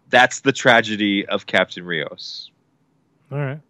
[0.08, 2.50] That's the tragedy of Captain Rios.
[3.30, 3.60] All right.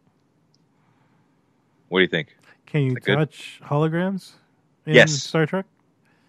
[1.89, 2.37] What do you think?
[2.67, 3.17] Can you that good?
[3.17, 4.35] touch holograms
[4.87, 5.15] in Yes.
[5.15, 5.67] Star Trek?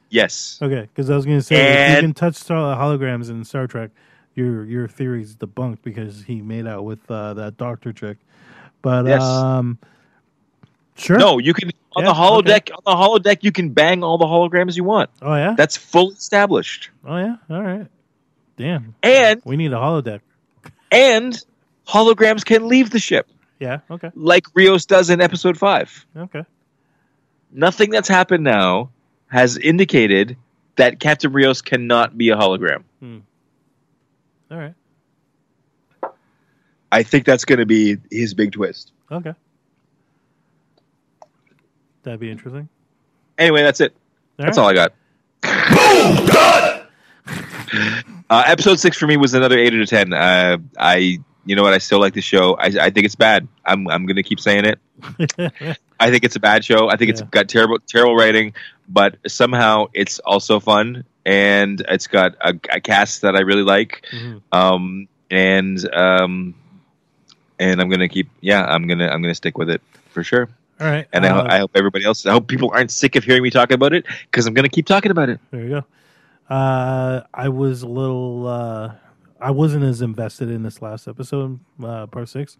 [0.09, 0.57] Yes.
[0.63, 3.91] Okay, because I was going to say you can touch holograms in Star Trek,
[4.37, 8.17] your your theory's debunked because he made out with uh, that doctor chick.
[8.81, 9.21] But Yes.
[9.23, 9.77] um,
[10.95, 11.17] sure.
[11.17, 12.69] No, you can on Yeah, the holodeck.
[12.71, 15.09] On the holodeck, you can bang all the holograms you want.
[15.21, 15.55] Oh yeah.
[15.57, 16.91] That's fully established.
[17.05, 17.35] oh yeah.
[17.49, 17.87] All right.
[18.55, 18.95] Damn.
[19.03, 20.21] And We need a holodeck.
[20.91, 21.37] and
[21.87, 23.27] holograms can leave the ship,
[23.59, 23.79] Yeah.
[23.89, 24.11] Okay.
[24.15, 26.05] like Rios does in Episode Five.
[26.15, 26.43] Okay.
[27.51, 28.89] nothing that's happened now
[29.27, 30.37] has indicated
[30.75, 32.83] that Captain Rios cannot be a hologram.
[34.51, 34.73] All right.
[36.91, 38.93] I think that's going to be his big twist.
[39.11, 39.33] Okay.
[42.03, 42.69] That'd be interesting.
[43.37, 43.93] Anyway, that's it.
[44.37, 44.93] That's all I got.
[48.29, 50.11] Uh, episode six for me was another eight out of ten.
[50.11, 51.73] Uh, I you know what?
[51.73, 52.55] I still like the show.
[52.55, 53.47] I, I think it's bad.
[53.65, 54.79] I'm I'm gonna keep saying it.
[55.99, 56.89] I think it's a bad show.
[56.89, 58.53] I think it's got terrible terrible writing,
[58.89, 64.03] but somehow it's also fun and it's got a, a cast that I really like.
[64.11, 64.41] Mhm.
[64.51, 66.55] Um, and um,
[67.59, 68.29] and I'm gonna keep.
[68.41, 70.47] Yeah, I'm gonna I'm gonna stick with it for sure.
[70.79, 71.07] All right.
[71.11, 72.25] And I, ho- uh, I hope everybody else.
[72.25, 74.85] I hope people aren't sick of hearing me talk about it because I'm gonna keep
[74.85, 75.39] talking about it.
[75.51, 75.85] There you go.
[76.55, 78.47] Uh, I was a little.
[78.47, 78.93] Uh,
[79.41, 82.57] I wasn't as invested in this last episode, uh, part six.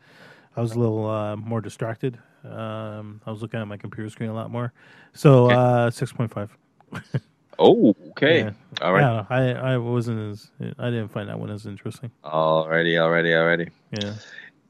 [0.55, 2.17] I was a little uh, more distracted.
[2.43, 4.73] Um, I was looking at my computer screen a lot more.
[5.13, 5.55] So Okay.
[5.55, 6.49] uh, six point five.
[7.59, 8.39] Oh, okay.
[8.39, 8.51] Yeah.
[8.81, 9.01] All right.
[9.01, 12.11] Yeah, I I wasn't as I didn't find that one as interesting.
[12.23, 13.69] Alrighty, alrighty, alrighty.
[13.91, 14.13] Yeah.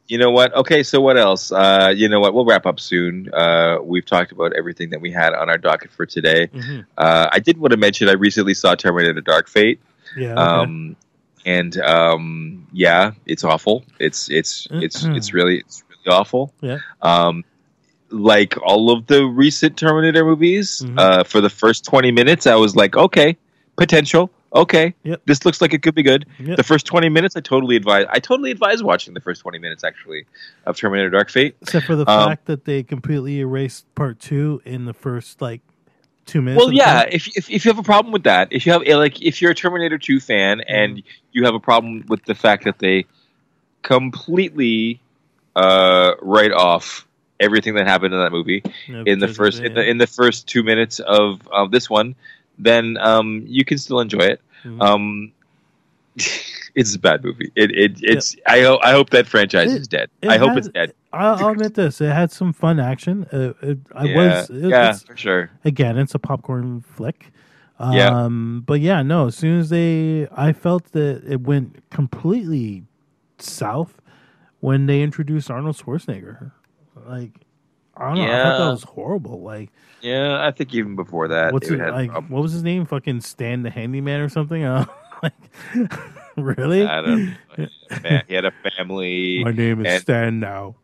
[0.07, 0.55] You know what?
[0.55, 1.51] Okay, so what else?
[1.51, 2.33] Uh, you know what?
[2.33, 3.29] We'll wrap up soon.
[3.33, 6.47] Uh, we've talked about everything that we had on our docket for today.
[6.47, 9.81] hmm Uh, I did want to mention I recently saw Terminator Dark Fate.
[10.15, 10.31] Yeah.
[10.33, 10.41] Okay.
[10.41, 10.95] Um,
[11.45, 13.83] and um, yeah, it's awful.
[13.99, 16.53] It's it's it's it's really it's really awful.
[16.61, 16.79] Yeah.
[17.01, 17.43] Um,
[18.09, 20.99] like all of the recent Terminator movies, Mhm.
[20.99, 23.37] uh, for the first twenty minutes, I was like, okay,
[23.75, 24.31] potential.
[24.55, 25.21] Okay, Yep.
[25.25, 26.25] this looks like it could be good.
[26.39, 26.55] Yep.
[26.55, 28.05] The first twenty minutes, I totally advise.
[28.09, 30.25] I totally advise watching the first twenty minutes actually
[30.65, 31.57] of Terminator Dark Fate.
[31.61, 35.61] Except for the um, fact that they completely erased part two in the first like
[36.25, 36.63] two minutes.
[36.63, 37.05] Well, yeah.
[37.11, 39.51] If, if if you have a problem with that, if you have like if you're
[39.51, 41.03] a Terminator Two fan and
[41.33, 43.05] you have a problem with the fact that they
[43.83, 45.01] completely
[45.55, 47.06] uh, write off
[47.39, 50.47] everything that happened in that movie Yeah, in the first in the in the first
[50.47, 52.15] two minutes of of this one,
[52.57, 54.41] then um, you can still enjoy it.
[54.63, 54.81] Mhm.
[54.81, 55.31] Um,
[56.75, 57.51] it's a bad movie.
[57.55, 60.09] It it it's I hope I hope that franchise It- is dead.
[60.21, 60.93] it I hope has- it's dead.
[61.13, 63.25] I'll, I'll admit this: it had some fun action.
[63.31, 65.49] Uh, it, I yeah, was yeah, it's- for sure.
[65.65, 67.31] again, it's a popcorn flick.
[67.79, 68.27] Um, Yeah.
[68.65, 69.27] But yeah, no.
[69.27, 72.83] As soon as they, I felt that it went completely
[73.37, 74.01] south
[74.59, 76.51] when they introduced Arnold Schwarzenegger.
[77.07, 77.31] Like,
[77.95, 78.23] I don't know.
[78.23, 78.57] I thought Yeah.
[78.65, 79.41] that was horrible.
[79.41, 79.71] Like,
[80.01, 82.09] Yeah, I think even before that, what's it like?
[82.11, 82.31] problems.
[82.31, 82.85] What was his name?
[82.85, 84.63] Fucking Stan the Handyman or something?
[85.19, 85.33] Uh, like,
[86.37, 86.85] really?
[86.85, 87.67] I don't know.
[88.27, 89.41] He had a family.
[89.43, 90.75] My name is Stan now.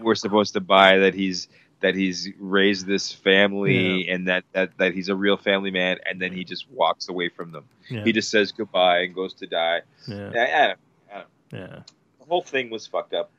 [0.00, 1.48] We're supposed to buy that he's
[1.80, 6.20] that he's raised this family and that, that that he's a real family man, and
[6.22, 7.64] then he just walks away from them.
[7.90, 9.80] Yeah, He just says goodbye and goes to die.
[10.08, 11.80] yeah, I, I don't, yeah.
[12.18, 13.30] the whole thing was fucked up.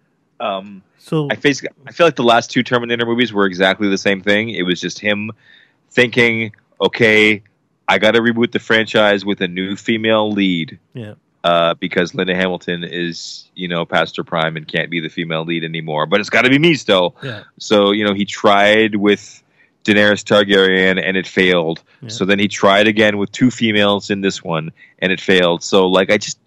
[0.41, 3.97] Um, So I face, I feel like the last two Terminator movies were exactly the
[3.97, 4.49] same thing.
[4.49, 5.31] It was just him
[5.91, 7.43] thinking, okay,
[7.87, 10.79] I got to reboot the franchise with a new female lead.
[10.93, 11.13] Yeah.
[11.43, 15.43] Uh, because Linda Hamilton is, you know, past her prime and can't be the female
[15.43, 16.05] lead anymore.
[16.05, 17.15] But it's got to be me still.
[17.23, 19.41] yeah, So, you know, he tried with
[19.83, 21.81] Daenerys Targaryen and it failed.
[22.01, 22.09] Yeah.
[22.09, 25.63] So then he tried again with two females in this one and it failed.
[25.63, 26.37] So, like, I just,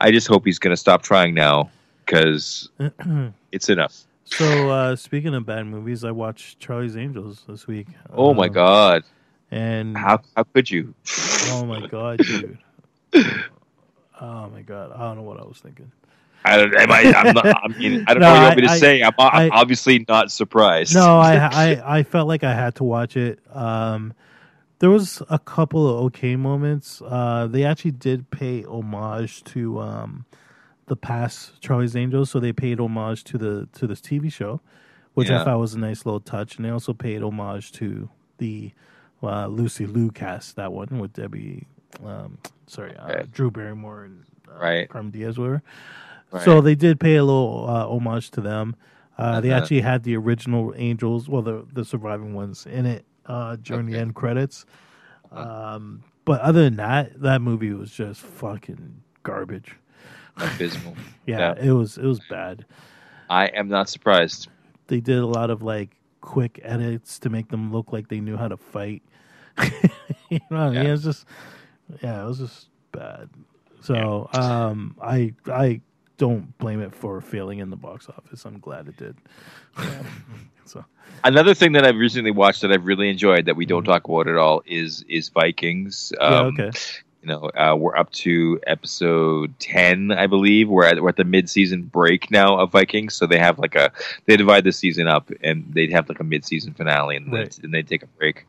[0.00, 1.72] I just hope he's going to stop trying now
[2.04, 2.68] because
[3.52, 3.96] it's enough.
[4.24, 7.88] So uh, speaking of bad movies, I watched Charlie's Angels this week.
[8.12, 9.02] Oh my Um, god!
[9.50, 10.94] And How how could you?
[11.50, 12.58] oh my god, dude.
[14.20, 15.90] Oh my god, I don't know what I was thinking.
[16.44, 16.74] I don't.
[16.74, 17.02] Am I?
[17.14, 19.02] I'm not, I mean, I don't No, know what you want me to I- say.
[19.02, 20.94] I'm, I'm I- obviously not surprised.
[20.94, 23.38] No, I, I I felt like I had to watch it.
[23.54, 24.14] Um,
[24.78, 27.00] there was a couple of okay moments.
[27.04, 30.24] Uh, they actually did pay homage to um,
[30.86, 34.60] the past Charlie's Angels, so they paid homage to the to this TV show,
[35.14, 35.40] which Yeah.
[35.40, 36.56] I thought was a nice little touch.
[36.56, 38.72] And they also paid homage to the
[39.22, 41.66] uh, Lucy Liu cast, that one with Debbie,
[42.04, 43.26] um, sorry, uh, Okay.
[43.30, 44.88] Drew Barrymore and uh, Right.
[44.88, 45.62] Carmen Diaz, whatever.
[46.32, 46.42] Right.
[46.42, 48.74] So they did pay a little uh, homage to them.
[49.18, 53.56] Uh, They actually had the original Angels, well, the the surviving ones in it uh,
[53.62, 54.64] during the end credits.
[55.30, 59.76] Um, but other than that, that movie was just fucking garbage.
[60.36, 60.96] Abysmal.
[61.26, 61.64] Yeah, Yeah.
[61.68, 62.64] it was it was bad.
[63.30, 64.48] I am not surprised.
[64.88, 68.36] They did a lot of like quick edits to make them look like they knew
[68.36, 69.02] how to fight.
[70.30, 70.82] you know what I mean?
[70.82, 70.88] Yeah.
[70.88, 71.26] It was just
[72.02, 73.28] yeah, it was just bad.
[73.82, 75.80] So um, I I
[76.16, 78.44] don't blame it for failing in the box office.
[78.44, 79.16] I'm glad it did.
[80.64, 80.84] so
[81.24, 83.86] Another thing that I've recently watched that I've really enjoyed that we don't Mhm.
[83.86, 86.12] talk about at all is is Vikings.
[86.20, 86.70] yeah, Um, okay.
[87.22, 90.68] You know, uh, we're up to episode ten, I believe.
[90.68, 93.76] We're at we're at the mid season break now of Vikings, so they have like
[93.76, 93.92] a
[94.26, 97.50] they divide the season up and they'd have like a mid season finale and Right.
[97.50, 98.46] then and they take a break.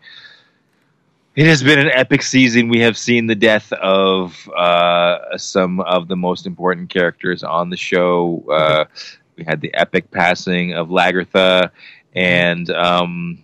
[1.36, 2.70] It has been an epic season.
[2.70, 7.78] We have seen the death of uh, some of the most important characters on the
[7.78, 8.44] show.
[8.52, 8.86] Uh,
[9.36, 11.72] we had the epic passing of Lagertha,
[12.16, 13.44] and um,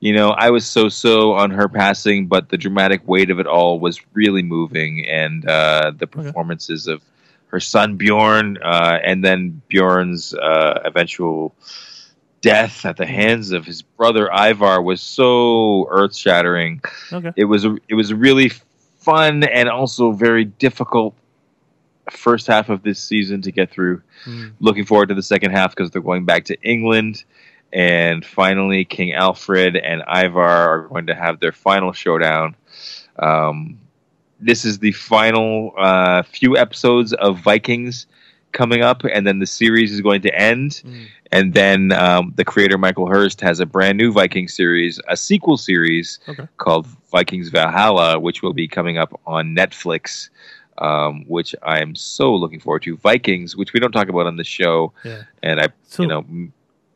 [0.00, 3.46] you know, I was so so on her passing, but the dramatic weight of it
[3.46, 7.02] all was really moving, and uh, the performances of
[7.48, 11.54] her son Bjorn, uh, and then Bjorn's uh, eventual
[12.40, 16.80] death at the hands of his brother Ivar was so earth shattering.
[17.12, 17.32] Okay.
[17.36, 18.50] It was a, it was a really
[19.00, 21.14] fun and also very difficult
[22.10, 24.02] first half of this season to get through.
[24.24, 24.52] Mm.
[24.60, 27.24] Looking forward to the second half because they're going back to England.
[27.72, 32.56] And finally, King Alfred and Ivar are going to have their final showdown.
[33.18, 33.78] Um,
[34.40, 38.06] this is the final uh, few episodes of Vikings
[38.52, 40.82] coming up, and then the series is going to end.
[40.84, 41.06] Mm.
[41.30, 45.56] And then um, the creator Michael Hirst has a brand new Viking series, a sequel
[45.56, 46.48] series Okay.
[46.56, 50.28] called Vikings Valhalla, which will be coming up on Netflix.
[50.78, 52.96] Um, which I'm so looking forward to.
[52.96, 55.24] Vikings, which we don't talk about on the show, Yeah.
[55.42, 56.24] and I, So you know,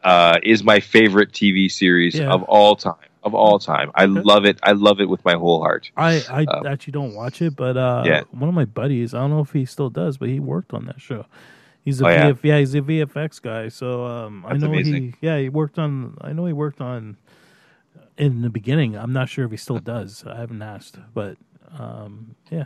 [0.05, 2.32] uh, is my favorite TV series Yeah.
[2.32, 2.94] of all time.
[3.22, 4.20] Of all time, I Okay.
[4.22, 4.59] love it.
[4.62, 5.90] I love it with my whole heart.
[5.97, 8.20] I I Um, actually don't watch it, but uh, Yeah.
[8.32, 10.85] one of my buddies, I don't know if he still does, but he worked on
[10.86, 11.24] that show.
[11.82, 12.32] He's a Oh, yeah?
[12.32, 13.68] VF, yeah, he's a VFX guy.
[13.68, 15.14] So um, I know amazing.
[15.20, 16.18] he, yeah, he worked on.
[16.20, 17.16] I know he worked on
[18.18, 18.97] in the beginning.
[18.97, 20.22] I'm not sure if he still does.
[20.26, 21.39] I haven't asked, but
[21.78, 22.64] um, yeah,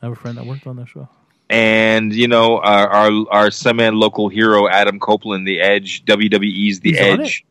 [0.00, 1.08] I have a friend that worked on that show.
[1.48, 6.90] And you know, our our, our semi local hero Adam Copeland, the Edge, WWE's the
[6.90, 7.44] He's Edge.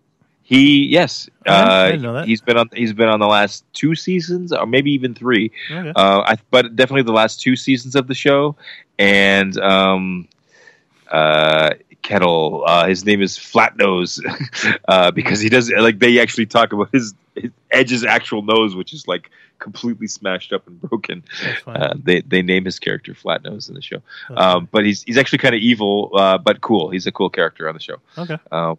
[0.43, 1.27] He yes.
[1.47, 2.27] I uh, know that.
[2.27, 5.51] he's been on he's been on the last two seasons, or maybe even three.
[5.71, 5.91] Okay.
[5.95, 8.55] Uh, I, but definitely the last two seasons of the show.
[8.99, 10.27] And um,
[11.09, 11.71] uh,
[12.05, 14.19] Kjetill, uh, his name is Flatnose
[14.87, 18.93] uh, because he does like they actually talk about his, his Edge's actual nose, which
[18.93, 21.23] is like completely smashed up and broken.
[21.65, 24.39] Uh, they they name his character Flatnose in the show, Okay.
[24.39, 26.89] um, but he's he's actually kind of evil, uh, but cool.
[26.91, 27.97] He's a cool character on the show.
[28.17, 28.37] okay.
[28.51, 28.77] Um,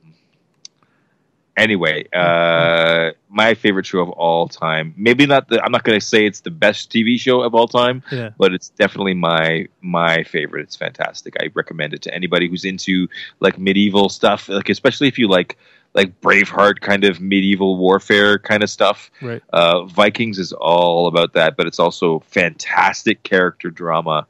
[1.56, 4.94] anyway, uh, my favorite show of all time.
[4.96, 5.62] Maybe not the.
[5.64, 8.30] I'm not going to say it's the best TV show of all time, Yeah.
[8.38, 10.62] but it's definitely my my favorite.
[10.62, 11.34] It's fantastic.
[11.40, 13.08] I recommend it to anybody who's into
[13.40, 15.56] like medieval stuff, like especially if you like
[15.94, 19.10] like Braveheart kind of medieval warfare kind of stuff.
[19.22, 19.42] Right.
[19.52, 24.26] Uh, Vikings is all about that, but it's also fantastic character drama.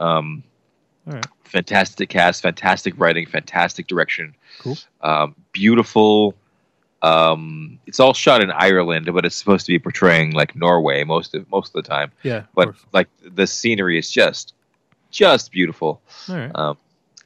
[0.00, 0.42] Um,
[1.06, 1.24] right.
[1.44, 4.34] fantastic cast, fantastic writing, fantastic direction.
[4.60, 4.76] Cool.
[5.00, 6.34] Um, beautiful.
[7.02, 11.34] Um, it's all shot in Ireland, but it's supposed to be portraying like Norway most
[11.34, 12.10] of most of the time.
[12.22, 12.44] Yeah.
[12.54, 14.54] But like the scenery is just
[15.10, 16.00] just beautiful.
[16.28, 16.50] Right.
[16.54, 16.76] Um,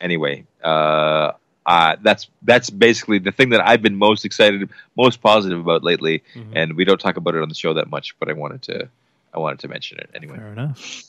[0.01, 1.33] anyway, uh,
[1.65, 6.23] uh, that's that's basically the thing that I've been most excited, most positive about lately.
[6.35, 6.53] Mhm.
[6.55, 8.89] And we don't talk about it on the show that much, but I wanted to
[9.33, 10.37] I wanted to mention it anyway.
[10.37, 11.03] Fair enough.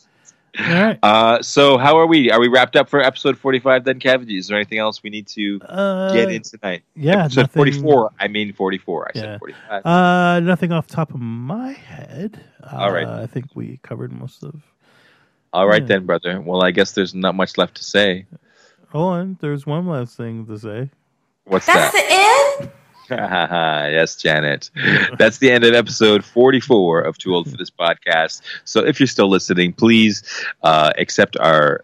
[0.59, 0.99] All right.
[1.01, 2.29] Uh, so how are we?
[2.29, 3.85] Are we wrapped up for episode forty-five?
[3.85, 6.83] Then, Kevin, is there anything else we need to Uh, get in tonight?
[6.95, 7.23] yeah.
[7.25, 8.11] episode nothing- forty-four.
[8.19, 9.07] I mean forty-four.
[9.07, 9.21] I Yeah.
[9.21, 9.85] said forty-five.
[9.85, 12.39] Uh, nothing off the top of my head.
[12.63, 13.07] Uh, All right.
[13.07, 14.61] I think we covered most of.
[15.53, 15.87] All right yeah.
[15.87, 16.39] then, brother.
[16.39, 18.25] Well, I guess there's not much left to say.
[18.89, 19.37] Hold on.
[19.41, 20.89] There's one last thing to say.
[21.45, 21.93] What's That's that?
[21.93, 22.42] the end?
[23.91, 24.69] yes, Janet.
[25.17, 28.41] That's the end of episode 44 of Too Old for This podcast.
[28.65, 30.23] So if you're still listening, please
[30.63, 31.83] uh, accept our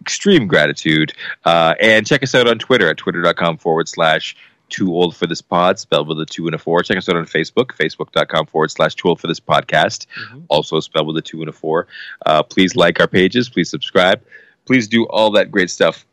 [0.00, 1.12] extreme gratitude
[1.44, 4.36] uh, and check us out on Twitter at twitter.com forward slash
[4.70, 6.82] too old for this pod, spelled with a two and a four.
[6.82, 10.44] Check us out on Facebook, facebook.com forward slash too old for this podcast, Mhm.
[10.48, 11.86] also spelled with a two and a four.
[12.26, 14.22] Uh, please like our pages, please subscribe,
[14.64, 16.04] please do all that great stuff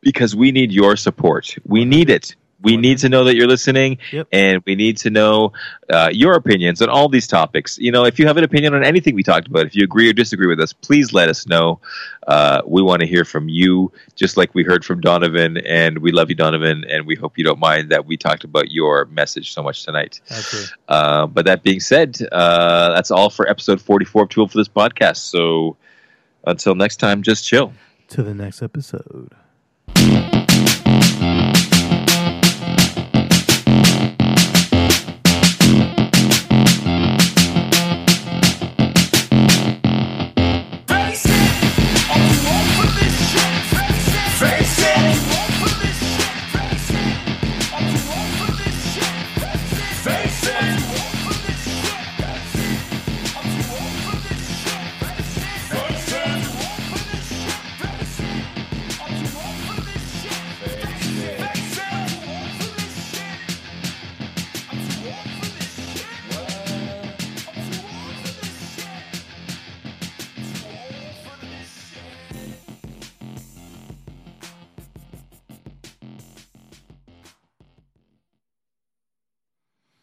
[0.00, 1.54] because we need your support.
[1.64, 2.34] We need it.
[2.62, 4.28] We need to know that you're listening, Yep.
[4.32, 5.52] and we need to know
[5.90, 7.76] uh, your opinions on all these topics.
[7.78, 10.08] You know, if you have an opinion on anything we talked about, if you agree
[10.08, 11.80] or disagree with us, please let us know.
[12.26, 16.12] Uh, we want to hear from you, just like we heard from Donovan, and we
[16.12, 19.52] love you, Donovan, and we hope you don't mind that we talked about your message
[19.52, 20.20] so much tonight.
[20.88, 24.68] Uh, but that being said, uh, that's all for episode 44 of Tool for this
[24.68, 25.16] podcast.
[25.16, 25.76] So
[26.46, 27.72] until next time, just chill.
[28.10, 29.30] To the next episode.